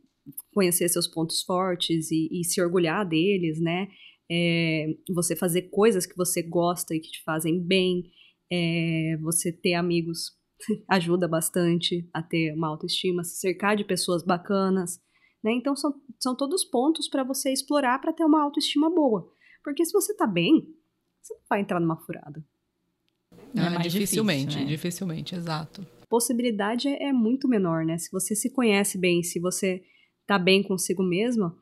conhecer 0.52 0.86
seus 0.90 1.08
pontos 1.08 1.42
fortes 1.42 2.10
e, 2.10 2.28
e 2.30 2.44
se 2.44 2.60
orgulhar 2.60 3.08
deles, 3.08 3.58
né? 3.58 3.88
É, 4.30 4.88
você 5.08 5.34
fazer 5.34 5.70
coisas 5.70 6.04
que 6.04 6.14
você 6.14 6.42
gosta 6.42 6.94
e 6.94 7.00
que 7.00 7.10
te 7.10 7.22
fazem 7.24 7.58
bem, 7.58 8.10
é, 8.52 9.16
você 9.22 9.50
ter 9.50 9.72
amigos 9.72 10.32
ajuda 10.86 11.26
bastante 11.26 12.06
a 12.12 12.22
ter 12.22 12.52
uma 12.54 12.68
autoestima, 12.68 13.24
se 13.24 13.36
cercar 13.36 13.74
de 13.74 13.84
pessoas 13.84 14.22
bacanas, 14.22 15.00
né? 15.42 15.52
Então 15.52 15.74
são, 15.74 15.94
são 16.20 16.36
todos 16.36 16.62
pontos 16.62 17.08
para 17.08 17.24
você 17.24 17.50
explorar 17.50 18.02
para 18.02 18.12
ter 18.12 18.24
uma 18.24 18.42
autoestima 18.42 18.90
boa. 18.90 19.32
Porque 19.64 19.82
se 19.82 19.92
você 19.92 20.14
tá 20.14 20.26
bem, 20.26 20.66
você 21.22 21.32
não 21.32 21.42
vai 21.48 21.62
entrar 21.62 21.80
numa 21.80 21.96
furada. 21.96 22.44
Ah, 23.56 23.76
é 23.76 23.78
dificilmente, 23.78 24.42
difícil, 24.42 24.60
né? 24.60 24.66
dificilmente, 24.66 25.34
exato 25.34 25.86
possibilidade 26.12 26.88
é, 26.88 27.04
é 27.04 27.12
muito 27.12 27.48
menor, 27.48 27.86
né? 27.86 27.96
Se 27.96 28.12
você 28.12 28.36
se 28.36 28.52
conhece 28.52 28.98
bem, 28.98 29.22
se 29.22 29.40
você 29.40 29.82
tá 30.26 30.38
bem 30.38 30.62
consigo 30.62 31.02
mesma, 31.02 31.56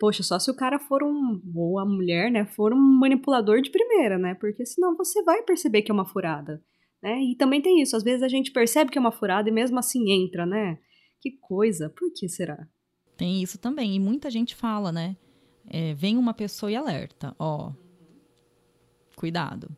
poxa, 0.00 0.24
só 0.24 0.40
se 0.40 0.50
o 0.50 0.56
cara 0.56 0.80
for 0.80 1.04
um, 1.04 1.40
ou 1.54 1.78
a 1.78 1.84
mulher, 1.84 2.28
né, 2.28 2.44
for 2.44 2.72
um 2.72 2.98
manipulador 2.98 3.62
de 3.62 3.70
primeira, 3.70 4.18
né? 4.18 4.34
Porque 4.34 4.66
senão 4.66 4.96
você 4.96 5.22
vai 5.22 5.44
perceber 5.44 5.82
que 5.82 5.92
é 5.92 5.94
uma 5.94 6.04
furada, 6.04 6.60
né? 7.00 7.22
E 7.22 7.36
também 7.36 7.62
tem 7.62 7.80
isso, 7.80 7.94
às 7.94 8.02
vezes 8.02 8.24
a 8.24 8.28
gente 8.28 8.50
percebe 8.50 8.90
que 8.90 8.98
é 8.98 9.00
uma 9.00 9.12
furada 9.12 9.48
e 9.48 9.52
mesmo 9.52 9.78
assim 9.78 10.10
entra, 10.10 10.44
né? 10.44 10.80
Que 11.20 11.30
coisa, 11.40 11.88
por 11.88 12.12
que 12.12 12.28
será? 12.28 12.66
Tem 13.16 13.40
isso 13.40 13.56
também, 13.56 13.94
e 13.94 14.00
muita 14.00 14.28
gente 14.32 14.56
fala, 14.56 14.90
né? 14.90 15.16
É, 15.70 15.94
vem 15.94 16.18
uma 16.18 16.34
pessoa 16.34 16.72
e 16.72 16.74
alerta, 16.74 17.36
ó, 17.38 17.70
cuidado. 19.14 19.68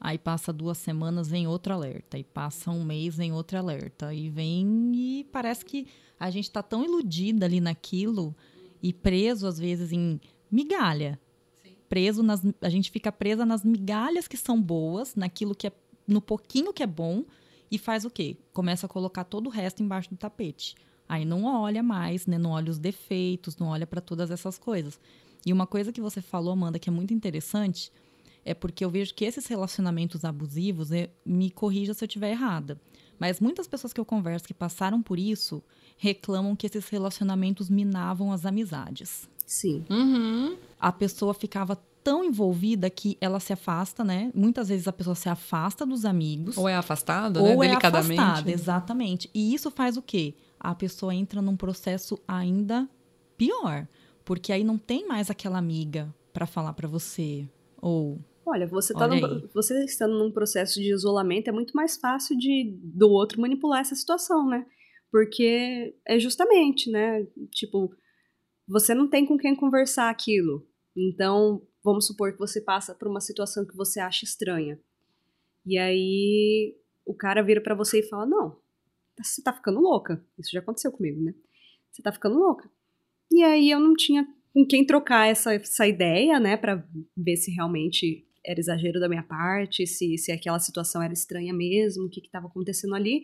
Aí 0.00 0.16
passa 0.16 0.50
duas 0.50 0.78
semanas, 0.78 1.28
vem 1.28 1.46
outro 1.46 1.74
alerta. 1.74 2.16
E 2.16 2.24
passa 2.24 2.70
um 2.70 2.82
mês, 2.82 3.16
vem 3.16 3.32
outro 3.32 3.58
alerta. 3.58 4.14
E 4.14 4.30
vem 4.30 4.92
e 4.94 5.24
parece 5.24 5.62
que 5.62 5.86
a 6.18 6.30
gente 6.30 6.44
está 6.44 6.62
tão 6.62 6.82
iludida 6.82 7.44
ali 7.44 7.60
naquilo 7.60 8.34
e 8.82 8.94
preso, 8.94 9.46
às 9.46 9.58
vezes, 9.58 9.92
em 9.92 10.18
migalha. 10.50 11.20
Sim. 11.62 11.76
Preso 11.86 12.22
nas. 12.22 12.40
A 12.62 12.70
gente 12.70 12.90
fica 12.90 13.12
presa 13.12 13.44
nas 13.44 13.62
migalhas 13.62 14.26
que 14.26 14.38
são 14.38 14.60
boas, 14.60 15.14
naquilo 15.14 15.54
que 15.54 15.66
é. 15.66 15.72
no 16.08 16.22
pouquinho 16.22 16.72
que 16.72 16.82
é 16.82 16.86
bom, 16.86 17.24
e 17.70 17.76
faz 17.76 18.06
o 18.06 18.10
quê? 18.10 18.38
Começa 18.54 18.86
a 18.86 18.88
colocar 18.88 19.24
todo 19.24 19.48
o 19.48 19.50
resto 19.50 19.82
embaixo 19.82 20.08
do 20.08 20.16
tapete. 20.16 20.74
Aí 21.06 21.26
não 21.26 21.44
olha 21.44 21.82
mais, 21.82 22.26
né? 22.26 22.38
Não 22.38 22.52
olha 22.52 22.70
os 22.70 22.78
defeitos, 22.78 23.58
não 23.58 23.68
olha 23.68 23.86
para 23.86 24.00
todas 24.00 24.30
essas 24.30 24.56
coisas. 24.56 24.98
E 25.44 25.52
uma 25.52 25.66
coisa 25.66 25.92
que 25.92 26.00
você 26.00 26.22
falou, 26.22 26.52
Amanda, 26.52 26.78
que 26.78 26.88
é 26.88 26.92
muito 26.92 27.12
interessante 27.12 27.92
é 28.44 28.54
porque 28.54 28.84
eu 28.84 28.90
vejo 28.90 29.14
que 29.14 29.24
esses 29.24 29.46
relacionamentos 29.46 30.24
abusivos, 30.24 30.92
é, 30.92 31.10
me 31.24 31.50
corrija 31.50 31.94
se 31.94 32.04
eu 32.04 32.06
estiver 32.06 32.30
errada, 32.30 32.80
mas 33.18 33.40
muitas 33.40 33.68
pessoas 33.68 33.92
que 33.92 34.00
eu 34.00 34.04
converso 34.04 34.46
que 34.46 34.54
passaram 34.54 35.02
por 35.02 35.18
isso 35.18 35.62
reclamam 35.98 36.56
que 36.56 36.66
esses 36.66 36.88
relacionamentos 36.88 37.68
minavam 37.68 38.32
as 38.32 38.46
amizades. 38.46 39.28
Sim. 39.46 39.84
Uhum. 39.90 40.56
A 40.78 40.90
pessoa 40.90 41.34
ficava 41.34 41.76
tão 42.02 42.24
envolvida 42.24 42.88
que 42.88 43.18
ela 43.20 43.38
se 43.40 43.52
afasta, 43.52 44.02
né? 44.02 44.30
Muitas 44.34 44.68
vezes 44.68 44.88
a 44.88 44.92
pessoa 44.92 45.14
se 45.14 45.28
afasta 45.28 45.84
dos 45.84 46.04
amigos. 46.04 46.56
Ou 46.56 46.68
é 46.68 46.74
afastada, 46.74 47.42
né? 47.42 47.54
Ou 47.54 47.60
Delicadamente. 47.60 48.18
é 48.18 48.22
afastada, 48.22 48.50
exatamente. 48.50 49.30
E 49.34 49.54
isso 49.54 49.70
faz 49.70 49.96
o 49.96 50.02
quê? 50.02 50.34
A 50.58 50.74
pessoa 50.74 51.14
entra 51.14 51.42
num 51.42 51.56
processo 51.56 52.18
ainda 52.26 52.88
pior. 53.36 53.86
Porque 54.24 54.52
aí 54.52 54.64
não 54.64 54.78
tem 54.78 55.06
mais 55.06 55.30
aquela 55.30 55.58
amiga 55.58 56.14
para 56.32 56.46
falar 56.46 56.72
para 56.72 56.88
você. 56.88 57.46
Ou 57.82 58.18
Olha, 58.44 58.66
você, 58.66 58.92
tá 58.92 59.00
Olha 59.00 59.20
no, 59.20 59.48
você 59.54 59.84
estando 59.84 60.18
num 60.18 60.32
processo 60.32 60.80
de 60.80 60.92
isolamento, 60.92 61.48
é 61.48 61.52
muito 61.52 61.74
mais 61.74 61.96
fácil 61.96 62.36
de 62.36 62.74
do 62.82 63.08
outro 63.10 63.40
manipular 63.40 63.80
essa 63.80 63.94
situação, 63.94 64.48
né? 64.48 64.66
Porque 65.10 65.94
é 66.06 66.18
justamente, 66.18 66.90
né? 66.90 67.26
Tipo, 67.50 67.94
você 68.66 68.94
não 68.94 69.08
tem 69.08 69.26
com 69.26 69.36
quem 69.36 69.54
conversar 69.54 70.10
aquilo. 70.10 70.66
Então, 70.96 71.62
vamos 71.82 72.06
supor 72.06 72.32
que 72.32 72.38
você 72.38 72.60
passa 72.60 72.94
por 72.94 73.08
uma 73.08 73.20
situação 73.20 73.66
que 73.66 73.76
você 73.76 74.00
acha 74.00 74.24
estranha. 74.24 74.80
E 75.66 75.76
aí 75.78 76.76
o 77.04 77.14
cara 77.14 77.42
vira 77.42 77.60
para 77.60 77.74
você 77.74 78.00
e 78.00 78.08
fala: 78.08 78.26
Não, 78.26 78.56
você 79.20 79.42
tá 79.42 79.52
ficando 79.52 79.80
louca. 79.80 80.24
Isso 80.38 80.50
já 80.52 80.60
aconteceu 80.60 80.90
comigo, 80.90 81.20
né? 81.22 81.34
Você 81.90 82.02
tá 82.02 82.12
ficando 82.12 82.38
louca. 82.38 82.70
E 83.30 83.42
aí 83.42 83.70
eu 83.70 83.78
não 83.78 83.94
tinha 83.94 84.26
com 84.52 84.66
quem 84.66 84.84
trocar 84.84 85.28
essa, 85.28 85.54
essa 85.54 85.86
ideia, 85.86 86.40
né, 86.40 86.56
para 86.56 86.84
ver 87.16 87.36
se 87.36 87.52
realmente 87.52 88.26
era 88.44 88.58
exagero 88.58 89.00
da 89.00 89.08
minha 89.08 89.22
parte, 89.22 89.86
se, 89.86 90.16
se 90.16 90.32
aquela 90.32 90.58
situação 90.58 91.02
era 91.02 91.12
estranha 91.12 91.52
mesmo, 91.52 92.04
o 92.04 92.10
que 92.10 92.20
estava 92.20 92.46
acontecendo 92.46 92.94
ali. 92.94 93.22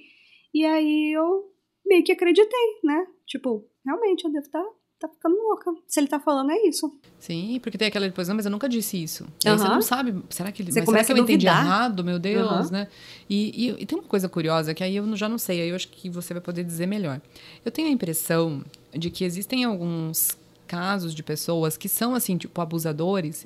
E 0.53 0.64
aí 0.64 1.12
eu 1.14 1.53
meio 1.87 2.05
que 2.05 2.12
acreditei, 2.12 2.81
né? 2.85 3.07
Tipo, 3.27 3.64
realmente 3.85 4.25
eu 4.25 4.33
devo 4.33 4.45
estar 4.45 4.62
tá, 4.62 4.69
tá 5.01 5.09
ficando 5.09 5.37
louca. 5.37 5.71
Se 5.87 6.01
ele 6.01 6.09
tá 6.09 6.19
falando, 6.19 6.51
é 6.51 6.67
isso. 6.67 6.91
Sim, 7.19 7.59
porque 7.62 7.79
tem 7.79 7.89
aquela 7.89 8.07
depois, 8.07 8.29
não, 8.29 8.37
mas 8.37 8.45
eu 8.45 8.51
nunca 8.51 8.69
disse 8.69 9.03
isso. 9.03 9.25
Uhum. 9.25 9.59
você 9.59 9.69
não 9.69 9.83
sabe, 9.83 10.23
será 10.29 10.53
que 10.53 10.62
ele. 10.62 10.73
Você 10.73 10.81
mas 10.81 10.87
começa 10.87 11.07
será 11.07 11.14
que 11.14 11.21
eu 11.21 11.25
entendi 11.25 11.47
errado, 11.47 12.05
meu 12.05 12.19
Deus, 12.19 12.67
uhum. 12.67 12.73
né? 12.73 12.89
E, 13.29 13.69
e, 13.69 13.83
e, 13.83 13.87
tem 13.87 13.99
uma 13.99 14.07
coisa 14.07 14.29
curiosa 14.29 14.75
que 14.75 14.85
aí 14.85 14.97
eu 14.97 15.17
já 15.17 15.29
não 15.29 15.39
sei, 15.39 15.62
aí 15.62 15.69
eu 15.69 15.77
acho 15.77 15.89
que 15.89 16.11
você 16.11 16.35
vai 16.35 16.43
poder 16.43 16.64
dizer 16.64 16.87
melhor. 16.87 17.21
Eu 17.64 17.71
tenho 17.71 17.89
a 17.89 17.91
impressão 17.91 18.64
de 18.93 19.11
que 19.11 19.25
existem 19.25 19.64
alguns 19.64 20.37
casos 20.67 21.14
de 21.14 21.23
pessoas 21.23 21.77
que 21.77 21.89
são 21.89 22.14
assim, 22.14 22.37
tipo, 22.37 22.61
abusadores, 22.61 23.45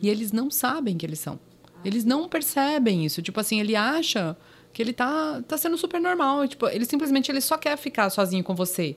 e 0.00 0.08
eles 0.08 0.32
não 0.32 0.50
sabem 0.50 0.96
que 0.96 1.04
eles 1.04 1.18
são. 1.18 1.38
Eles 1.84 2.04
não 2.04 2.28
percebem 2.28 3.04
isso. 3.04 3.22
Tipo 3.22 3.40
assim, 3.40 3.60
ele 3.60 3.76
acha 3.76 4.36
que 4.72 4.82
ele 4.82 4.92
tá, 4.92 5.42
tá 5.46 5.56
sendo 5.56 5.76
super 5.76 6.00
normal. 6.00 6.46
Tipo, 6.46 6.68
ele 6.68 6.84
simplesmente 6.84 7.30
ele 7.30 7.40
só 7.40 7.56
quer 7.56 7.76
ficar 7.76 8.10
sozinho 8.10 8.42
com 8.42 8.54
você. 8.54 8.96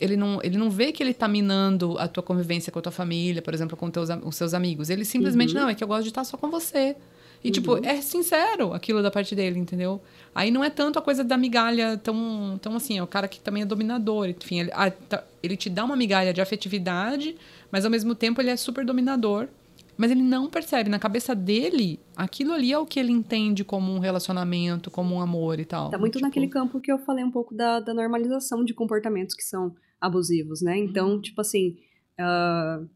Ele 0.00 0.16
não, 0.16 0.40
ele 0.42 0.58
não 0.58 0.68
vê 0.68 0.90
que 0.90 1.02
ele 1.02 1.14
tá 1.14 1.28
minando 1.28 1.96
a 1.98 2.08
tua 2.08 2.22
convivência 2.22 2.72
com 2.72 2.78
a 2.78 2.82
tua 2.82 2.92
família, 2.92 3.40
por 3.40 3.54
exemplo, 3.54 3.76
com 3.76 3.88
teus, 3.90 4.08
os 4.24 4.36
seus 4.36 4.52
amigos. 4.52 4.90
Ele 4.90 5.04
simplesmente, 5.04 5.54
uhum. 5.54 5.62
não, 5.62 5.68
é 5.68 5.74
que 5.74 5.82
eu 5.82 5.88
gosto 5.88 6.02
de 6.02 6.08
estar 6.08 6.24
só 6.24 6.36
com 6.36 6.50
você. 6.50 6.96
E, 7.44 7.50
tipo, 7.50 7.72
uhum. 7.72 7.80
tipo, 7.80 7.88
é 7.88 8.00
sincero 8.00 8.72
aquilo 8.72 9.02
da 9.02 9.10
parte 9.10 9.34
dele, 9.34 9.58
entendeu? 9.58 10.00
Aí 10.34 10.50
não 10.50 10.64
é 10.64 10.70
tanto 10.70 10.98
a 10.98 11.02
coisa 11.02 11.22
da 11.22 11.36
migalha 11.36 11.96
tão, 11.96 12.58
tão 12.60 12.74
assim, 12.74 12.98
é 12.98 13.02
o 13.02 13.06
cara 13.06 13.28
que 13.28 13.38
também 13.38 13.62
é 13.62 13.66
dominador. 13.66 14.28
Enfim, 14.28 14.60
ele, 14.60 14.70
tá, 15.08 15.22
ele 15.42 15.56
te 15.56 15.70
dá 15.70 15.84
uma 15.84 15.96
migalha 15.96 16.32
de 16.32 16.40
afetividade, 16.40 17.36
mas 17.70 17.84
ao 17.84 17.90
mesmo 17.90 18.14
tempo 18.14 18.40
ele 18.40 18.50
é 18.50 18.56
super 18.56 18.84
dominador. 18.84 19.48
Mas 19.96 20.10
ele 20.10 20.22
não 20.22 20.50
percebe. 20.50 20.90
Na 20.90 20.98
cabeça 20.98 21.34
dele, 21.34 22.00
aquilo 22.14 22.52
ali 22.52 22.72
é 22.72 22.78
o 22.78 22.86
que 22.86 23.00
ele 23.00 23.12
entende 23.12 23.64
como 23.64 23.90
um 23.92 23.98
relacionamento, 23.98 24.90
como 24.90 25.14
um 25.14 25.20
amor 25.20 25.58
e 25.58 25.64
tal. 25.64 25.90
Tá 25.90 25.98
muito 25.98 26.14
tipo... 26.14 26.24
naquele 26.24 26.48
campo 26.48 26.80
que 26.80 26.92
eu 26.92 26.98
falei 26.98 27.24
um 27.24 27.30
pouco 27.30 27.54
da, 27.54 27.80
da 27.80 27.94
normalização 27.94 28.64
de 28.64 28.74
comportamentos 28.74 29.34
que 29.34 29.42
são 29.42 29.74
abusivos, 30.00 30.60
né? 30.60 30.76
Então, 30.78 31.12
uhum. 31.12 31.20
tipo 31.20 31.40
assim, 31.40 31.76
uh, 32.20 32.88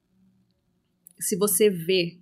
se 1.18 1.36
você 1.36 1.70
vê 1.70 2.18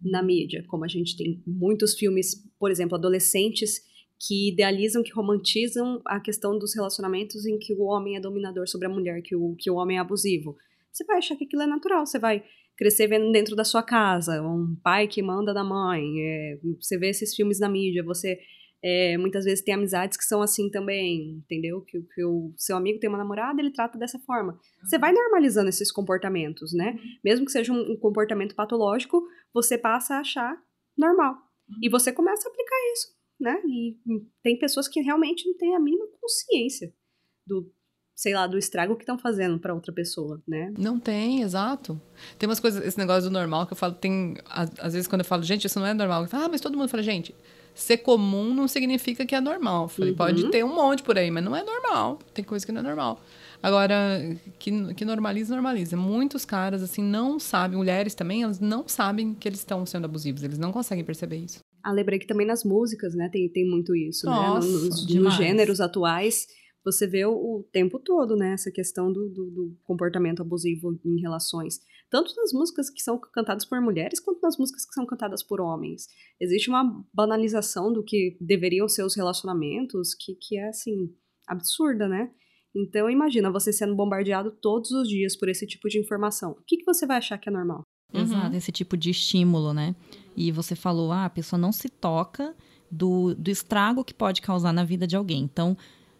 na 0.00 0.22
mídia, 0.22 0.64
como 0.68 0.84
a 0.84 0.88
gente 0.88 1.16
tem 1.16 1.42
muitos 1.46 1.94
filmes, 1.94 2.44
por 2.58 2.70
exemplo, 2.70 2.96
adolescentes 2.96 3.80
que 4.20 4.48
idealizam, 4.48 5.02
que 5.02 5.12
romantizam 5.12 6.00
a 6.04 6.20
questão 6.20 6.58
dos 6.58 6.74
relacionamentos 6.74 7.46
em 7.46 7.58
que 7.58 7.72
o 7.72 7.84
homem 7.84 8.16
é 8.16 8.20
dominador 8.20 8.68
sobre 8.68 8.86
a 8.88 8.90
mulher, 8.90 9.22
que 9.22 9.36
o, 9.36 9.54
que 9.56 9.70
o 9.70 9.76
homem 9.76 9.96
é 9.96 10.00
abusivo. 10.00 10.56
Você 10.92 11.04
vai 11.04 11.18
achar 11.18 11.36
que 11.36 11.44
aquilo 11.44 11.62
é 11.62 11.66
natural, 11.66 12.04
você 12.04 12.18
vai 12.18 12.42
crescer 12.78 13.08
vendo 13.08 13.32
dentro 13.32 13.56
da 13.56 13.64
sua 13.64 13.82
casa, 13.82 14.40
um 14.40 14.76
pai 14.82 15.08
que 15.08 15.20
manda 15.20 15.52
da 15.52 15.64
mãe, 15.64 16.00
é, 16.22 16.58
você 16.80 16.96
vê 16.96 17.10
esses 17.10 17.34
filmes 17.34 17.58
na 17.58 17.68
mídia, 17.68 18.04
você 18.04 18.38
é, 18.80 19.18
muitas 19.18 19.44
vezes 19.44 19.64
tem 19.64 19.74
amizades 19.74 20.16
que 20.16 20.22
são 20.22 20.40
assim 20.40 20.70
também, 20.70 21.42
entendeu? 21.44 21.80
Que, 21.82 22.00
que, 22.00 22.24
o 22.24 22.54
seu 22.56 22.76
amigo 22.76 23.00
tem 23.00 23.08
uma 23.08 23.18
namorada, 23.18 23.60
ele 23.60 23.72
trata 23.72 23.98
dessa 23.98 24.20
forma. 24.20 24.56
Você 24.84 24.96
vai 24.96 25.12
normalizando 25.12 25.68
esses 25.68 25.90
comportamentos, 25.90 26.72
né? 26.72 26.96
Mesmo 27.24 27.44
que 27.44 27.50
seja 27.50 27.72
um, 27.72 27.92
um 27.92 27.96
comportamento 27.96 28.54
patológico, 28.54 29.26
você 29.52 29.76
passa 29.76 30.14
a 30.14 30.20
achar 30.20 30.56
normal. 30.96 31.36
E 31.82 31.88
você 31.88 32.12
começa 32.12 32.48
a 32.48 32.52
aplicar 32.52 32.76
isso, 32.92 33.08
né? 33.40 33.60
E 33.66 33.96
tem 34.44 34.56
pessoas 34.56 34.86
que 34.86 35.00
realmente 35.00 35.44
não 35.44 35.56
têm 35.56 35.74
a 35.74 35.80
mínima 35.80 36.06
consciência 36.20 36.94
do, 37.44 37.68
sei 38.18 38.34
lá, 38.34 38.48
do 38.48 38.58
estrago 38.58 38.96
que 38.96 39.04
estão 39.04 39.16
fazendo 39.16 39.60
para 39.60 39.72
outra 39.72 39.92
pessoa, 39.92 40.42
né? 40.46 40.72
Não 40.76 40.98
tem, 40.98 41.40
exato. 41.40 42.00
Tem 42.36 42.48
umas 42.48 42.58
coisas, 42.58 42.84
esse 42.84 42.98
negócio 42.98 43.30
do 43.30 43.32
normal 43.32 43.64
que 43.64 43.74
eu 43.74 43.76
falo, 43.76 43.94
tem, 43.94 44.34
às 44.50 44.92
vezes 44.92 45.06
quando 45.06 45.20
eu 45.20 45.24
falo, 45.24 45.44
gente, 45.44 45.68
isso 45.68 45.78
não 45.78 45.86
é 45.86 45.94
normal, 45.94 46.22
eu 46.22 46.28
falo, 46.28 46.46
ah, 46.46 46.48
mas 46.48 46.60
todo 46.60 46.76
mundo 46.76 46.88
fala, 46.88 47.00
gente, 47.00 47.32
ser 47.76 47.98
comum 47.98 48.52
não 48.52 48.66
significa 48.66 49.24
que 49.24 49.36
é 49.36 49.40
normal. 49.40 49.84
Eu 49.84 49.88
falei, 49.88 50.10
uhum. 50.10 50.16
pode 50.16 50.50
ter 50.50 50.64
um 50.64 50.74
monte 50.74 51.00
por 51.04 51.16
aí, 51.16 51.30
mas 51.30 51.44
não 51.44 51.54
é 51.54 51.62
normal. 51.62 52.18
Tem 52.34 52.44
coisa 52.44 52.66
que 52.66 52.72
não 52.72 52.80
é 52.80 52.82
normal. 52.82 53.20
Agora, 53.62 53.96
que, 54.58 54.94
que 54.94 55.04
normaliza, 55.04 55.54
normaliza. 55.54 55.96
Muitos 55.96 56.44
caras, 56.44 56.82
assim, 56.82 57.04
não 57.04 57.38
sabem, 57.38 57.78
mulheres 57.78 58.16
também, 58.16 58.42
elas 58.42 58.58
não 58.58 58.88
sabem 58.88 59.32
que 59.32 59.48
eles 59.48 59.60
estão 59.60 59.86
sendo 59.86 60.06
abusivos, 60.06 60.42
eles 60.42 60.58
não 60.58 60.72
conseguem 60.72 61.04
perceber 61.04 61.36
isso. 61.36 61.60
Ah, 61.84 61.92
lembrei 61.92 62.18
que 62.18 62.26
também 62.26 62.48
nas 62.48 62.64
músicas, 62.64 63.14
né, 63.14 63.28
tem, 63.32 63.48
tem 63.48 63.64
muito 63.64 63.94
isso, 63.94 64.26
Nossa, 64.26 64.66
né? 64.66 64.72
Nos, 64.72 65.14
nos 65.14 65.34
gêneros 65.36 65.80
atuais, 65.80 66.48
você 66.92 67.06
vê 67.06 67.24
o, 67.24 67.32
o 67.32 67.62
tempo 67.72 67.98
todo, 67.98 68.36
né, 68.36 68.52
essa 68.52 68.70
questão 68.70 69.12
do, 69.12 69.28
do, 69.28 69.50
do, 69.50 69.78
comportamento 69.84 70.40
abusivo 70.40 70.98
em 71.04 71.20
relações. 71.20 71.80
Tanto 72.10 72.34
nas 72.36 72.52
músicas 72.52 72.88
que 72.88 73.02
são 73.02 73.18
cantadas 73.18 73.64
por 73.64 73.80
mulheres, 73.80 74.20
quanto 74.20 74.40
nas 74.40 74.56
músicas 74.56 74.86
que 74.86 74.94
são 74.94 75.04
cantadas 75.04 75.42
por 75.42 75.60
homens. 75.60 76.08
Existe 76.40 76.70
uma 76.70 77.04
banalização 77.12 77.92
do 77.92 78.02
que 78.02 78.36
deveriam 78.40 78.88
ser 78.88 79.04
os 79.04 79.14
relacionamentos 79.14 80.14
que, 80.14 80.34
que 80.34 80.58
é, 80.58 80.68
assim, 80.68 81.14
absurda, 81.46 82.08
né? 82.08 82.30
Então, 82.74 83.10
imagina 83.10 83.50
você 83.50 83.72
sendo 83.72 83.94
bombardeado 83.94 84.50
todos 84.50 84.90
os 84.90 85.08
dias 85.08 85.36
por 85.36 85.48
esse 85.48 85.66
tipo 85.66 85.88
de 85.88 85.98
informação. 85.98 86.52
O 86.52 86.62
que, 86.66 86.78
que 86.78 86.84
você 86.84 87.06
vai 87.06 87.18
achar 87.18 87.38
que 87.38 87.48
é 87.48 87.52
normal? 87.52 87.82
Exato, 88.12 88.52
uhum. 88.52 88.56
esse 88.56 88.72
tipo 88.72 88.96
de 88.96 89.10
estímulo, 89.10 89.74
né? 89.74 89.94
E 90.36 90.50
você 90.50 90.74
falou, 90.74 91.12
ah, 91.12 91.26
a 91.26 91.30
pessoa 91.30 91.60
não 91.60 91.72
se 91.72 91.88
toca 91.88 92.54
do, 92.90 93.34
do 93.34 93.50
estrago 93.50 94.04
que 94.04 94.14
pode 94.14 94.40
causar 94.40 94.72
na 94.72 94.84
vida 94.84 95.06
de 95.06 95.16
alguém. 95.16 95.42
Então, 95.42 95.76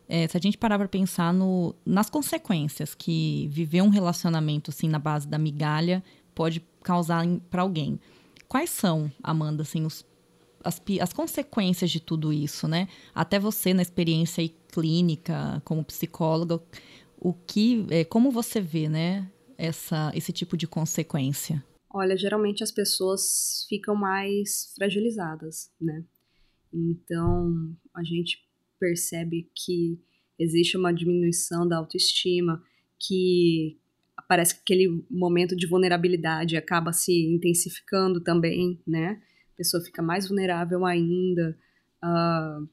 é, 0.09 0.27
se 0.27 0.37
a 0.37 0.41
gente 0.41 0.57
parar 0.57 0.79
para 0.79 0.89
pensar 0.89 1.33
no, 1.35 1.75
nas 1.85 2.09
consequências 2.09 2.95
que 2.95 3.49
viver 3.49 3.83
um 3.83 3.91
relacionamento 3.91 4.71
assim 4.71 4.89
na 4.89 4.99
base 4.99 5.29
da 5.29 5.39
migalha 5.39 6.03
pode 6.35 6.65
causar 6.83 7.27
para 7.51 7.63
alguém. 7.63 8.01
Quais 8.49 8.71
são, 8.71 9.13
Amanda, 9.23 9.63
assim, 9.63 9.85
os, 9.85 10.07
as, 10.65 10.81
as 11.01 11.13
consequências 11.13 11.91
de 11.91 12.01
tudo 12.01 12.33
isso, 12.33 12.67
né? 12.67 12.89
Até 13.15 13.39
você 13.39 13.75
na 13.75 13.83
experiência 13.83 14.49
clínica 14.73 15.61
como 15.65 15.85
psicóloga, 15.85 16.63
o 17.21 17.35
que, 17.35 17.87
é, 17.91 18.05
como 18.05 18.31
você 18.31 18.61
vê, 18.61 18.89
né, 18.89 19.31
essa, 19.59 20.11
esse 20.15 20.33
tipo 20.33 20.57
de 20.57 20.67
consequência? 20.67 21.63
Olha, 21.93 22.17
geralmente 22.17 22.63
as 22.63 22.71
pessoas 22.71 23.67
ficam 23.69 23.95
mais 23.95 24.73
fragilizadas, 24.77 25.71
né? 25.81 26.05
Então, 26.73 27.75
a 27.95 28.05
gente 28.05 28.39
percebe 28.79 29.51
que 29.55 29.99
existe 30.39 30.77
uma 30.77 30.93
diminuição 30.93 31.67
da 31.67 31.77
autoestima, 31.77 32.63
que 32.99 33.79
parece 34.29 34.55
que 34.55 34.61
aquele 34.61 35.05
momento 35.11 35.57
de 35.57 35.67
vulnerabilidade 35.67 36.57
acaba 36.57 36.93
se 36.93 37.27
intensificando 37.27 38.21
também, 38.21 38.81
né? 38.87 39.21
A 39.55 39.57
pessoa 39.57 39.83
fica 39.83 40.03
mais 40.03 40.29
vulnerável 40.29 40.85
ainda. 40.85 41.57
Uh, 42.05 42.69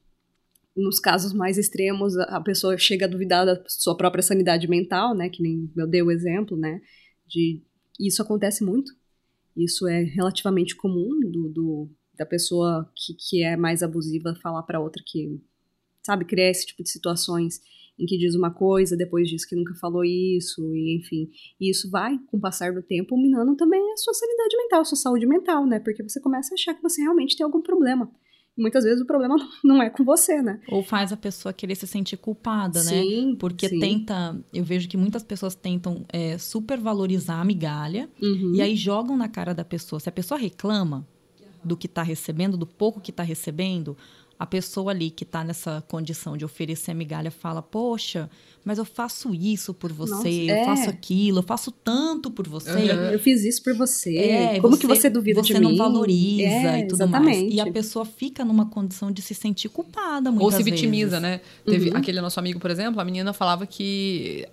nos 0.76 1.00
casos 1.00 1.32
mais 1.32 1.56
extremos, 1.56 2.16
a 2.18 2.40
pessoa 2.40 2.76
chega 2.76 3.06
a 3.06 3.08
duvidar 3.08 3.46
da 3.46 3.62
sua 3.66 3.96
própria 3.96 4.22
sanidade 4.22 4.68
mental, 4.68 5.14
né? 5.14 5.30
Que 5.30 5.42
nem 5.42 5.70
eu 5.76 5.86
dei 5.86 6.02
o 6.02 6.10
exemplo, 6.10 6.56
né? 6.56 6.80
De 7.26 7.62
isso 7.98 8.22
acontece 8.22 8.62
muito. 8.62 8.92
Isso 9.56 9.88
é 9.88 10.02
relativamente 10.02 10.76
comum 10.76 11.18
do, 11.20 11.48
do 11.48 11.90
da 12.16 12.26
pessoa 12.26 12.90
que, 12.94 13.14
que 13.14 13.42
é 13.42 13.56
mais 13.56 13.82
abusiva 13.82 14.34
falar 14.42 14.62
para 14.62 14.80
outra 14.80 15.02
que 15.04 15.40
sabe, 16.06 16.24
criar 16.24 16.50
esse 16.50 16.66
tipo 16.66 16.82
de 16.82 16.90
situações 16.90 17.60
em 17.98 18.04
que 18.04 18.18
diz 18.18 18.34
uma 18.34 18.50
coisa, 18.50 18.96
depois 18.96 19.28
diz 19.28 19.44
que 19.44 19.56
nunca 19.56 19.74
falou 19.74 20.04
isso, 20.04 20.62
e 20.74 20.96
enfim. 20.98 21.28
E 21.60 21.70
isso 21.70 21.90
vai, 21.90 22.18
com 22.30 22.36
o 22.36 22.40
passar 22.40 22.72
do 22.72 22.82
tempo, 22.82 23.16
minando 23.16 23.56
também 23.56 23.80
a 23.92 23.96
sua 23.96 24.14
sanidade 24.14 24.56
mental, 24.56 24.80
a 24.80 24.84
sua 24.84 24.98
saúde 24.98 25.26
mental, 25.26 25.66
né? 25.66 25.80
Porque 25.80 26.02
você 26.02 26.20
começa 26.20 26.52
a 26.52 26.54
achar 26.54 26.74
que 26.74 26.82
você 26.82 27.00
realmente 27.00 27.36
tem 27.36 27.44
algum 27.44 27.62
problema. 27.62 28.10
E 28.56 28.60
muitas 28.60 28.84
vezes 28.84 29.02
o 29.02 29.06
problema 29.06 29.36
não 29.64 29.82
é 29.82 29.90
com 29.90 30.04
você, 30.04 30.42
né? 30.42 30.60
Ou 30.68 30.82
faz 30.82 31.12
a 31.12 31.16
pessoa 31.16 31.52
querer 31.52 31.74
se 31.74 31.86
sentir 31.86 32.16
culpada, 32.16 32.82
né? 32.82 32.90
sim, 32.90 33.30
né? 33.30 33.36
Porque 33.38 33.68
sim. 33.68 33.78
tenta. 33.78 34.38
Eu 34.52 34.64
vejo 34.64 34.88
que 34.88 34.96
muitas 34.96 35.22
pessoas 35.22 35.54
tentam 35.54 36.04
é, 36.10 36.36
supervalorizar 36.36 37.40
a 37.40 37.44
migalha 37.44 38.10
uhum. 38.20 38.54
e 38.54 38.60
aí 38.60 38.76
jogam 38.76 39.16
na 39.16 39.28
cara 39.28 39.54
da 39.54 39.64
pessoa. 39.64 40.00
Se 40.00 40.08
a 40.08 40.12
pessoa 40.12 40.38
reclama 40.38 41.06
do 41.64 41.76
que 41.76 41.86
está 41.86 42.02
recebendo, 42.02 42.56
do 42.56 42.66
pouco 42.66 43.00
que 43.00 43.10
está 43.10 43.22
recebendo, 43.22 43.96
a 44.38 44.46
pessoa 44.46 44.92
ali 44.92 45.10
que 45.10 45.24
está 45.24 45.42
nessa 45.42 45.82
condição 45.88 46.36
de 46.36 46.44
oferecer 46.44 46.90
a 46.90 46.94
migalha 46.94 47.30
fala: 47.30 47.62
Poxa, 47.62 48.28
mas 48.64 48.78
eu 48.78 48.84
faço 48.84 49.34
isso 49.34 49.72
por 49.72 49.92
você, 49.92 50.12
Nossa, 50.12 50.28
eu 50.28 50.54
é. 50.56 50.64
faço 50.64 50.90
aquilo, 50.90 51.38
eu 51.38 51.42
faço 51.42 51.70
tanto 51.70 52.30
por 52.30 52.48
você. 52.48 52.70
Uhum. 52.70 53.10
Eu 53.12 53.18
fiz 53.18 53.44
isso 53.44 53.62
por 53.62 53.74
você. 53.74 54.16
É, 54.16 54.60
Como 54.60 54.74
você, 54.76 54.80
que 54.80 54.86
você 54.86 55.08
duvida 55.08 55.42
você 55.42 55.54
de 55.54 55.60
mim? 55.60 55.66
Você 55.66 55.72
não 55.72 55.76
valoriza 55.78 56.42
é, 56.42 56.80
e 56.80 56.88
tudo 56.88 57.02
exatamente. 57.02 57.42
mais. 57.42 57.54
E 57.54 57.60
a 57.60 57.72
pessoa 57.72 58.04
fica 58.04 58.44
numa 58.44 58.66
condição 58.66 59.10
de 59.10 59.22
se 59.22 59.34
sentir 59.34 59.68
culpada 59.68 60.30
muitas 60.30 60.44
Ou 60.44 60.50
se 60.52 60.62
vitimiza, 60.62 61.20
vezes. 61.20 61.22
né? 61.22 61.40
Teve 61.64 61.90
uhum. 61.90 61.96
aquele 61.96 62.20
nosso 62.20 62.38
amigo, 62.40 62.58
por 62.58 62.70
exemplo, 62.70 63.00
a 63.00 63.04
menina 63.04 63.32
falava 63.32 63.66
que 63.66 64.46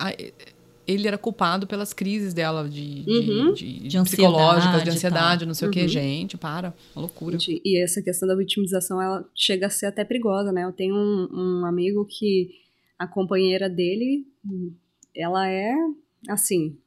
ele 0.88 1.08
era 1.08 1.18
culpado 1.18 1.66
pelas 1.66 1.94
crises 1.94 2.34
dela 2.34 2.68
de, 2.68 3.04
uhum. 3.08 3.54
de, 3.54 3.80
de, 3.80 3.88
de 3.88 4.04
psicológicas, 4.04 4.84
de 4.84 4.90
ansiedade, 4.90 5.46
não 5.46 5.54
sei 5.54 5.68
uhum. 5.68 5.72
o 5.72 5.74
que. 5.74 5.88
Gente, 5.88 6.38
para, 6.38 6.74
uma 6.96 7.02
loucura. 7.02 7.40
Gente, 7.40 7.62
e 7.64 7.82
essa 7.82 8.02
questão 8.02 8.28
da 8.28 8.36
vitimização, 8.36 9.02
ela 9.02 9.26
chega 9.36 9.68
a 9.68 9.70
ser 9.70 9.88
até 9.88 10.04
perigosa, 10.04 10.52
né? 10.52 10.64
Eu 10.64 10.72
tenho 10.72 10.96
um, 10.96 11.62
um 11.62 11.66
amigo 11.66 12.06
que 12.06 12.50
a 12.98 13.08
companheira 13.08 13.70
dele, 13.70 14.26
ela 15.16 15.48
é, 15.50 15.74
assim, 16.30 16.78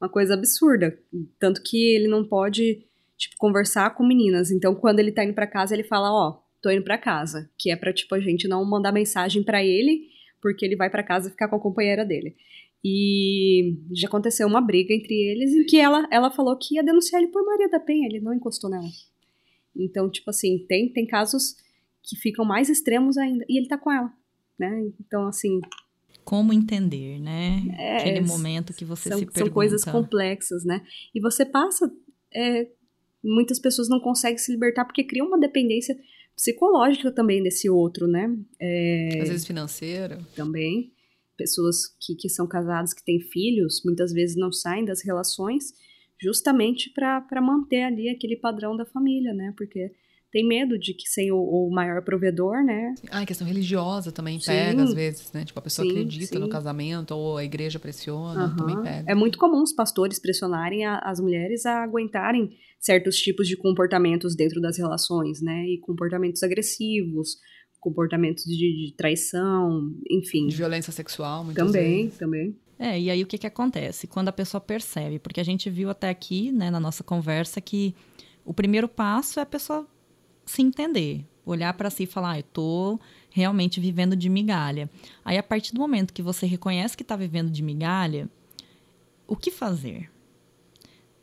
uma 0.00 0.08
coisa 0.08 0.34
absurda. 0.34 0.98
Tanto 1.38 1.62
que 1.62 1.94
ele 1.94 2.08
não 2.08 2.24
pode, 2.24 2.84
tipo, 3.16 3.36
conversar 3.38 3.94
com 3.94 4.06
meninas. 4.06 4.50
Então, 4.50 4.74
quando 4.74 5.00
ele 5.00 5.12
tá 5.12 5.24
indo 5.24 5.34
para 5.34 5.46
casa, 5.46 5.74
ele 5.74 5.84
fala, 5.84 6.12
ó, 6.12 6.30
oh, 6.30 6.42
tô 6.60 6.70
indo 6.70 6.82
para 6.82 6.98
casa. 6.98 7.50
Que 7.58 7.70
é 7.70 7.76
pra, 7.76 7.92
tipo, 7.92 8.14
a 8.14 8.20
gente 8.20 8.48
não 8.48 8.64
mandar 8.64 8.92
mensagem 8.92 9.42
para 9.42 9.64
ele, 9.64 10.08
porque 10.40 10.64
ele 10.64 10.76
vai 10.76 10.90
para 10.90 11.02
casa 11.02 11.30
ficar 11.30 11.48
com 11.48 11.56
a 11.56 11.60
companheira 11.60 12.04
dele. 12.04 12.36
E 12.88 13.76
já 13.92 14.06
aconteceu 14.06 14.46
uma 14.46 14.60
briga 14.60 14.94
entre 14.94 15.12
eles 15.12 15.52
em 15.52 15.66
que 15.66 15.76
ela, 15.76 16.06
ela 16.08 16.30
falou 16.30 16.56
que 16.56 16.76
ia 16.76 16.84
denunciar 16.84 17.20
ele 17.20 17.32
por 17.32 17.44
Maria 17.44 17.68
da 17.68 17.80
Penha, 17.80 18.06
ele 18.06 18.20
não 18.20 18.32
encostou 18.32 18.70
nela. 18.70 18.86
Então, 19.74 20.08
tipo 20.08 20.30
assim, 20.30 20.64
tem, 20.68 20.92
tem 20.92 21.04
casos 21.04 21.56
que 22.00 22.14
ficam 22.14 22.44
mais 22.44 22.68
extremos 22.68 23.16
ainda. 23.16 23.44
E 23.48 23.58
ele 23.58 23.66
tá 23.66 23.76
com 23.76 23.90
ela, 23.90 24.12
né? 24.56 24.88
Então, 25.00 25.26
assim. 25.26 25.60
Como 26.24 26.52
entender, 26.52 27.18
né? 27.18 27.60
É, 27.76 27.96
Aquele 27.96 28.20
momento 28.20 28.72
que 28.72 28.84
você 28.84 29.08
são, 29.08 29.18
se 29.18 29.26
pergunta. 29.26 29.46
São 29.46 29.52
coisas 29.52 29.84
complexas, 29.84 30.64
né? 30.64 30.80
E 31.12 31.20
você 31.20 31.44
passa. 31.44 31.92
É, 32.32 32.68
muitas 33.20 33.58
pessoas 33.58 33.88
não 33.88 33.98
conseguem 33.98 34.38
se 34.38 34.52
libertar 34.52 34.84
porque 34.84 35.02
criam 35.02 35.26
uma 35.26 35.40
dependência 35.40 35.98
psicológica 36.36 37.10
também 37.10 37.42
desse 37.42 37.68
outro, 37.68 38.06
né? 38.06 38.32
É, 38.60 39.18
Às 39.22 39.28
vezes 39.28 39.44
financeira. 39.44 40.20
Também. 40.36 40.92
Pessoas 41.36 41.88
que, 42.00 42.14
que 42.14 42.28
são 42.28 42.46
casadas, 42.46 42.94
que 42.94 43.04
têm 43.04 43.20
filhos, 43.20 43.82
muitas 43.84 44.12
vezes 44.12 44.36
não 44.36 44.52
saem 44.52 44.84
das 44.84 45.04
relações 45.04 45.72
justamente 46.20 46.90
para 46.90 47.40
manter 47.40 47.82
ali 47.82 48.08
aquele 48.08 48.36
padrão 48.36 48.76
da 48.76 48.86
família, 48.86 49.34
né? 49.34 49.52
Porque 49.56 49.92
tem 50.32 50.46
medo 50.46 50.78
de 50.78 50.92
que 50.92 51.08
sem 51.08 51.30
o, 51.30 51.38
o 51.38 51.70
maior 51.70 52.02
provedor, 52.02 52.62
né? 52.64 52.94
Ah, 53.10 53.20
a 53.20 53.26
questão 53.26 53.46
religiosa 53.46 54.12
também 54.12 54.38
sim. 54.38 54.46
pega 54.46 54.82
às 54.82 54.92
vezes, 54.92 55.32
né? 55.32 55.44
Tipo, 55.44 55.58
a 55.58 55.62
pessoa 55.62 55.86
sim, 55.86 55.92
acredita 55.92 56.34
sim. 56.34 56.38
no 56.38 56.48
casamento 56.48 57.12
ou 57.12 57.36
a 57.38 57.44
igreja 57.44 57.78
pressiona, 57.78 58.48
uhum. 58.48 58.56
também 58.56 58.82
pega. 58.82 59.10
É 59.10 59.14
muito 59.14 59.38
comum 59.38 59.62
os 59.62 59.72
pastores 59.72 60.18
pressionarem 60.18 60.84
a, 60.84 60.98
as 60.98 61.20
mulheres 61.20 61.64
a 61.64 61.82
aguentarem 61.82 62.50
certos 62.78 63.16
tipos 63.16 63.48
de 63.48 63.56
comportamentos 63.56 64.34
dentro 64.36 64.60
das 64.60 64.76
relações, 64.76 65.40
né? 65.40 65.64
E 65.66 65.78
comportamentos 65.78 66.42
agressivos, 66.42 67.38
comportamentos 67.86 68.44
de, 68.44 68.86
de 68.86 68.94
traição, 68.96 69.94
enfim. 70.10 70.48
De 70.48 70.56
violência 70.56 70.92
sexual, 70.92 71.44
muitas 71.44 71.64
também, 71.64 72.02
vezes. 72.02 72.18
Também, 72.18 72.52
também. 72.52 72.56
É, 72.80 73.00
e 73.00 73.08
aí 73.08 73.22
o 73.22 73.26
que, 73.28 73.38
que 73.38 73.46
acontece? 73.46 74.08
Quando 74.08 74.28
a 74.28 74.32
pessoa 74.32 74.60
percebe, 74.60 75.20
porque 75.20 75.40
a 75.40 75.44
gente 75.44 75.70
viu 75.70 75.88
até 75.88 76.10
aqui, 76.10 76.50
né, 76.50 76.68
na 76.68 76.80
nossa 76.80 77.04
conversa, 77.04 77.60
que 77.60 77.94
o 78.44 78.52
primeiro 78.52 78.88
passo 78.88 79.38
é 79.38 79.44
a 79.44 79.46
pessoa 79.46 79.86
se 80.44 80.62
entender, 80.62 81.24
olhar 81.44 81.72
para 81.74 81.88
si 81.88 82.02
e 82.02 82.06
falar, 82.06 82.32
ah, 82.32 82.38
eu 82.40 82.42
tô 82.42 82.98
realmente 83.30 83.78
vivendo 83.78 84.16
de 84.16 84.28
migalha. 84.28 84.90
Aí 85.24 85.38
a 85.38 85.42
partir 85.42 85.72
do 85.72 85.78
momento 85.78 86.12
que 86.12 86.22
você 86.22 86.44
reconhece 86.44 86.96
que 86.96 87.04
está 87.04 87.14
vivendo 87.14 87.52
de 87.52 87.62
migalha, 87.62 88.28
o 89.28 89.36
que 89.36 89.52
fazer? 89.52 90.10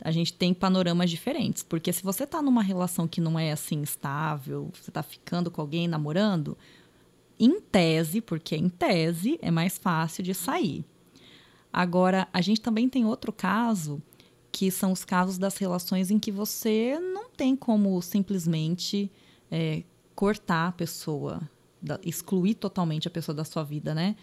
A 0.04 0.12
gente 0.12 0.34
tem 0.34 0.54
panoramas 0.54 1.10
diferentes, 1.10 1.64
porque 1.64 1.93
se 1.93 2.04
você 2.04 2.26
está 2.26 2.41
numa 2.41 2.62
relação 2.62 3.08
que 3.08 3.22
não 3.22 3.39
é 3.39 3.54
assim 3.54 3.82
estável, 3.82 4.70
você 4.74 4.89
está 4.89 5.01
ficando 5.01 5.49
com 5.49 5.62
alguém 5.62 5.88
namorando, 5.88 6.58
em 7.39 7.62
tese, 7.62 8.20
porque 8.20 8.54
em 8.54 8.68
tese 8.68 9.39
é 9.41 9.49
mais 9.49 9.78
fácil 9.78 10.22
de 10.22 10.34
sair. 10.34 10.84
Agora, 11.72 12.28
a 12.34 12.41
gente 12.41 12.60
também 12.60 12.89
tem 12.89 13.06
outro 13.06 13.32
caso 13.32 14.01
que 14.51 14.70
são 14.70 14.91
os 14.91 15.06
casos 15.06 15.38
das 15.38 15.58
relações 15.58 16.12
em 16.12 16.20
que 16.20 16.32
você 16.32 16.99
não 16.99 17.30
tem 17.30 17.56
como 17.56 17.99
simplesmente 18.01 19.10
é, 19.49 19.84
cortar 20.14 20.68
a 20.68 20.72
pessoa, 20.74 21.41
da, 21.82 21.97
excluir 22.04 22.56
totalmente 22.56 23.08
a 23.08 23.12
pessoa 23.12 23.34
da 23.34 23.45
sua 23.45 23.64
vida, 23.64 23.95
né? 23.95 24.16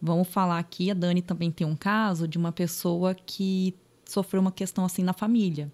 Vamos 0.00 0.28
falar 0.28 0.58
aqui, 0.58 0.90
a 0.90 0.94
Dani 0.94 1.22
também 1.22 1.50
tem 1.50 1.66
um 1.66 1.74
caso 1.74 2.28
de 2.28 2.38
uma 2.38 2.52
pessoa 2.52 3.14
que 3.14 3.74
sofreu 4.10 4.40
uma 4.40 4.52
questão 4.52 4.84
assim 4.84 5.02
na 5.02 5.12
família. 5.12 5.72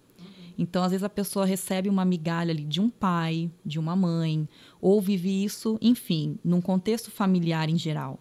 Então, 0.57 0.83
às 0.83 0.91
vezes 0.91 1.03
a 1.03 1.09
pessoa 1.09 1.45
recebe 1.45 1.87
uma 1.87 2.03
migalha 2.03 2.51
ali 2.51 2.63
de 2.63 2.81
um 2.81 2.89
pai, 2.89 3.51
de 3.63 3.77
uma 3.77 3.95
mãe, 3.95 4.49
ou 4.81 4.99
vive 4.99 5.43
isso, 5.43 5.77
enfim, 5.79 6.39
num 6.43 6.59
contexto 6.59 7.11
familiar 7.11 7.69
em 7.69 7.77
geral 7.77 8.19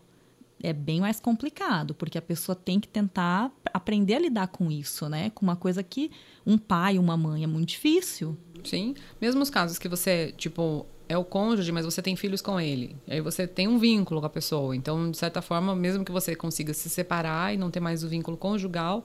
é 0.63 0.73
bem 0.73 1.01
mais 1.01 1.21
complicado, 1.21 1.95
porque 1.95 2.19
a 2.19 2.23
pessoa 2.23 2.57
tem 2.57 2.81
que 2.81 2.89
tentar 2.89 3.53
aprender 3.73 4.15
a 4.15 4.19
lidar 4.19 4.49
com 4.49 4.71
isso, 4.71 5.09
né? 5.09 5.31
Com 5.31 5.45
uma 5.45 5.57
coisa 5.57 5.83
que 5.83 6.11
um 6.47 6.57
pai, 6.59 6.99
uma 6.99 7.17
mãe 7.17 7.45
é 7.45 7.47
muito 7.47 7.69
difícil. 7.71 8.37
Sim. 8.65 8.95
Mesmo 9.21 9.43
os 9.43 9.51
casos 9.51 9.79
que 9.79 9.89
você, 9.89 10.33
tipo, 10.37 10.87
é 11.09 11.17
o 11.17 11.25
cônjuge, 11.25 11.71
mas 11.71 11.85
você 11.85 12.03
tem 12.03 12.17
filhos 12.17 12.41
com 12.41 12.59
ele. 12.59 12.97
Aí 13.07 13.21
você 13.21 13.47
tem 13.47 13.69
um 13.69 13.79
vínculo 13.79 14.21
com 14.21 14.27
a 14.27 14.31
pessoa. 14.31 14.75
Então, 14.75 15.11
de 15.11 15.17
certa 15.17 15.41
forma, 15.41 15.75
mesmo 15.77 16.05
que 16.05 16.11
você 16.13 16.35
consiga 16.35 16.73
se 16.75 16.89
separar 16.89 17.55
e 17.55 17.57
não 17.57 17.71
ter 17.71 17.81
mais 17.81 18.03
o 18.03 18.09
vínculo 18.09 18.37
conjugal, 18.37 19.05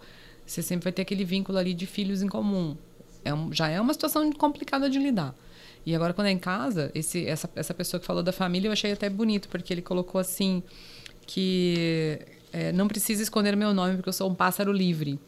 você 0.51 0.61
sempre 0.61 0.83
vai 0.83 0.93
ter 0.93 1.01
aquele 1.03 1.23
vínculo 1.23 1.57
ali 1.57 1.73
de 1.73 1.85
filhos 1.85 2.21
em 2.21 2.27
comum. 2.27 2.75
É 3.23 3.33
um, 3.33 3.53
já 3.53 3.69
é 3.69 3.79
uma 3.79 3.93
situação 3.93 4.31
complicada 4.33 4.89
de 4.89 4.99
lidar. 4.99 5.33
E 5.85 5.95
agora, 5.95 6.13
quando 6.13 6.27
é 6.27 6.31
em 6.31 6.37
casa, 6.37 6.91
esse, 6.93 7.25
essa, 7.25 7.49
essa 7.55 7.73
pessoa 7.73 7.99
que 7.99 8.05
falou 8.05 8.21
da 8.21 8.31
família, 8.31 8.67
eu 8.67 8.71
achei 8.71 8.91
até 8.91 9.09
bonito, 9.09 9.47
porque 9.47 9.73
ele 9.73 9.81
colocou 9.81 10.19
assim 10.19 10.61
que 11.25 12.19
é, 12.51 12.71
não 12.71 12.87
precisa 12.87 13.23
esconder 13.23 13.55
meu 13.55 13.73
nome 13.73 13.95
porque 13.95 14.09
eu 14.09 14.13
sou 14.13 14.29
um 14.29 14.35
pássaro 14.35 14.71
livre. 14.73 15.19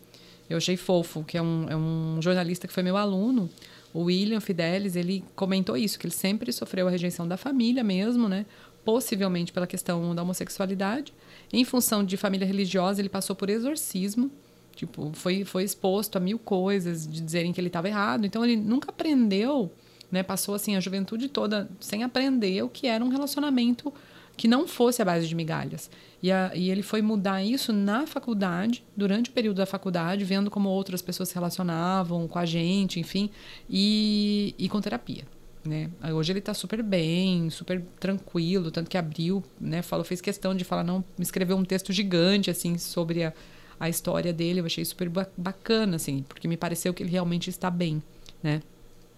Eu 0.50 0.58
achei 0.58 0.76
fofo, 0.76 1.24
que 1.24 1.38
é 1.38 1.42
um, 1.42 1.68
é 1.70 1.76
um 1.76 2.22
jornalista 2.22 2.68
que 2.68 2.74
foi 2.74 2.84
meu 2.84 2.98
aluno, 2.98 3.50
o 3.94 4.04
William 4.04 4.42
Fidelis, 4.42 4.96
ele 4.96 5.24
comentou 5.36 5.78
isso, 5.78 5.98
que 5.98 6.06
ele 6.06 6.14
sempre 6.14 6.52
sofreu 6.52 6.88
a 6.88 6.92
rejeição 6.92 7.28
da 7.28 7.38
família 7.38 7.84
mesmo, 7.84 8.28
né? 8.28 8.46
Possivelmente 8.84 9.54
pela 9.54 9.66
questão 9.66 10.14
da 10.14 10.22
homossexualidade. 10.22 11.14
Em 11.52 11.64
função 11.64 12.04
de 12.04 12.18
família 12.18 12.46
religiosa, 12.46 13.00
ele 13.00 13.10
passou 13.10 13.36
por 13.36 13.50
exorcismo, 13.50 14.30
tipo, 14.76 15.12
foi, 15.14 15.44
foi 15.46 15.64
exposto 15.64 16.18
a 16.18 16.20
mil 16.20 16.40
coisas 16.40 17.08
de 17.08 17.22
dizerem 17.22 17.54
que 17.54 17.60
ele 17.60 17.68
estava 17.68 17.88
errado. 17.88 18.26
Então, 18.26 18.44
ele 18.44 18.56
nunca 18.56 18.90
aprendeu, 18.90 19.72
né? 20.12 20.24
Passou, 20.24 20.56
assim, 20.56 20.76
a 20.76 20.80
juventude 20.80 21.28
toda 21.30 21.70
sem 21.80 22.04
aprender 22.04 22.64
o 22.64 22.70
que 22.70 22.88
era 22.88 23.04
um 23.04 23.10
relacionamento 23.10 23.94
que 24.36 24.48
não 24.48 24.68
fosse 24.68 25.02
a 25.02 25.06
base 25.06 25.28
de 25.28 25.36
migalhas. 25.36 25.90
E, 26.22 26.32
a, 26.32 26.52
e, 26.56 26.70
ele 26.70 26.82
foi 26.82 27.02
mudar 27.02 27.44
isso 27.44 27.72
na 27.72 28.08
faculdade, 28.08 28.84
durante 28.96 29.30
o 29.30 29.34
período 29.34 29.58
da 29.58 29.66
faculdade, 29.66 30.24
vendo 30.24 30.50
como 30.50 30.70
outras 30.70 31.02
pessoas 31.02 31.30
se 31.30 31.36
relacionavam 31.36 32.28
com 32.28 32.40
a 32.40 32.46
gente, 32.46 33.00
enfim, 33.00 33.30
e, 33.70 34.56
e 34.58 34.68
com 34.70 34.82
terapia. 34.82 35.26
Né? 35.64 35.90
Hoje 36.14 36.32
ele 36.32 36.40
está 36.40 36.54
super 36.54 36.84
bem, 36.84 37.50
super 37.50 37.82
tranquilo, 38.00 38.70
tanto 38.70 38.90
que 38.90 38.98
abriu, 38.98 39.42
né, 39.60 39.82
falou, 39.82 40.04
fez 40.04 40.20
questão 40.20 40.54
de 40.54 40.66
falar, 40.66 40.84
não, 40.84 41.04
escreveu 41.18 41.56
um 41.56 41.64
texto 41.64 41.94
gigante 41.94 42.52
assim 42.52 42.78
sobre 42.78 43.24
a, 43.24 43.34
a 43.80 43.90
história 43.90 44.34
dele, 44.34 44.60
eu 44.60 44.66
achei 44.66 44.84
super 44.84 45.10
bacana 45.38 45.96
assim, 45.96 46.24
porque 46.28 46.48
me 46.48 46.58
pareceu 46.58 46.94
que 46.94 47.04
ele 47.04 47.12
realmente 47.12 47.50
está 47.50 47.70
bem, 47.70 48.02
né? 48.42 48.62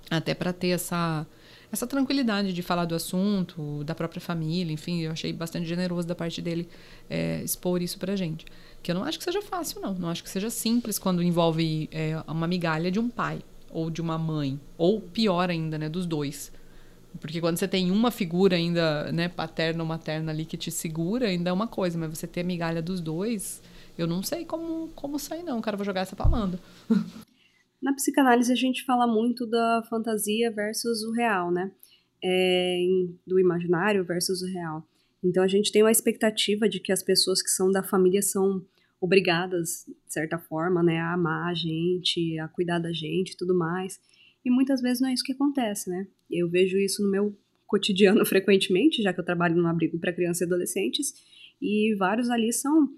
Até 0.09 0.33
para 0.33 0.53
ter 0.53 0.69
essa 0.69 1.25
essa 1.71 1.85
tranquilidade 1.85 2.53
de 2.53 2.61
falar 2.61 2.85
do 2.85 2.95
assunto, 2.95 3.83
da 3.83 3.93
própria 3.93 4.21
família, 4.21 4.71
enfim, 4.71 5.01
eu 5.01 5.11
achei 5.11 5.33
bastante 5.33 5.65
generoso 5.65 6.07
da 6.07 6.15
parte 6.15 6.41
dele 6.41 6.69
é, 7.09 7.41
expor 7.43 7.81
isso 7.81 7.99
pra 7.99 8.15
gente. 8.15 8.45
Que 8.81 8.91
eu 8.91 8.95
não 8.95 9.03
acho 9.03 9.17
que 9.17 9.23
seja 9.23 9.41
fácil, 9.41 9.81
não. 9.81 9.93
Não 9.93 10.09
acho 10.09 10.23
que 10.23 10.29
seja 10.29 10.49
simples 10.49 10.97
quando 10.97 11.21
envolve 11.21 11.89
é, 11.91 12.21
uma 12.27 12.47
migalha 12.47 12.89
de 12.89 12.99
um 12.99 13.09
pai 13.09 13.41
ou 13.69 13.89
de 13.89 14.01
uma 14.01 14.17
mãe, 14.17 14.57
ou 14.77 15.01
pior 15.01 15.49
ainda, 15.49 15.77
né, 15.77 15.89
dos 15.89 16.05
dois. 16.05 16.49
Porque 17.19 17.41
quando 17.41 17.57
você 17.57 17.67
tem 17.67 17.91
uma 17.91 18.09
figura 18.09 18.55
ainda, 18.55 19.11
né, 19.11 19.27
paterna 19.27 19.83
ou 19.83 19.87
materna 19.87 20.31
ali 20.31 20.45
que 20.45 20.55
te 20.55 20.71
segura, 20.71 21.27
ainda 21.27 21.49
é 21.49 21.53
uma 21.53 21.67
coisa, 21.67 21.97
mas 21.97 22.17
você 22.17 22.25
ter 22.25 22.41
a 22.41 22.43
migalha 22.43 22.81
dos 22.81 23.01
dois, 23.01 23.61
eu 23.97 24.07
não 24.07 24.21
sei 24.21 24.45
como, 24.45 24.89
como 24.89 25.17
sair, 25.17 25.43
não. 25.43 25.61
Cara, 25.61 25.77
vou 25.77 25.85
jogar 25.85 26.01
essa 26.01 26.15
pra 26.15 26.25
Amanda. 26.25 26.59
Na 27.81 27.93
psicanálise 27.93 28.51
a 28.51 28.55
gente 28.55 28.83
fala 28.83 29.05
muito 29.05 29.45
da 29.45 29.83
fantasia 29.89 30.49
versus 30.51 31.03
o 31.03 31.11
real, 31.11 31.51
né? 31.51 31.71
É, 32.23 32.79
do 33.27 33.39
imaginário 33.39 34.03
versus 34.03 34.41
o 34.41 34.47
real. 34.47 34.83
Então 35.23 35.43
a 35.43 35.47
gente 35.47 35.71
tem 35.71 35.83
uma 35.83 35.91
expectativa 35.91 36.67
de 36.67 36.79
que 36.79 36.91
as 36.91 37.03
pessoas 37.03 37.41
que 37.41 37.49
são 37.49 37.71
da 37.71 37.83
família 37.83 38.21
são 38.21 38.65
obrigadas, 38.99 39.85
de 39.87 40.13
certa 40.13 40.37
forma, 40.37 40.81
né, 40.81 40.99
a 40.99 41.13
amar 41.13 41.51
a 41.51 41.53
gente, 41.53 42.39
a 42.39 42.47
cuidar 42.47 42.79
da 42.79 42.91
gente 42.91 43.31
e 43.31 43.37
tudo 43.37 43.53
mais. 43.53 43.99
E 44.43 44.49
muitas 44.49 44.81
vezes 44.81 45.01
não 45.01 45.09
é 45.09 45.13
isso 45.13 45.23
que 45.23 45.33
acontece, 45.33 45.89
né? 45.89 46.07
Eu 46.29 46.49
vejo 46.49 46.77
isso 46.77 47.03
no 47.03 47.11
meu 47.11 47.37
cotidiano 47.67 48.25
frequentemente, 48.25 49.01
já 49.01 49.13
que 49.13 49.19
eu 49.19 49.25
trabalho 49.25 49.55
num 49.55 49.67
abrigo 49.67 49.99
para 49.99 50.13
crianças 50.13 50.41
e 50.41 50.45
adolescentes, 50.45 51.13
e 51.61 51.95
vários 51.95 52.29
ali 52.29 52.51
são 52.53 52.89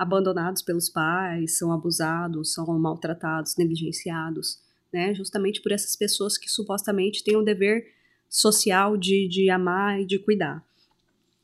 abandonados 0.00 0.62
pelos 0.62 0.88
pais, 0.88 1.58
são 1.58 1.70
abusados, 1.70 2.54
são 2.54 2.66
maltratados, 2.78 3.54
negligenciados, 3.58 4.58
né? 4.90 5.12
Justamente 5.14 5.60
por 5.60 5.72
essas 5.72 5.94
pessoas 5.94 6.38
que 6.38 6.48
supostamente 6.48 7.22
têm 7.22 7.36
o 7.36 7.42
dever 7.42 7.86
social 8.26 8.96
de, 8.96 9.28
de 9.28 9.50
amar 9.50 10.00
e 10.00 10.06
de 10.06 10.18
cuidar. 10.18 10.64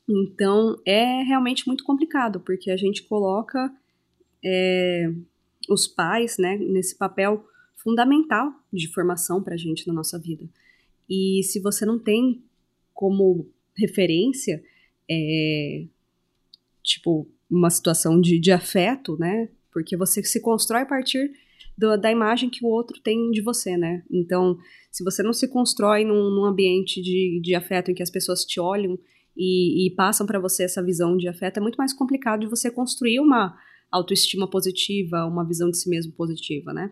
Então, 0.09 0.81
é 0.87 1.21
realmente 1.21 1.67
muito 1.67 1.83
complicado, 1.83 2.39
porque 2.39 2.71
a 2.71 2.77
gente 2.77 3.03
coloca 3.03 3.71
é, 4.43 5.11
os 5.69 5.85
pais 5.85 6.39
né, 6.39 6.57
nesse 6.57 6.97
papel 6.97 7.47
fundamental 7.75 8.51
de 8.73 8.91
formação 8.91 9.43
para 9.43 9.53
a 9.53 9.57
gente 9.57 9.87
na 9.87 9.93
nossa 9.93 10.17
vida. 10.17 10.49
E 11.07 11.43
se 11.43 11.59
você 11.59 11.85
não 11.85 11.99
tem 11.99 12.41
como 12.91 13.47
referência, 13.75 14.63
é, 15.07 15.85
tipo, 16.81 17.29
uma 17.49 17.69
situação 17.69 18.19
de, 18.19 18.39
de 18.39 18.51
afeto, 18.51 19.17
né? 19.17 19.49
Porque 19.71 19.95
você 19.95 20.23
se 20.23 20.41
constrói 20.41 20.81
a 20.81 20.85
partir 20.85 21.31
do, 21.77 21.95
da 21.97 22.11
imagem 22.11 22.49
que 22.49 22.65
o 22.65 22.67
outro 22.67 22.99
tem 23.01 23.29
de 23.31 23.41
você, 23.41 23.77
né? 23.77 24.03
Então, 24.11 24.57
se 24.91 25.03
você 25.03 25.21
não 25.21 25.33
se 25.33 25.47
constrói 25.47 26.03
num, 26.03 26.29
num 26.29 26.45
ambiente 26.45 27.01
de, 27.01 27.39
de 27.41 27.55
afeto 27.55 27.91
em 27.91 27.93
que 27.93 28.03
as 28.03 28.09
pessoas 28.09 28.43
te 28.43 28.59
olham 28.59 28.97
e, 29.35 29.85
e 29.87 29.91
passam 29.91 30.25
para 30.25 30.39
você 30.39 30.63
essa 30.63 30.83
visão 30.83 31.15
de 31.15 31.27
afeto, 31.27 31.57
é 31.57 31.61
muito 31.61 31.77
mais 31.77 31.93
complicado 31.93 32.41
de 32.41 32.47
você 32.47 32.71
construir 32.71 33.19
uma 33.19 33.55
autoestima 33.91 34.49
positiva, 34.49 35.25
uma 35.25 35.45
visão 35.45 35.69
de 35.69 35.77
si 35.77 35.89
mesmo 35.89 36.11
positiva, 36.13 36.73
né? 36.73 36.91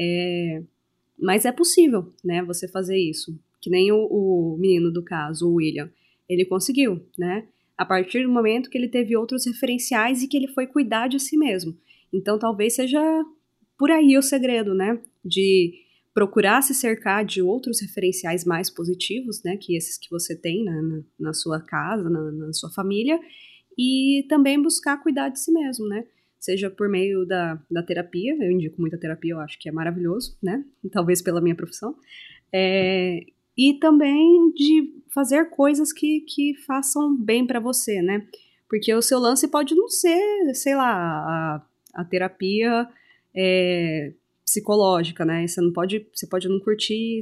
É, 0.00 0.62
mas 1.18 1.44
é 1.44 1.52
possível, 1.52 2.12
né? 2.24 2.42
Você 2.44 2.68
fazer 2.68 2.96
isso. 2.96 3.38
Que 3.60 3.68
nem 3.68 3.92
o, 3.92 4.06
o 4.06 4.56
menino 4.58 4.90
do 4.90 5.02
caso, 5.02 5.48
o 5.48 5.54
William. 5.54 5.90
Ele 6.28 6.44
conseguiu, 6.44 7.04
né? 7.18 7.46
A 7.80 7.84
partir 7.86 8.24
do 8.24 8.30
momento 8.30 8.68
que 8.68 8.76
ele 8.76 8.88
teve 8.88 9.16
outros 9.16 9.46
referenciais 9.46 10.22
e 10.22 10.28
que 10.28 10.36
ele 10.36 10.48
foi 10.48 10.66
cuidar 10.66 11.08
de 11.08 11.18
si 11.18 11.34
mesmo. 11.34 11.74
Então, 12.12 12.38
talvez 12.38 12.74
seja 12.74 13.00
por 13.78 13.90
aí 13.90 14.18
o 14.18 14.22
segredo, 14.22 14.74
né? 14.74 15.00
De 15.24 15.72
procurar 16.12 16.60
se 16.60 16.74
cercar 16.74 17.24
de 17.24 17.40
outros 17.40 17.80
referenciais 17.80 18.44
mais 18.44 18.68
positivos, 18.68 19.42
né? 19.42 19.56
Que 19.56 19.78
esses 19.78 19.96
que 19.96 20.10
você 20.10 20.36
tem 20.36 20.62
na, 20.62 20.82
na, 20.82 21.02
na 21.18 21.32
sua 21.32 21.58
casa, 21.58 22.10
na, 22.10 22.30
na 22.30 22.52
sua 22.52 22.68
família, 22.68 23.18
e 23.78 24.26
também 24.28 24.60
buscar 24.60 25.02
cuidar 25.02 25.30
de 25.30 25.40
si 25.40 25.50
mesmo, 25.50 25.88
né? 25.88 26.04
Seja 26.38 26.68
por 26.68 26.86
meio 26.86 27.24
da, 27.24 27.58
da 27.70 27.82
terapia, 27.82 28.36
eu 28.38 28.50
indico 28.50 28.78
muita 28.78 29.00
terapia, 29.00 29.32
eu 29.32 29.40
acho 29.40 29.58
que 29.58 29.70
é 29.70 29.72
maravilhoso, 29.72 30.36
né? 30.42 30.62
Talvez 30.92 31.22
pela 31.22 31.40
minha 31.40 31.56
profissão. 31.56 31.96
É, 32.52 33.24
e 33.56 33.72
também 33.80 34.52
de 34.52 34.99
fazer 35.12 35.50
coisas 35.50 35.92
que, 35.92 36.20
que 36.20 36.54
façam 36.66 37.16
bem 37.16 37.46
para 37.46 37.60
você, 37.60 38.00
né? 38.00 38.26
Porque 38.68 38.94
o 38.94 39.02
seu 39.02 39.18
lance 39.18 39.48
pode 39.48 39.74
não 39.74 39.88
ser, 39.88 40.54
sei 40.54 40.74
lá, 40.74 40.92
a, 40.92 41.62
a 41.94 42.04
terapia 42.04 42.88
é, 43.34 44.12
psicológica, 44.44 45.24
né? 45.24 45.46
Você 45.46 45.60
não 45.60 45.72
pode, 45.72 46.06
você 46.12 46.26
pode 46.26 46.48
não 46.48 46.60
curtir 46.60 47.20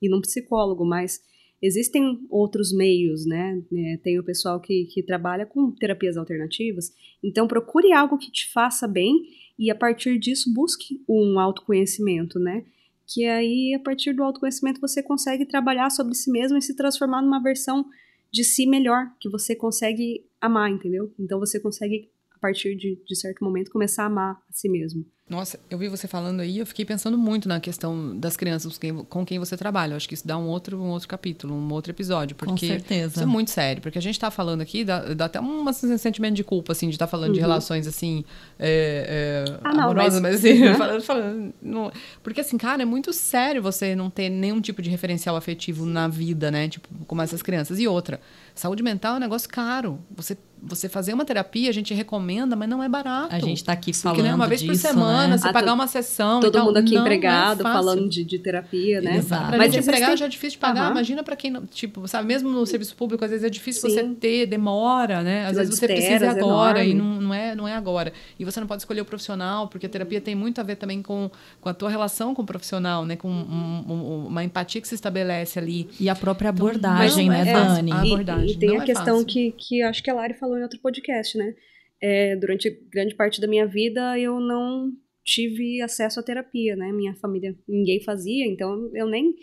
ir 0.00 0.08
num 0.08 0.20
psicólogo, 0.20 0.84
mas 0.84 1.20
existem 1.60 2.20
outros 2.30 2.72
meios, 2.72 3.26
né? 3.26 3.62
É, 3.72 3.96
tem 3.98 4.18
o 4.18 4.24
pessoal 4.24 4.60
que, 4.60 4.84
que 4.86 5.02
trabalha 5.02 5.46
com 5.46 5.70
terapias 5.70 6.16
alternativas. 6.16 6.92
Então 7.22 7.48
procure 7.48 7.92
algo 7.92 8.18
que 8.18 8.30
te 8.30 8.50
faça 8.52 8.86
bem 8.86 9.14
e 9.58 9.70
a 9.70 9.74
partir 9.74 10.18
disso 10.18 10.52
busque 10.52 11.02
um 11.08 11.38
autoconhecimento, 11.38 12.38
né? 12.38 12.64
Que 13.06 13.24
aí 13.26 13.74
a 13.74 13.80
partir 13.80 14.12
do 14.12 14.22
autoconhecimento 14.22 14.80
você 14.80 15.02
consegue 15.02 15.46
trabalhar 15.46 15.90
sobre 15.90 16.14
si 16.14 16.30
mesmo 16.30 16.58
e 16.58 16.62
se 16.62 16.74
transformar 16.74 17.22
numa 17.22 17.42
versão 17.42 17.86
de 18.30 18.42
si 18.44 18.66
melhor, 18.66 19.10
que 19.20 19.28
você 19.28 19.54
consegue 19.54 20.26
amar, 20.40 20.70
entendeu? 20.70 21.12
Então 21.18 21.38
você 21.38 21.60
consegue 21.60 22.10
a 22.34 22.38
partir 22.38 22.74
de, 22.76 23.00
de 23.06 23.16
certo 23.16 23.42
momento 23.44 23.70
começar 23.70 24.02
a 24.02 24.06
amar 24.06 24.42
a 24.48 24.52
si 24.52 24.68
mesmo. 24.68 25.06
Nossa, 25.28 25.58
eu 25.68 25.76
vi 25.76 25.88
você 25.88 26.06
falando 26.06 26.38
aí, 26.38 26.58
eu 26.58 26.66
fiquei 26.66 26.84
pensando 26.84 27.18
muito 27.18 27.48
na 27.48 27.58
questão 27.58 28.16
das 28.16 28.36
crianças 28.36 28.78
com 29.08 29.26
quem 29.26 29.40
você 29.40 29.56
trabalha. 29.56 29.92
Eu 29.92 29.96
acho 29.96 30.06
que 30.08 30.14
isso 30.14 30.24
dá 30.24 30.38
um 30.38 30.46
outro, 30.46 30.80
um 30.80 30.90
outro 30.90 31.08
capítulo, 31.08 31.52
um 31.52 31.72
outro 31.72 31.90
episódio. 31.90 32.36
Porque 32.36 32.52
com 32.52 32.56
certeza. 32.58 33.14
Isso 33.14 33.22
é 33.24 33.26
muito 33.26 33.50
sério. 33.50 33.82
Porque 33.82 33.98
a 33.98 34.00
gente 34.02 34.14
está 34.14 34.30
falando 34.30 34.60
aqui, 34.60 34.84
dá, 34.84 35.00
dá, 35.14 35.24
até 35.24 35.40
um 35.40 35.64
sentimento 35.72 36.34
de 36.34 36.44
culpa, 36.44 36.70
assim, 36.70 36.86
de 36.88 36.94
estar 36.94 37.06
tá 37.06 37.10
falando 37.10 37.30
uhum. 37.30 37.34
de 37.34 37.40
relações, 37.40 37.88
assim, 37.88 38.24
é, 38.56 39.44
é, 39.48 39.58
ah, 39.64 39.70
amorosas, 39.70 40.20
mas, 40.20 40.40
mas 40.40 40.44
assim, 40.44 40.62
uhum. 40.62 40.74
falando, 40.78 41.02
falando 41.02 41.54
não, 41.60 41.92
porque, 42.22 42.40
assim, 42.40 42.56
cara, 42.56 42.82
é 42.82 42.86
muito 42.86 43.12
sério 43.12 43.60
você 43.60 43.96
não 43.96 44.08
ter 44.08 44.30
nenhum 44.30 44.60
tipo 44.60 44.80
de 44.80 44.90
referencial 44.90 45.34
afetivo 45.34 45.84
na 45.84 46.06
vida, 46.06 46.52
né? 46.52 46.68
Tipo, 46.68 46.88
como 47.04 47.20
essas 47.20 47.42
crianças. 47.42 47.80
E 47.80 47.88
outra, 47.88 48.20
saúde 48.60 48.82
mental 48.82 49.14
é 49.14 49.16
um 49.16 49.20
negócio 49.20 49.48
caro. 49.48 50.00
Você 50.16 50.36
você 50.62 50.88
fazer 50.88 51.12
uma 51.12 51.24
terapia, 51.24 51.68
a 51.68 51.72
gente 51.72 51.92
recomenda, 51.94 52.56
mas 52.56 52.68
não 52.68 52.82
é 52.82 52.88
barato. 52.88 53.34
A 53.34 53.38
gente 53.38 53.58
está 53.58 53.72
aqui 53.72 53.92
falando 53.92 54.16
Porque, 54.16 54.28
né, 54.28 54.34
uma 54.34 54.46
vez 54.46 54.60
disso, 54.60 54.72
por 54.72 54.88
semana, 54.88 55.28
né? 55.28 55.38
você 55.38 55.48
ah, 55.48 55.52
pagar 55.52 55.74
uma 55.74 55.86
sessão. 55.86 56.40
Todo 56.40 56.64
mundo 56.64 56.76
aqui 56.78 56.96
é 56.96 56.98
empregado, 56.98 57.60
é 57.60 57.62
falando 57.62 58.08
de, 58.08 58.24
de, 58.24 58.38
terapia, 58.38 59.00
né? 59.00 59.16
Exato. 59.16 59.48
Pra 59.48 59.58
mas 59.58 59.72
gente 59.72 59.82
empregado 59.82 60.16
já 60.16 60.26
é 60.26 60.28
difícil 60.28 60.52
de 60.52 60.58
pagar. 60.58 60.86
Uhum. 60.86 60.92
Imagina 60.92 61.22
para 61.22 61.36
quem, 61.36 61.54
tipo, 61.66 62.08
sabe, 62.08 62.26
mesmo 62.26 62.50
no 62.50 62.64
serviço 62.66 62.96
público, 62.96 63.24
às 63.24 63.30
vezes 63.30 63.44
é 63.44 63.50
difícil 63.50 63.88
Sim. 63.88 63.94
você 63.94 64.04
ter, 64.14 64.46
demora, 64.46 65.22
né? 65.22 65.46
Às 65.46 65.56
vezes 65.56 65.78
você 65.78 65.86
precisa 65.86 66.30
agora 66.30 66.84
e 66.84 66.94
não, 66.94 67.20
não, 67.20 67.34
é, 67.34 67.54
não 67.54 67.68
é 67.68 67.74
agora. 67.74 68.12
E 68.38 68.44
você 68.44 68.58
não 68.58 68.66
pode 68.66 68.82
escolher 68.82 69.02
o 69.02 69.04
profissional, 69.04 69.68
porque 69.68 69.86
a 69.86 69.88
terapia 69.88 70.20
tem 70.20 70.34
muito 70.34 70.60
a 70.60 70.64
ver 70.64 70.76
também 70.76 71.02
com, 71.02 71.30
com 71.60 71.68
a 71.68 71.74
tua 71.74 71.90
relação 71.90 72.34
com 72.34 72.42
o 72.42 72.46
profissional, 72.46 73.04
né? 73.04 73.14
Com 73.16 73.28
um, 73.28 73.84
um, 73.88 74.26
uma 74.26 74.42
empatia 74.42 74.80
que 74.80 74.88
se 74.88 74.94
estabelece 74.94 75.58
ali. 75.58 75.88
E 76.00 76.08
a 76.08 76.14
própria 76.14 76.48
então, 76.48 76.66
abordagem, 76.66 77.26
então, 77.26 77.44
né, 77.44 77.50
é, 77.50 77.52
Dani? 77.52 77.92
A 77.92 78.00
abordagem. 78.00 78.45
E, 78.46 78.52
e 78.52 78.58
tem 78.58 78.78
a 78.78 78.82
é 78.82 78.86
questão 78.86 79.24
que, 79.24 79.52
que 79.52 79.82
acho 79.82 80.02
que 80.02 80.10
a 80.10 80.14
Lari 80.14 80.34
falou 80.34 80.58
em 80.58 80.62
outro 80.62 80.80
podcast, 80.80 81.36
né? 81.36 81.54
É, 82.00 82.36
durante 82.36 82.70
grande 82.90 83.14
parte 83.14 83.40
da 83.40 83.46
minha 83.46 83.66
vida 83.66 84.18
eu 84.18 84.38
não 84.38 84.92
tive 85.24 85.80
acesso 85.80 86.20
à 86.20 86.22
terapia, 86.22 86.76
né? 86.76 86.92
Minha 86.92 87.14
família, 87.16 87.56
ninguém 87.68 88.02
fazia, 88.02 88.46
então 88.46 88.90
eu 88.94 89.08
nem 89.08 89.34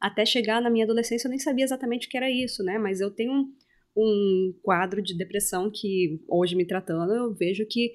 até 0.00 0.24
chegar 0.24 0.60
na 0.60 0.70
minha 0.70 0.84
adolescência 0.84 1.26
eu 1.26 1.30
nem 1.30 1.38
sabia 1.38 1.64
exatamente 1.64 2.06
o 2.06 2.10
que 2.10 2.16
era 2.16 2.30
isso, 2.30 2.62
né? 2.62 2.78
Mas 2.78 3.00
eu 3.00 3.10
tenho 3.10 3.32
um, 3.32 3.52
um 3.96 4.54
quadro 4.62 5.02
de 5.02 5.16
depressão 5.16 5.70
que 5.70 6.20
hoje 6.28 6.56
me 6.56 6.64
tratando 6.64 7.12
eu 7.12 7.34
vejo 7.34 7.64
que 7.66 7.92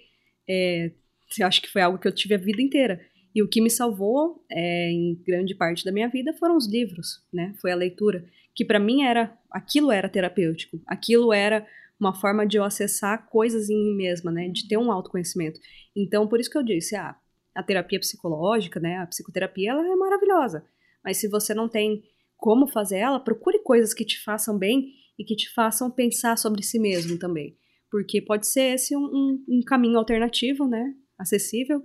é, 0.48 0.92
eu 1.40 1.48
acho 1.48 1.62
que 1.62 1.70
foi 1.70 1.82
algo 1.82 1.98
que 1.98 2.08
eu 2.08 2.14
tive 2.14 2.36
a 2.36 2.38
vida 2.38 2.62
inteira. 2.62 3.02
E 3.36 3.42
o 3.42 3.48
que 3.48 3.62
me 3.62 3.70
salvou 3.70 4.46
é, 4.52 4.92
em 4.92 5.16
grande 5.26 5.56
parte 5.56 5.84
da 5.84 5.92
minha 5.92 6.08
vida 6.08 6.34
foram 6.34 6.56
os 6.56 6.70
livros, 6.70 7.24
né? 7.34 7.56
Foi 7.60 7.72
a 7.72 7.76
leitura, 7.76 8.24
que 8.56 8.66
para 8.66 8.80
mim 8.80 9.04
era 9.04 9.38
aquilo 9.52 9.92
era 9.92 10.10
terapêutico, 10.10 10.82
aquilo 10.88 11.34
era 11.34 11.66
uma 12.00 12.14
forma 12.14 12.46
de 12.46 12.58
eu 12.58 12.64
acessar 12.64 13.28
coisas 13.30 13.70
em 13.70 13.76
mim 13.76 13.96
mesma, 13.96 14.32
né? 14.32 14.50
De 14.50 14.68
ter 14.68 14.78
um 14.78 14.92
autoconhecimento. 14.92 15.60
Então, 15.96 16.28
por 16.28 16.40
isso 16.40 16.50
que 16.50 16.58
eu 16.58 16.64
disse, 16.64 16.96
ah, 16.96 17.16
a 17.56 17.64
terapia 17.64 18.00
psicológica, 18.00 18.80
né? 18.80 18.98
A 18.98 19.08
psicoterapia, 19.08 19.72
ela 19.72 19.86
é 19.86 19.96
maravilhosa. 19.96 20.66
Mas 21.04 21.18
se 21.18 21.28
você 21.28 21.54
não 21.54 21.70
tem 21.70 22.04
como 22.38 22.68
fazer 22.68 22.98
ela, 22.98 23.20
procure 23.20 23.60
coisas 23.60 23.94
que 23.94 24.04
te 24.04 24.22
façam 24.22 24.58
bem 24.58 24.94
e 25.18 25.24
que 25.24 25.36
te 25.36 25.50
façam 25.54 25.90
pensar 25.90 26.38
sobre 26.38 26.64
si 26.64 26.80
mesmo 26.80 27.18
também. 27.18 27.58
Porque 27.90 28.22
pode 28.22 28.48
ser 28.48 28.74
esse 28.74 28.96
um, 28.96 29.06
um, 29.06 29.46
um 29.48 29.62
caminho 29.62 29.98
alternativo, 29.98 30.68
né? 30.68 30.94
Acessível. 31.18 31.82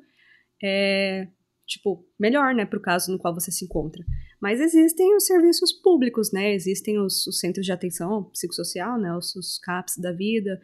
É, 0.63 1.29
tipo, 1.67 2.05
melhor, 2.19 2.55
né? 2.55 2.65
Para 2.65 2.79
o 2.79 2.83
caso 2.83 3.13
no 3.13 3.19
qual 3.19 3.35
você 3.35 3.53
se 3.53 3.65
encontra. 3.65 4.05
Mas 4.41 4.61
existem 4.61 5.17
os 5.17 5.27
serviços 5.27 5.73
públicos, 5.73 6.33
né? 6.33 6.55
Existem 6.55 6.99
os, 6.99 7.27
os 7.27 7.41
centros 7.41 7.67
de 7.67 7.73
atenção 7.73 8.25
psicossocial, 8.25 8.99
né? 8.99 9.17
Os, 9.17 9.35
os 9.35 9.59
CAPs 9.59 9.97
da 9.99 10.13
vida. 10.13 10.61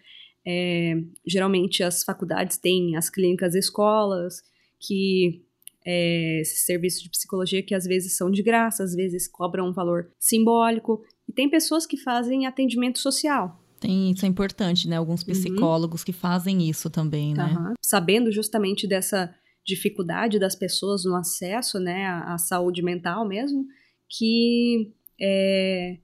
É, 0.46 0.94
geralmente 1.26 1.82
as 1.82 2.04
faculdades 2.04 2.58
têm 2.58 2.96
as 2.96 3.08
clínicas 3.08 3.54
escolas, 3.54 4.42
que 4.78 5.42
é, 5.84 6.40
esses 6.40 6.64
serviços 6.64 7.02
de 7.02 7.10
psicologia 7.10 7.62
que 7.62 7.74
às 7.74 7.84
vezes 7.84 8.16
são 8.16 8.30
de 8.30 8.42
graça, 8.42 8.82
às 8.84 8.94
vezes 8.94 9.26
cobram 9.26 9.68
um 9.68 9.72
valor 9.72 10.10
simbólico. 10.18 11.02
E 11.28 11.32
tem 11.32 11.48
pessoas 11.48 11.86
que 11.86 11.96
fazem 11.96 12.46
atendimento 12.46 12.98
social. 12.98 13.60
Tem, 13.80 14.12
isso 14.12 14.24
é 14.24 14.28
importante, 14.28 14.88
né? 14.88 14.96
Alguns 14.96 15.22
uhum. 15.22 15.28
psicólogos 15.28 16.00
uhum. 16.00 16.06
que 16.06 16.12
fazem 16.12 16.68
isso 16.68 16.88
também, 16.88 17.34
né? 17.34 17.54
Uhum. 17.58 17.74
Sabendo 17.82 18.30
justamente 18.30 18.86
dessa 18.86 19.34
dificuldade 19.66 20.38
das 20.38 20.54
pessoas 20.54 21.04
no 21.04 21.16
acesso 21.16 21.78
né, 21.78 22.06
à, 22.06 22.34
à 22.34 22.38
saúde 22.38 22.82
mental 22.82 23.26
mesmo, 23.26 23.66
que 24.08 24.92
é, 25.20 25.98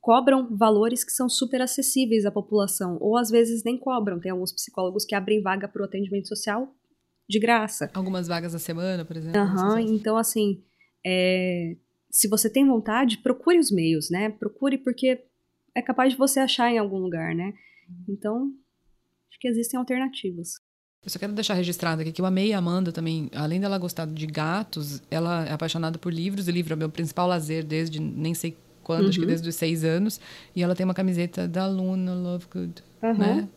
cobram 0.00 0.54
valores 0.56 1.04
que 1.04 1.12
são 1.12 1.28
super 1.28 1.60
acessíveis 1.60 2.24
à 2.24 2.30
população, 2.30 2.98
ou 3.00 3.16
às 3.16 3.30
vezes 3.30 3.62
nem 3.64 3.78
cobram. 3.78 4.20
Tem 4.20 4.30
alguns 4.30 4.52
psicólogos 4.52 5.04
que 5.04 5.14
abrem 5.14 5.42
vaga 5.42 5.68
para 5.68 5.82
o 5.82 5.84
atendimento 5.84 6.28
social 6.28 6.74
de 7.28 7.38
graça. 7.38 7.90
Algumas 7.94 8.28
vagas 8.28 8.54
a 8.54 8.58
semana, 8.58 9.04
por 9.04 9.16
exemplo. 9.16 9.40
Uhum, 9.40 9.78
então, 9.78 10.16
assim, 10.16 10.62
é, 11.04 11.76
se 12.10 12.28
você 12.28 12.50
tem 12.50 12.66
vontade, 12.66 13.18
procure 13.18 13.58
os 13.58 13.70
meios, 13.70 14.10
né? 14.10 14.30
Procure 14.30 14.76
porque 14.78 15.24
é 15.74 15.80
capaz 15.80 16.12
de 16.12 16.18
você 16.18 16.40
achar 16.40 16.70
em 16.70 16.78
algum 16.78 16.98
lugar, 16.98 17.34
né? 17.34 17.54
Uhum. 17.88 18.04
Então, 18.08 18.52
acho 19.30 19.40
que 19.40 19.48
existem 19.48 19.78
alternativas. 19.78 20.60
Eu 21.04 21.10
só 21.10 21.18
quero 21.18 21.32
deixar 21.32 21.54
registrado 21.54 22.00
aqui 22.00 22.12
que 22.12 22.20
eu 22.20 22.26
amei 22.26 22.52
a 22.52 22.58
Amanda 22.58 22.92
também. 22.92 23.28
Além 23.34 23.60
dela 23.60 23.76
gostar 23.76 24.06
de 24.06 24.26
gatos, 24.26 25.02
ela 25.10 25.44
é 25.46 25.52
apaixonada 25.52 25.98
por 25.98 26.12
livros. 26.12 26.46
E 26.46 26.52
livro 26.52 26.74
é 26.74 26.76
meu 26.76 26.88
principal 26.88 27.26
lazer 27.26 27.64
desde 27.64 27.98
nem 27.98 28.34
sei 28.34 28.56
quando, 28.84 29.02
uhum. 29.02 29.08
acho 29.08 29.18
que 29.18 29.24
uhum. 29.24 29.30
desde 29.30 29.48
os 29.48 29.54
seis 29.56 29.82
anos. 29.82 30.20
E 30.54 30.62
ela 30.62 30.76
tem 30.76 30.84
uma 30.84 30.94
camiseta 30.94 31.48
da 31.48 31.66
Luna 31.66 32.14
Lovegood, 32.14 32.82
uhum. 33.02 33.18
né? 33.18 33.48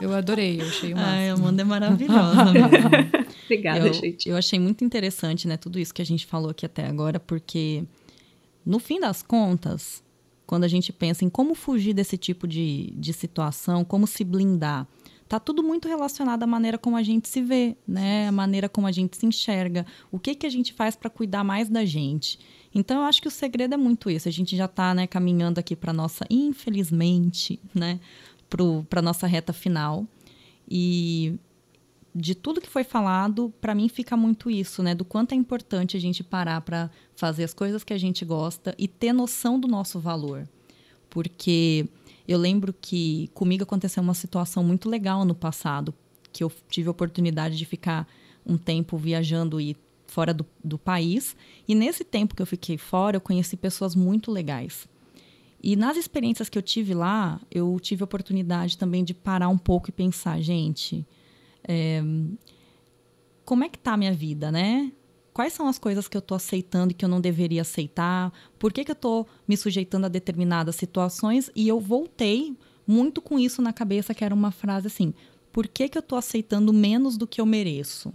Eu 0.00 0.14
adorei, 0.14 0.60
eu 0.60 0.66
achei 0.66 0.92
o 0.92 0.96
máximo. 0.96 1.16
Ai, 1.16 1.30
a 1.30 1.34
Amanda 1.34 1.62
é 1.62 1.64
maravilhosa 1.64 2.42
Obrigada, 3.44 3.86
eu, 3.86 3.92
gente. 3.92 4.28
Eu 4.28 4.36
achei 4.36 4.58
muito 4.58 4.84
interessante, 4.84 5.48
né, 5.48 5.56
tudo 5.56 5.78
isso 5.78 5.92
que 5.92 6.02
a 6.02 6.06
gente 6.06 6.26
falou 6.26 6.50
aqui 6.50 6.66
até 6.66 6.86
agora, 6.86 7.18
porque 7.18 7.84
no 8.64 8.78
fim 8.78 9.00
das 9.00 9.22
contas, 9.22 10.02
quando 10.46 10.64
a 10.64 10.68
gente 10.68 10.92
pensa 10.92 11.24
em 11.24 11.28
como 11.28 11.54
fugir 11.54 11.94
desse 11.94 12.16
tipo 12.16 12.46
de, 12.46 12.92
de 12.96 13.12
situação, 13.12 13.84
como 13.84 14.06
se 14.06 14.22
blindar, 14.24 14.86
tá 15.28 15.40
tudo 15.40 15.62
muito 15.62 15.88
relacionado 15.88 16.42
à 16.42 16.46
maneira 16.46 16.78
como 16.78 16.96
a 16.96 17.02
gente 17.02 17.28
se 17.28 17.42
vê, 17.42 17.76
né? 17.86 18.28
A 18.28 18.32
maneira 18.32 18.68
como 18.68 18.86
a 18.86 18.92
gente 18.92 19.16
se 19.16 19.26
enxerga, 19.26 19.84
o 20.10 20.18
que 20.18 20.34
que 20.34 20.46
a 20.46 20.50
gente 20.50 20.72
faz 20.72 20.94
para 20.94 21.10
cuidar 21.10 21.42
mais 21.42 21.68
da 21.68 21.84
gente. 21.84 22.38
Então 22.74 22.98
eu 22.98 23.04
acho 23.04 23.20
que 23.20 23.28
o 23.28 23.30
segredo 23.30 23.74
é 23.74 23.76
muito 23.76 24.10
isso. 24.10 24.28
A 24.28 24.32
gente 24.32 24.56
já 24.56 24.66
está 24.66 24.94
né, 24.94 25.06
caminhando 25.06 25.58
aqui 25.58 25.74
para 25.74 25.92
nossa, 25.92 26.26
infelizmente, 26.30 27.58
né, 27.74 27.98
para 28.88 29.02
nossa 29.02 29.26
reta 29.26 29.52
final. 29.52 30.06
E 30.68 31.38
de 32.14 32.34
tudo 32.34 32.60
que 32.60 32.68
foi 32.68 32.84
falado, 32.84 33.52
para 33.60 33.74
mim 33.74 33.88
fica 33.88 34.16
muito 34.16 34.50
isso, 34.50 34.82
né? 34.82 34.94
Do 34.94 35.04
quanto 35.04 35.32
é 35.32 35.34
importante 35.34 35.96
a 35.96 36.00
gente 36.00 36.24
parar 36.24 36.60
para 36.62 36.90
fazer 37.14 37.44
as 37.44 37.52
coisas 37.52 37.84
que 37.84 37.92
a 37.92 37.98
gente 37.98 38.24
gosta 38.24 38.74
e 38.78 38.88
ter 38.88 39.12
noção 39.12 39.58
do 39.58 39.68
nosso 39.68 39.98
valor. 40.00 40.48
Porque 41.10 41.86
eu 42.26 42.38
lembro 42.38 42.72
que 42.72 43.28
comigo 43.34 43.62
aconteceu 43.62 44.02
uma 44.02 44.14
situação 44.14 44.64
muito 44.64 44.88
legal 44.88 45.24
no 45.24 45.34
passado, 45.34 45.94
que 46.32 46.42
eu 46.42 46.52
tive 46.68 46.88
a 46.88 46.90
oportunidade 46.90 47.56
de 47.56 47.64
ficar 47.64 48.06
um 48.44 48.56
tempo 48.56 48.96
viajando 48.96 49.60
e 49.60 49.76
fora 50.06 50.32
do, 50.32 50.46
do 50.62 50.78
país. 50.78 51.36
E 51.66 51.74
nesse 51.74 52.04
tempo 52.04 52.34
que 52.34 52.42
eu 52.42 52.46
fiquei 52.46 52.78
fora, 52.78 53.16
eu 53.16 53.20
conheci 53.20 53.56
pessoas 53.56 53.94
muito 53.94 54.30
legais. 54.30 54.88
E 55.62 55.74
nas 55.74 55.96
experiências 55.96 56.48
que 56.48 56.58
eu 56.58 56.62
tive 56.62 56.94
lá, 56.94 57.40
eu 57.50 57.78
tive 57.80 58.02
a 58.02 58.04
oportunidade 58.04 58.78
também 58.78 59.02
de 59.02 59.14
parar 59.14 59.48
um 59.48 59.58
pouco 59.58 59.88
e 59.88 59.92
pensar, 59.92 60.40
gente, 60.40 61.04
é, 61.66 62.02
como 63.44 63.64
é 63.64 63.68
que 63.68 63.78
tá 63.78 63.94
a 63.94 63.96
minha 63.96 64.12
vida, 64.12 64.52
né? 64.52 64.92
Quais 65.36 65.52
são 65.52 65.68
as 65.68 65.78
coisas 65.78 66.08
que 66.08 66.16
eu 66.16 66.20
estou 66.20 66.34
aceitando 66.34 66.92
e 66.92 66.94
que 66.94 67.04
eu 67.04 67.10
não 67.10 67.20
deveria 67.20 67.60
aceitar? 67.60 68.32
Por 68.58 68.72
que, 68.72 68.82
que 68.82 68.90
eu 68.90 68.94
estou 68.94 69.28
me 69.46 69.54
sujeitando 69.54 70.06
a 70.06 70.08
determinadas 70.08 70.76
situações? 70.76 71.50
E 71.54 71.68
eu 71.68 71.78
voltei 71.78 72.56
muito 72.86 73.20
com 73.20 73.38
isso 73.38 73.60
na 73.60 73.70
cabeça, 73.70 74.14
que 74.14 74.24
era 74.24 74.34
uma 74.34 74.50
frase 74.50 74.86
assim: 74.86 75.12
por 75.52 75.68
que, 75.68 75.90
que 75.90 75.98
eu 75.98 76.00
estou 76.00 76.16
aceitando 76.16 76.72
menos 76.72 77.18
do 77.18 77.26
que 77.26 77.38
eu 77.38 77.44
mereço? 77.44 78.14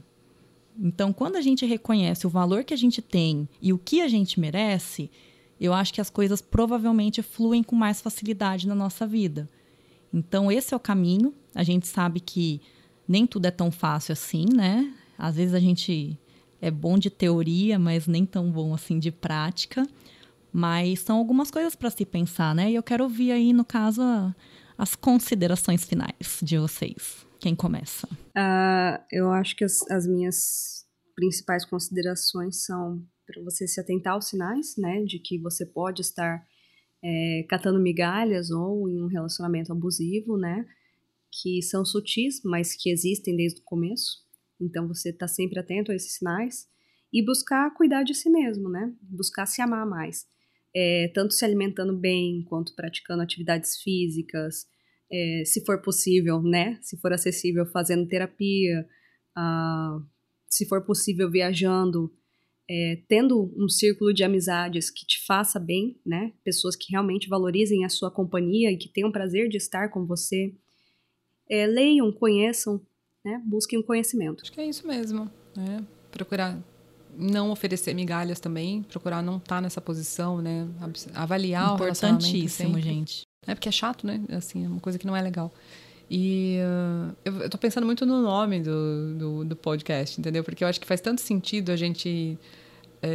Então, 0.75 1.13
quando 1.13 1.35
a 1.35 1.41
gente 1.41 1.63
reconhece 1.63 2.25
o 2.25 2.29
valor 2.29 2.63
que 2.63 2.73
a 2.73 2.77
gente 2.77 3.03
tem 3.03 3.47
e 3.61 3.71
o 3.71 3.77
que 3.77 4.01
a 4.01 4.07
gente 4.07 4.39
merece, 4.39 5.11
eu 5.59 5.73
acho 5.73 5.93
que 5.93 6.01
as 6.01 6.09
coisas 6.09 6.41
provavelmente 6.41 7.21
fluem 7.21 7.61
com 7.61 7.75
mais 7.75 8.01
facilidade 8.01 8.67
na 8.67 8.73
nossa 8.73 9.05
vida. 9.05 9.47
Então, 10.11 10.51
esse 10.51 10.73
é 10.73 10.77
o 10.77 10.79
caminho. 10.79 11.35
A 11.53 11.61
gente 11.61 11.85
sabe 11.85 12.19
que 12.19 12.59
nem 13.07 13.27
tudo 13.27 13.45
é 13.45 13.51
tão 13.51 13.69
fácil 13.69 14.11
assim, 14.11 14.47
né? 14.51 14.91
Às 15.19 15.35
vezes 15.35 15.53
a 15.53 15.59
gente 15.59 16.17
é 16.61 16.69
bom 16.69 16.97
de 16.97 17.09
teoria, 17.09 17.79
mas 17.79 18.07
nem 18.07 18.25
tão 18.25 18.51
bom 18.51 18.73
assim 18.73 18.99
de 18.99 19.11
prática. 19.11 19.85
Mas 20.53 20.99
são 20.99 21.17
algumas 21.17 21.49
coisas 21.49 21.75
para 21.75 21.89
se 21.89 22.05
pensar, 22.05 22.53
né? 22.53 22.71
E 22.71 22.75
eu 22.75 22.83
quero 22.83 23.05
ouvir 23.05 23.31
aí, 23.31 23.53
no 23.53 23.65
caso, 23.65 24.01
as 24.77 24.95
considerações 24.95 25.83
finais 25.85 26.39
de 26.41 26.57
vocês. 26.57 27.25
Quem 27.39 27.55
começa? 27.55 28.07
Uh, 28.37 29.01
eu 29.11 29.31
acho 29.31 29.55
que 29.55 29.63
as, 29.63 29.81
as 29.89 30.05
minhas 30.05 30.85
principais 31.15 31.65
considerações 31.65 32.65
são 32.65 33.03
para 33.25 33.41
você 33.43 33.67
se 33.67 33.79
atentar 33.79 34.13
aos 34.13 34.27
sinais, 34.27 34.75
né, 34.77 35.03
de 35.03 35.19
que 35.19 35.39
você 35.39 35.65
pode 35.65 36.01
estar 36.01 36.45
é, 37.03 37.45
catando 37.49 37.79
migalhas 37.79 38.51
ou 38.51 38.89
em 38.89 39.01
um 39.01 39.07
relacionamento 39.07 39.71
abusivo, 39.71 40.37
né, 40.37 40.65
que 41.31 41.61
são 41.61 41.85
sutis, 41.85 42.41
mas 42.43 42.75
que 42.75 42.89
existem 42.89 43.35
desde 43.35 43.61
o 43.61 43.63
começo. 43.63 44.19
Então 44.61 44.87
você 44.87 45.09
está 45.09 45.27
sempre 45.27 45.59
atento 45.59 45.91
a 45.91 45.95
esses 45.95 46.17
sinais 46.17 46.67
e 47.11 47.23
buscar 47.25 47.73
cuidar 47.73 48.03
de 48.03 48.13
si 48.13 48.29
mesmo, 48.29 48.69
né, 48.69 48.93
buscar 49.01 49.45
se 49.45 49.61
amar 49.61 49.85
mais, 49.85 50.25
é, 50.73 51.11
tanto 51.13 51.33
se 51.33 51.43
alimentando 51.43 51.97
bem 51.97 52.43
quanto 52.43 52.73
praticando 52.75 53.21
atividades 53.21 53.77
físicas, 53.81 54.65
é, 55.11 55.43
se 55.45 55.65
for 55.65 55.81
possível, 55.81 56.41
né, 56.41 56.79
se 56.81 56.97
for 56.97 57.11
acessível, 57.11 57.65
fazendo 57.65 58.07
terapia, 58.07 58.87
uh, 59.37 60.05
se 60.47 60.65
for 60.67 60.85
possível 60.85 61.29
viajando. 61.29 62.13
É, 62.69 63.01
tendo 63.09 63.53
um 63.57 63.67
círculo 63.67 64.13
de 64.13 64.23
amizades 64.23 64.89
que 64.89 65.05
te 65.05 65.25
faça 65.25 65.59
bem, 65.59 65.99
né? 66.05 66.31
Pessoas 66.41 66.73
que 66.73 66.89
realmente 66.89 67.27
valorizem 67.27 67.83
a 67.83 67.89
sua 67.89 68.09
companhia 68.09 68.71
e 68.71 68.77
que 68.77 68.87
tenham 68.87 69.11
prazer 69.11 69.49
de 69.49 69.57
estar 69.57 69.89
com 69.89 70.05
você. 70.05 70.55
É, 71.49 71.67
leiam, 71.67 72.09
conheçam, 72.13 72.79
né? 73.23 73.41
Busquem 73.45 73.79
o 73.79 73.81
um 73.81 73.85
conhecimento. 73.85 74.41
Acho 74.41 74.51
que 74.51 74.61
é 74.61 74.65
isso 74.65 74.87
mesmo, 74.87 75.29
né? 75.55 75.83
Procurar 76.11 76.57
não 77.17 77.51
oferecer 77.51 77.93
migalhas 77.93 78.39
também, 78.39 78.83
procurar 78.83 79.21
não 79.21 79.37
estar 79.37 79.57
tá 79.57 79.61
nessa 79.61 79.81
posição, 79.81 80.41
né? 80.41 80.67
Avaliar 81.13 81.71
o 81.71 81.75
Importantíssimo, 81.75 82.79
gente. 82.79 83.23
É 83.45 83.55
porque 83.55 83.69
é 83.69 83.71
chato, 83.71 84.05
né? 84.05 84.21
Assim, 84.29 84.65
é 84.65 84.67
uma 84.67 84.79
coisa 84.79 84.97
que 84.97 85.05
não 85.05 85.15
é 85.15 85.21
legal. 85.21 85.51
E 86.09 86.57
uh, 86.59 87.15
eu, 87.23 87.41
eu 87.43 87.49
tô 87.49 87.57
pensando 87.57 87.85
muito 87.85 88.05
no 88.05 88.21
nome 88.21 88.59
do, 88.59 89.13
do, 89.15 89.45
do, 89.45 89.55
podcast, 89.55 90.19
entendeu? 90.19 90.43
Porque 90.43 90.61
eu 90.61 90.67
acho 90.67 90.79
que 90.79 90.85
faz 90.85 90.99
tanto 90.99 91.21
sentido 91.21 91.71
a 91.71 91.75
gente 91.77 92.37
é, 93.03 93.07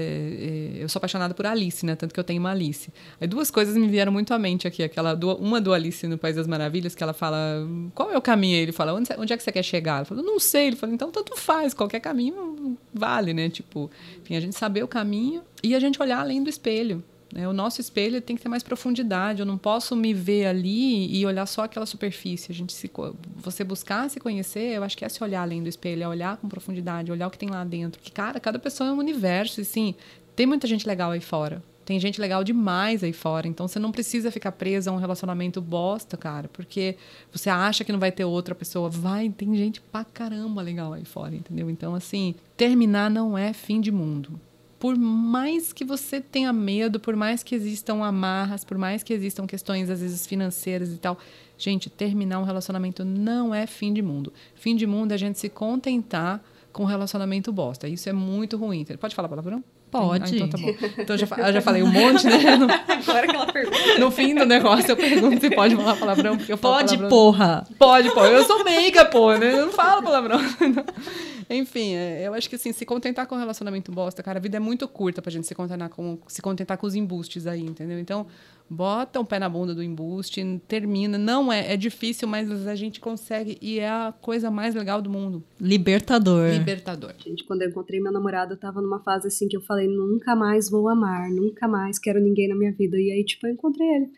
é, 0.78 0.82
eu 0.82 0.88
sou 0.88 0.98
apaixonada 0.98 1.32
por 1.32 1.46
Alice, 1.46 1.86
né? 1.86 1.94
Tanto 1.94 2.12
que 2.12 2.18
eu 2.18 2.24
tenho 2.24 2.40
uma 2.40 2.50
Alice. 2.50 2.92
Aí 3.20 3.28
duas 3.28 3.50
coisas 3.50 3.76
me 3.76 3.86
vieram 3.86 4.10
muito 4.10 4.34
à 4.34 4.38
mente 4.38 4.66
aqui. 4.66 4.82
Aquela 4.82 5.14
do, 5.14 5.36
uma 5.36 5.60
do 5.60 5.72
Alice 5.72 6.06
no 6.08 6.18
País 6.18 6.34
das 6.34 6.46
Maravilhas, 6.46 6.94
que 6.94 7.02
ela 7.02 7.12
fala: 7.12 7.66
qual 7.94 8.10
é 8.10 8.18
o 8.18 8.22
caminho? 8.22 8.56
Ele 8.56 8.72
fala: 8.72 8.92
onde, 8.92 9.08
onde 9.16 9.32
é 9.32 9.36
que 9.36 9.42
você 9.42 9.52
quer 9.52 9.62
chegar? 9.62 9.98
Ela 9.98 10.04
fala: 10.04 10.22
não 10.22 10.40
sei. 10.40 10.68
Ele 10.68 10.76
fala: 10.76 10.92
então 10.92 11.10
tanto 11.10 11.36
faz, 11.36 11.72
qualquer 11.72 12.00
caminho 12.00 12.76
vale, 12.92 13.32
né? 13.32 13.48
Tipo, 13.48 13.90
enfim, 14.20 14.36
a 14.36 14.40
gente 14.40 14.56
saber 14.56 14.82
o 14.82 14.88
caminho 14.88 15.42
e 15.62 15.74
a 15.74 15.80
gente 15.80 16.00
olhar 16.02 16.20
além 16.20 16.42
do 16.42 16.50
espelho. 16.50 17.02
Né? 17.32 17.48
O 17.48 17.52
nosso 17.52 17.80
espelho 17.80 18.20
tem 18.20 18.36
que 18.36 18.42
ter 18.42 18.48
mais 18.48 18.62
profundidade. 18.62 19.40
Eu 19.40 19.46
não 19.46 19.58
posso 19.58 19.96
me 19.96 20.14
ver 20.14 20.46
ali 20.46 21.14
e 21.14 21.26
olhar 21.26 21.46
só 21.46 21.64
aquela 21.64 21.86
superfície. 21.86 22.52
A 22.52 22.54
gente 22.54 22.72
se, 22.72 22.90
você 23.36 23.64
buscar 23.64 24.08
se 24.08 24.20
conhecer, 24.20 24.76
eu 24.76 24.82
acho 24.82 24.96
que 24.96 25.04
é 25.04 25.08
se 25.08 25.22
olhar 25.22 25.42
além 25.42 25.62
do 25.62 25.68
espelho, 25.68 26.02
é 26.02 26.08
olhar 26.08 26.36
com 26.36 26.48
profundidade, 26.48 27.10
olhar 27.10 27.26
o 27.26 27.30
que 27.30 27.38
tem 27.38 27.50
lá 27.50 27.64
dentro. 27.64 28.00
Que 28.00 28.10
cara, 28.10 28.38
cada 28.40 28.58
pessoa 28.58 28.90
é 28.90 28.92
um 28.92 28.98
universo. 28.98 29.60
E 29.60 29.64
sim, 29.64 29.94
tem 30.34 30.46
muita 30.46 30.66
gente 30.66 30.86
legal 30.86 31.10
aí 31.10 31.20
fora. 31.20 31.62
Tem 31.84 32.00
gente 32.00 32.20
legal 32.20 32.42
demais 32.42 33.04
aí 33.04 33.12
fora. 33.12 33.46
Então 33.46 33.68
você 33.68 33.78
não 33.78 33.92
precisa 33.92 34.32
ficar 34.32 34.50
presa 34.50 34.90
a 34.90 34.92
um 34.92 34.96
relacionamento 34.96 35.60
bosta, 35.60 36.16
cara. 36.16 36.48
Porque 36.48 36.96
você 37.30 37.48
acha 37.48 37.84
que 37.84 37.92
não 37.92 38.00
vai 38.00 38.10
ter 38.10 38.24
outra 38.24 38.56
pessoa. 38.56 38.90
Vai, 38.90 39.28
tem 39.28 39.54
gente 39.54 39.80
pra 39.80 40.04
caramba 40.04 40.62
legal 40.62 40.92
aí 40.92 41.04
fora, 41.04 41.36
entendeu? 41.36 41.70
Então, 41.70 41.94
assim, 41.94 42.34
terminar 42.56 43.08
não 43.08 43.38
é 43.38 43.52
fim 43.52 43.80
de 43.80 43.92
mundo 43.92 44.40
por 44.86 44.96
mais 44.96 45.72
que 45.72 45.84
você 45.84 46.20
tenha 46.20 46.52
medo, 46.52 47.00
por 47.00 47.16
mais 47.16 47.42
que 47.42 47.56
existam 47.56 48.04
amarras, 48.04 48.62
por 48.62 48.78
mais 48.78 49.02
que 49.02 49.12
existam 49.12 49.44
questões, 49.44 49.90
às 49.90 50.00
vezes, 50.00 50.24
financeiras 50.28 50.92
e 50.92 50.96
tal, 50.96 51.18
gente, 51.58 51.90
terminar 51.90 52.38
um 52.38 52.44
relacionamento 52.44 53.04
não 53.04 53.52
é 53.52 53.66
fim 53.66 53.92
de 53.92 54.00
mundo. 54.00 54.32
Fim 54.54 54.76
de 54.76 54.86
mundo 54.86 55.10
é 55.10 55.16
a 55.16 55.18
gente 55.18 55.40
se 55.40 55.48
contentar 55.48 56.40
com 56.72 56.84
um 56.84 56.86
relacionamento 56.86 57.52
bosta. 57.52 57.88
Isso 57.88 58.08
é 58.08 58.12
muito 58.12 58.56
ruim. 58.56 58.84
Pode 59.00 59.16
falar 59.16 59.28
palavrão? 59.28 59.64
Pode. 60.00 60.34
Ah, 60.34 60.36
então 60.36 60.48
tá 60.48 60.58
bom. 60.58 60.74
Então 60.98 61.16
já, 61.16 61.26
eu 61.36 61.52
já 61.52 61.60
falei 61.60 61.82
um 61.82 61.86
monte, 61.88 62.26
né? 62.26 62.56
No, 62.56 62.66
Agora 63.08 63.26
que 63.26 63.36
ela 63.36 63.46
pergunta. 63.46 63.98
No 63.98 64.10
fim 64.10 64.34
do 64.34 64.44
negócio 64.46 64.90
eu 64.90 64.96
pergunto 64.96 65.40
se 65.40 65.50
pode 65.50 65.76
falar 65.76 65.96
palavrão, 65.96 66.36
porque 66.36 66.52
eu 66.52 66.56
falo 66.56 66.76
Pode, 66.76 66.96
palavrão. 66.96 67.08
porra. 67.08 67.66
Pode, 67.78 68.10
porra. 68.10 68.28
Eu 68.28 68.44
sou 68.44 68.64
meiga, 68.64 69.04
porra, 69.04 69.38
né? 69.38 69.52
Eu 69.52 69.66
não 69.66 69.72
falo 69.72 70.02
palavrão. 70.02 70.38
Enfim, 71.48 71.94
é, 71.94 72.26
eu 72.26 72.34
acho 72.34 72.48
que 72.48 72.56
assim, 72.56 72.72
se 72.72 72.84
contentar 72.84 73.26
com 73.26 73.36
o 73.36 73.38
relacionamento 73.38 73.92
bosta, 73.92 74.22
cara, 74.22 74.38
a 74.38 74.42
vida 74.42 74.56
é 74.56 74.60
muito 74.60 74.86
curta 74.88 75.22
pra 75.22 75.30
gente 75.30 75.46
se 75.46 75.54
contentar 75.54 75.88
com, 75.88 76.18
se 76.26 76.42
contentar 76.42 76.76
com 76.76 76.86
os 76.86 76.94
embustes 76.94 77.46
aí, 77.46 77.62
entendeu? 77.62 77.98
Então, 78.00 78.26
bota 78.68 79.20
um 79.20 79.24
pé 79.24 79.38
na 79.38 79.48
bunda 79.48 79.74
do 79.74 79.82
embuste, 79.82 80.60
termina. 80.66 81.16
Não 81.16 81.52
é, 81.52 81.72
é 81.72 81.76
difícil, 81.76 82.26
mas 82.28 82.50
a 82.66 82.74
gente 82.74 83.00
consegue 83.00 83.56
e 83.60 83.78
é 83.78 83.88
a 83.88 84.12
coisa 84.20 84.50
mais 84.50 84.74
legal 84.74 85.00
do 85.00 85.08
mundo. 85.08 85.42
Libertador. 85.60 86.50
Libertador. 86.50 87.14
Gente, 87.18 87.44
quando 87.44 87.62
eu 87.62 87.68
encontrei 87.68 88.00
meu 88.00 88.12
namorado, 88.12 88.54
eu 88.54 88.56
tava 88.56 88.80
numa 88.80 89.00
fase 89.00 89.28
assim 89.28 89.48
que 89.48 89.56
eu 89.56 89.62
falei, 89.62 89.86
nunca 89.86 90.34
mais 90.34 90.68
vou 90.70 90.88
amar, 90.88 91.30
nunca 91.30 91.68
mais 91.68 91.98
quero 91.98 92.20
ninguém 92.20 92.48
na 92.48 92.56
minha 92.56 92.72
vida. 92.72 92.98
E 92.98 93.12
aí, 93.12 93.24
tipo, 93.24 93.46
eu 93.46 93.52
encontrei 93.52 93.86
ele. 93.86 94.10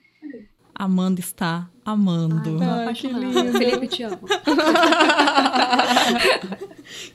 Amanda 0.74 1.20
está 1.20 1.68
amando. 1.84 2.58
Ai, 2.62 2.94
que 2.94 3.08
lindo. 3.08 3.52
Felipe, 3.58 3.88
te 3.88 4.04
amo. 4.04 4.20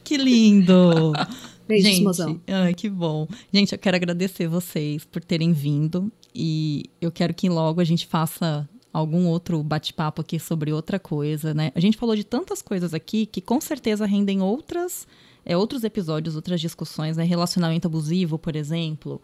que 0.04 0.18
lindo. 0.18 1.14
Beijos, 1.66 2.18
Gente, 2.18 2.42
ai, 2.48 2.74
que 2.74 2.90
bom. 2.90 3.26
Gente, 3.54 3.72
eu 3.72 3.80
quero 3.80 3.96
agradecer 3.96 4.48
vocês 4.48 5.06
por 5.06 5.24
terem 5.24 5.54
vindo 5.54 6.12
e 6.34 6.86
eu 7.00 7.12
quero 7.12 7.34
que 7.34 7.50
logo 7.50 7.80
a 7.80 7.84
gente 7.84 8.08
faça 8.08 8.68
algum 8.92 9.28
outro 9.28 9.62
bate-papo 9.64 10.22
aqui 10.22 10.40
sobre 10.40 10.72
outra 10.72 11.00
coisa, 11.00 11.54
né? 11.54 11.72
A 11.74 11.80
gente 11.80 11.98
falou 11.98 12.16
de 12.16 12.24
tantas 12.24 12.62
coisas 12.62 12.94
aqui 12.94 13.26
que 13.26 13.42
com 13.42 13.60
certeza 13.60 14.06
rendem 14.06 14.42
outras, 14.42 15.08
é, 15.44 15.58
outros 15.58 15.84
episódios, 15.84 16.36
outras 16.36 16.62
discussões, 16.62 17.18
né? 17.18 17.24
Relacionamento 17.24 17.88
abusivo, 17.88 18.38
por 18.38 18.56
exemplo, 18.56 19.20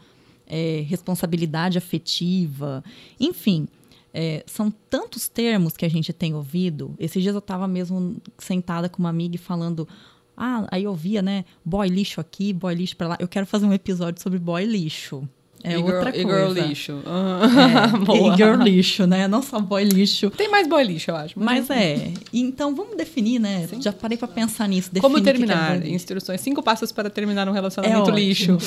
é, 0.48 0.84
responsabilidade 0.88 1.78
afetiva, 1.78 2.84
enfim. 3.20 3.68
É, 4.12 4.44
são 4.48 4.72
tantos 4.90 5.30
termos 5.30 5.78
que 5.78 5.86
a 5.86 5.90
gente 5.90 6.12
tem 6.12 6.34
ouvido. 6.34 6.96
Esses 6.98 7.22
dias 7.22 7.36
eu 7.36 7.40
estava 7.40 7.68
mesmo 7.68 8.18
sentada 8.40 8.90
com 8.90 8.98
uma 8.98 9.10
amiga 9.10 9.36
e 9.36 9.38
falando. 9.38 9.88
Ah, 10.36 10.68
aí 10.72 10.86
eu 10.86 10.96
via, 10.96 11.22
né? 11.22 11.46
Boy 11.64 11.90
lixo 11.90 12.20
aqui, 12.20 12.52
boy 12.52 12.74
lixo 12.74 12.98
pra 12.98 13.10
lá. 13.10 13.18
Eu 13.20 13.28
quero 13.28 13.46
fazer 13.46 13.68
um 13.68 13.74
episódio 13.74 14.20
sobre 14.20 14.40
boy 14.40 14.66
lixo. 14.66 15.30
É 15.64 15.74
e 15.74 15.78
outra 15.78 16.12
girl, 16.12 16.28
coisa. 16.28 16.52
E 16.52 16.54
girl 16.56 16.68
lixo. 16.68 17.04
É, 18.10 18.34
e 18.34 18.36
girl 18.36 18.62
lixo, 18.62 19.06
né? 19.06 19.28
Não 19.28 19.42
só 19.42 19.60
boy 19.60 19.84
lixo. 19.84 20.30
Tem 20.32 20.50
mais 20.50 20.68
boy 20.68 20.84
lixo, 20.84 21.12
eu 21.12 21.16
acho. 21.16 21.40
Mas 21.40 21.70
é. 21.70 22.14
Então 22.34 22.76
vamos 22.76 22.96
definir, 22.96 23.40
né? 23.40 23.68
Sim. 23.68 23.82
Já 23.82 23.92
parei 23.92 24.18
para 24.18 24.28
pensar 24.28 24.68
nisso. 24.68 24.90
Como 25.00 25.22
terminar? 25.22 25.82
é. 25.82 25.90
Instruções. 25.90 26.42
Cinco 26.42 26.64
passos 26.64 26.92
para 26.92 27.10
terminar 27.10 27.48
um 27.48 27.52
relacionamento 27.52 28.10
É 28.10 28.14
lixo. 28.14 28.58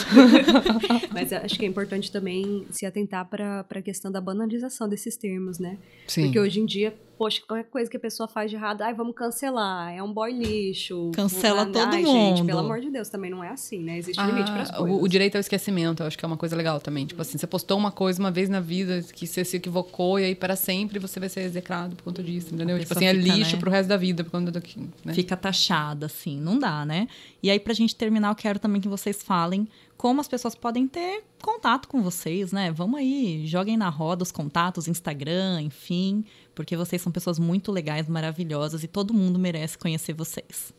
Mas 1.13 1.33
acho 1.33 1.59
que 1.59 1.65
é 1.65 1.69
importante 1.69 2.11
também 2.11 2.67
se 2.71 2.85
atentar 2.85 3.27
para 3.27 3.65
a 3.69 3.83
questão 3.83 4.11
da 4.11 4.21
banalização 4.21 4.89
desses 4.89 5.17
termos, 5.17 5.59
né? 5.59 5.79
Sim. 6.07 6.25
Porque 6.25 6.39
hoje 6.39 6.61
em 6.61 6.67
dia, 6.67 6.95
poxa, 7.23 7.41
qualquer 7.47 7.71
coisa 7.71 7.89
que 7.89 7.97
a 7.97 8.01
pessoa 8.01 8.27
faz 8.27 8.51
de 8.51 8.57
errado, 8.57 8.83
ai, 8.83 8.93
vamos 8.93 9.15
cancelar, 9.15 9.93
é 9.95 10.03
um 10.03 10.13
boy 10.13 10.33
lixo. 10.33 11.13
Cancela 11.15 11.63
ai, 11.63 11.71
todo 11.71 11.93
Gente, 11.93 12.09
mundo. 12.09 12.47
pelo 12.47 12.59
amor 12.59 12.81
de 12.81 12.91
Deus, 12.91 13.09
também 13.09 13.31
não 13.31 13.45
é 13.45 13.51
assim, 13.51 13.79
né? 13.79 13.99
Existe 13.99 14.19
Ah, 14.19 14.27
limite 14.27 14.51
para 14.51 14.63
as 14.63 14.71
coisas. 14.73 14.97
o, 14.97 15.05
o 15.05 15.07
direito 15.07 15.37
ao 15.37 15.41
esquecimento, 15.41 16.03
eu 16.03 16.09
acho 16.09 16.19
que 16.19 16.25
é 16.25 16.27
uma 16.27 16.37
coisa 16.37 16.57
legal 16.57 16.81
também. 16.81 17.07
Tipo 17.07 17.23
assim, 17.23 17.39
você 17.39 17.47
postou 17.47 17.79
uma 17.79 17.93
coisa 17.93 18.19
uma 18.19 18.33
vez 18.33 18.49
na 18.49 18.59
vida 18.59 19.01
que 19.15 19.25
você 19.25 19.45
se 19.45 19.57
equivocou 19.57 20.19
e 20.19 20.25
aí 20.25 20.35
para 20.35 20.57
sempre 20.57 20.99
você 20.99 21.21
vai 21.21 21.29
ser 21.29 21.43
execrado 21.43 21.95
por 21.95 22.03
conta 22.03 22.25
disso, 22.25 22.53
entendeu? 22.53 22.77
Tipo 22.81 22.93
assim, 22.93 23.05
é 23.05 23.15
fica, 23.15 23.35
lixo 23.37 23.55
né? 23.55 23.61
pro 23.61 23.71
resto 23.71 23.89
da 23.89 23.97
vida 23.97 24.25
por 24.25 24.33
conta 24.33 24.51
do 24.51 24.61
que. 24.61 24.81
Né? 25.05 25.15
Fica 25.15 25.37
taxada, 25.37 26.07
assim, 26.07 26.41
não 26.41 26.59
dá, 26.59 26.85
né? 26.85 27.07
E 27.41 27.53
aí, 27.53 27.61
pra 27.61 27.73
gente 27.73 27.95
terminar, 27.95 28.31
eu 28.31 28.35
quero 28.35 28.59
também 28.59 28.81
que 28.81 28.89
vocês 28.89 29.23
falem 29.23 29.69
como 30.03 30.21
as 30.21 30.27
pessoas 30.27 30.57
podem 30.57 30.89
ter 30.89 31.23
contato 31.41 31.87
com 31.87 32.03
vocês, 32.03 32.51
né? 32.51 32.73
Vamos 32.73 32.99
aí, 32.99 33.47
joguem 33.47 33.77
na 33.77 33.89
roda 33.89 34.25
os 34.25 34.33
contatos, 34.33 34.89
Instagram, 34.89 35.63
enfim, 35.63 36.25
porque 36.55 36.77
vocês 36.77 37.01
são 37.01 37.11
pessoas 37.13 37.39
muito 37.39 37.73
legais, 37.73 38.09
maravilhosas 38.09 38.83
e 38.85 38.89
todo 38.89 39.15
mundo 39.15 39.39
merece 39.39 39.79
conhecer 39.79 40.13
vocês. 40.13 40.73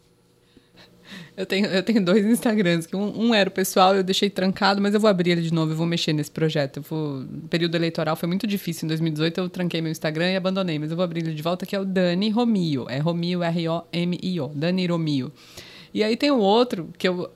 Eu 1.36 1.46
tenho, 1.46 1.66
eu 1.68 1.84
tenho 1.84 2.04
dois 2.04 2.26
Instagrams, 2.26 2.86
que 2.86 2.96
um, 2.96 3.28
um, 3.28 3.34
era 3.34 3.50
o 3.50 3.52
pessoal, 3.52 3.96
eu 3.96 4.04
deixei 4.04 4.30
trancado, 4.30 4.82
mas 4.82 4.94
eu 4.94 5.00
vou 5.00 5.10
abrir 5.10 5.32
ele 5.32 5.42
de 5.42 5.54
novo, 5.54 5.72
eu 5.72 5.76
vou 5.76 5.86
mexer 5.86 6.14
nesse 6.14 6.32
projeto. 6.32 6.78
Eu 6.78 6.84
vou, 6.84 7.26
período 7.50 7.76
eleitoral 7.76 8.16
foi 8.16 8.28
muito 8.28 8.48
difícil. 8.48 8.86
Em 8.86 8.88
2018 8.88 9.38
eu 9.40 9.50
tranquei 9.50 9.82
meu 9.82 9.92
Instagram 9.92 10.32
e 10.32 10.36
abandonei, 10.36 10.80
mas 10.80 10.92
eu 10.92 10.96
vou 10.96 11.04
abrir 11.04 11.22
ele 11.22 11.34
de 11.34 11.42
volta, 11.42 11.66
que 11.66 11.76
é 11.76 11.80
o 11.80 11.86
Dani 11.86 12.30
Romio. 12.30 12.88
É 12.90 13.00
Romio, 13.00 13.44
R-O-M-I-O. 13.44 14.48
Dani 14.50 14.88
Romio. 14.88 15.32
E 15.94 16.04
aí 16.04 16.16
tem 16.16 16.32
o 16.32 16.40
outro, 16.40 16.90
que 16.98 17.08
eu 17.08 17.32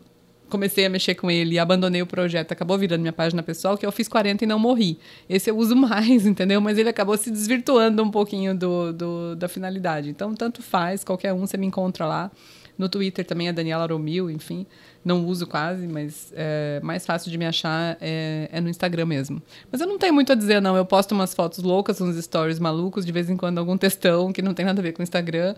comecei 0.50 0.86
a 0.86 0.90
mexer 0.90 1.16
com 1.16 1.30
ele 1.30 1.56
e 1.56 1.60
abandonei 1.60 2.02
o 2.02 2.06
projeto, 2.06 2.52
acabou 2.52 2.78
virando 2.78 3.02
minha 3.02 3.14
página 3.14 3.44
pessoal, 3.44 3.78
que 3.78 3.86
eu 3.86 3.92
fiz 3.92 4.08
40 4.08 4.44
e 4.44 4.48
não 4.48 4.60
morri. 4.60 5.00
Esse 5.30 5.50
eu 5.50 5.58
uso 5.58 5.76
mais, 5.78 6.26
entendeu? 6.26 6.60
Mas 6.62 6.78
ele 6.78 6.90
acabou 6.90 7.18
se 7.18 7.30
desvirtuando 7.30 8.02
um 8.04 8.12
pouquinho 8.12 8.56
do, 8.56 8.94
do 8.94 9.36
da 9.36 9.48
finalidade. 9.48 10.10
Então, 10.10 10.34
tanto 10.34 10.62
faz, 10.62 11.04
qualquer 11.04 11.34
um 11.34 11.46
você 11.46 11.58
me 11.58 11.66
encontra 11.66 12.06
lá. 12.06 12.32
No 12.78 12.88
Twitter 12.88 13.26
também 13.26 13.48
é 13.48 13.54
Daniela 13.54 13.88
Romil, 13.88 14.30
enfim. 14.30 14.66
Não 15.08 15.26
uso 15.26 15.48
quase, 15.48 15.88
mas 15.88 16.34
é 16.36 16.82
mais 16.84 17.06
fácil 17.06 17.32
de 17.32 17.38
me 17.38 17.46
achar 17.46 17.98
é, 18.02 18.50
é, 18.52 18.60
no 18.60 18.68
Instagram 18.68 19.06
mesmo. 19.06 19.42
Mas 19.72 19.80
eu 19.80 19.88
não 19.88 19.98
tenho 19.98 20.14
muito 20.14 20.34
a 20.34 20.36
dizer, 20.36 20.62
não. 20.62 20.76
Eu 20.76 20.86
posto 20.86 21.14
umas 21.14 21.34
fotos 21.34 21.64
loucas, 21.64 22.02
uns 22.02 22.22
stories 22.22 22.60
malucos, 22.60 23.06
de 23.06 23.12
vez 23.14 23.30
em 23.30 23.38
quando 23.38 23.58
algum 23.58 23.78
textão 23.78 24.34
que 24.34 24.42
não 24.42 24.54
tem 24.54 24.66
nada 24.66 24.82
a 24.82 24.84
ver 24.84 24.92
com 24.92 25.02
o 25.02 25.04
Instagram. 25.04 25.56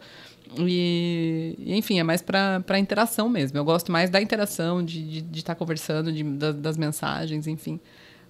E, 0.55 1.55
enfim, 1.65 1.99
é 1.99 2.03
mais 2.03 2.21
para 2.21 2.77
interação 2.77 3.27
mesmo. 3.27 3.57
Eu 3.57 3.65
gosto 3.65 3.91
mais 3.91 4.11
da 4.11 4.21
interação, 4.21 4.85
de 4.85 4.99
estar 4.99 5.21
de, 5.21 5.21
de 5.21 5.43
tá 5.43 5.55
conversando, 5.55 6.11
de, 6.11 6.23
das, 6.23 6.55
das 6.55 6.77
mensagens, 6.77 7.47
enfim 7.47 7.79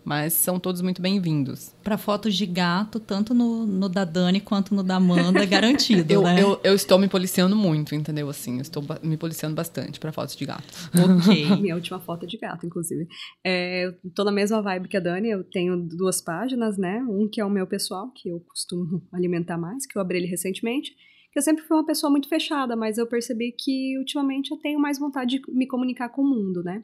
mas 0.03 0.33
são 0.33 0.59
todos 0.59 0.81
muito 0.81 1.01
bem-vindos. 1.01 1.75
Para 1.83 1.97
fotos 1.97 2.35
de 2.35 2.45
gato, 2.45 2.99
tanto 2.99 3.33
no, 3.33 3.65
no, 3.65 3.89
da 3.89 4.05
Dani 4.05 4.39
quanto 4.39 4.73
no 4.73 4.83
da 4.83 4.95
Amanda, 4.95 5.43
é 5.43 5.45
garantido, 5.45 6.11
eu, 6.13 6.23
né? 6.23 6.41
Eu, 6.41 6.59
eu, 6.63 6.73
estou 6.73 6.97
me 6.97 7.07
policiando 7.07 7.55
muito, 7.55 7.93
entendeu? 7.93 8.29
Assim, 8.29 8.55
eu 8.55 8.61
estou 8.61 8.83
me 9.03 9.17
policiando 9.17 9.55
bastante 9.55 9.99
para 9.99 10.11
fotos 10.11 10.35
de 10.35 10.45
gato. 10.45 10.67
Ok. 10.93 11.57
Minha 11.61 11.75
última 11.75 11.99
foto 11.99 12.23
é 12.23 12.27
de 12.27 12.37
gato, 12.37 12.65
inclusive. 12.65 13.07
É, 13.43 13.85
eu 13.85 13.93
tô 14.15 14.23
na 14.23 14.31
mesma 14.31 14.61
vibe 14.61 14.87
que 14.87 14.97
a 14.97 14.99
Dani, 14.99 15.29
eu 15.29 15.43
tenho 15.43 15.77
duas 15.77 16.21
páginas, 16.21 16.77
né? 16.77 17.03
Um 17.09 17.27
que 17.27 17.41
é 17.41 17.45
o 17.45 17.49
meu 17.49 17.67
pessoal, 17.67 18.11
que 18.15 18.29
eu 18.29 18.39
costumo 18.41 19.07
alimentar 19.13 19.57
mais, 19.57 19.85
que 19.85 19.97
eu 19.97 20.01
abri 20.01 20.17
ele 20.17 20.27
recentemente. 20.27 20.91
Que 21.31 21.37
eu 21.37 21.43
sempre 21.43 21.63
fui 21.63 21.77
uma 21.77 21.85
pessoa 21.85 22.09
muito 22.09 22.27
fechada, 22.27 22.75
mas 22.75 22.97
eu 22.97 23.05
percebi 23.05 23.51
que 23.57 23.97
ultimamente 23.99 24.49
eu 24.51 24.57
tenho 24.57 24.79
mais 24.79 24.97
vontade 24.97 25.37
de 25.37 25.51
me 25.51 25.67
comunicar 25.67 26.09
com 26.09 26.23
o 26.23 26.27
mundo, 26.27 26.63
né? 26.63 26.83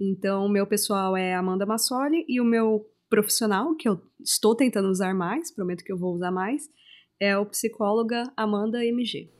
Então, 0.00 0.46
o 0.46 0.48
meu 0.48 0.66
pessoal 0.66 1.16
é 1.16 1.34
Amanda 1.34 1.64
Massoli 1.64 2.24
e 2.28 2.40
o 2.40 2.44
meu 2.44 2.84
profissional, 3.08 3.74
que 3.76 3.88
eu 3.88 4.00
estou 4.22 4.54
tentando 4.54 4.88
usar 4.88 5.14
mais, 5.14 5.54
prometo 5.54 5.84
que 5.84 5.92
eu 5.92 5.98
vou 5.98 6.14
usar 6.14 6.30
mais, 6.30 6.68
é 7.20 7.36
o 7.38 7.46
psicóloga 7.46 8.32
Amanda 8.36 8.84
MG. 8.84 9.30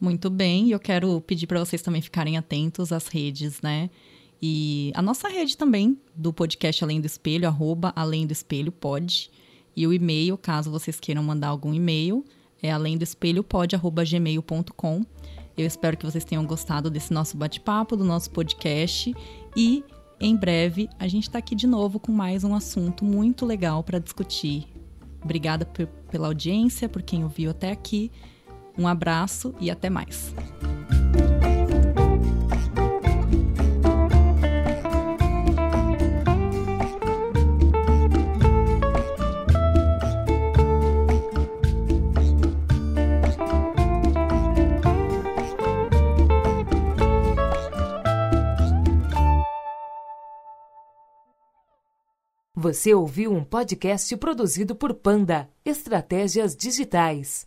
Muito 0.00 0.28
bem, 0.28 0.70
eu 0.70 0.80
quero 0.80 1.20
pedir 1.20 1.46
para 1.46 1.60
vocês 1.60 1.80
também 1.80 2.02
ficarem 2.02 2.36
atentos 2.36 2.92
às 2.92 3.06
redes, 3.06 3.60
né? 3.62 3.88
E 4.42 4.90
a 4.94 5.00
nossa 5.00 5.28
rede 5.28 5.56
também 5.56 5.96
do 6.14 6.32
podcast 6.32 6.82
Além 6.82 7.00
do 7.00 7.06
Espelho, 7.06 7.46
arroba 7.46 7.92
Além 7.94 8.26
do 8.26 8.32
Espelho 8.32 8.72
pode. 8.72 9.30
E 9.74 9.86
o 9.86 9.92
e-mail, 9.92 10.36
caso 10.36 10.70
vocês 10.70 11.00
queiram 11.00 11.22
mandar 11.22 11.48
algum 11.48 11.72
e-mail, 11.72 12.24
é 12.62 12.70
além 12.70 12.96
do 12.96 13.02
espelho 13.02 13.42
pode, 13.42 13.74
arroba 13.74 14.04
gmail.com. 14.04 15.04
Eu 15.56 15.66
espero 15.66 15.96
que 15.96 16.04
vocês 16.04 16.24
tenham 16.24 16.46
gostado 16.46 16.88
desse 16.88 17.12
nosso 17.12 17.36
bate-papo, 17.36 17.96
do 17.96 18.04
nosso 18.04 18.30
podcast. 18.30 19.12
E 19.56 19.84
em 20.22 20.36
breve, 20.36 20.88
a 21.00 21.08
gente 21.08 21.24
está 21.24 21.38
aqui 21.40 21.56
de 21.56 21.66
novo 21.66 21.98
com 21.98 22.12
mais 22.12 22.44
um 22.44 22.54
assunto 22.54 23.04
muito 23.04 23.44
legal 23.44 23.82
para 23.82 23.98
discutir. 23.98 24.68
Obrigada 25.20 25.66
pela 26.08 26.28
audiência, 26.28 26.88
por 26.88 27.02
quem 27.02 27.24
ouviu 27.24 27.50
até 27.50 27.72
aqui. 27.72 28.08
Um 28.78 28.86
abraço 28.86 29.52
e 29.58 29.68
até 29.68 29.90
mais. 29.90 30.32
Você 52.62 52.94
ouviu 52.94 53.32
um 53.32 53.42
podcast 53.42 54.16
produzido 54.18 54.76
por 54.76 54.94
Panda 54.94 55.48
Estratégias 55.64 56.54
Digitais. 56.54 57.44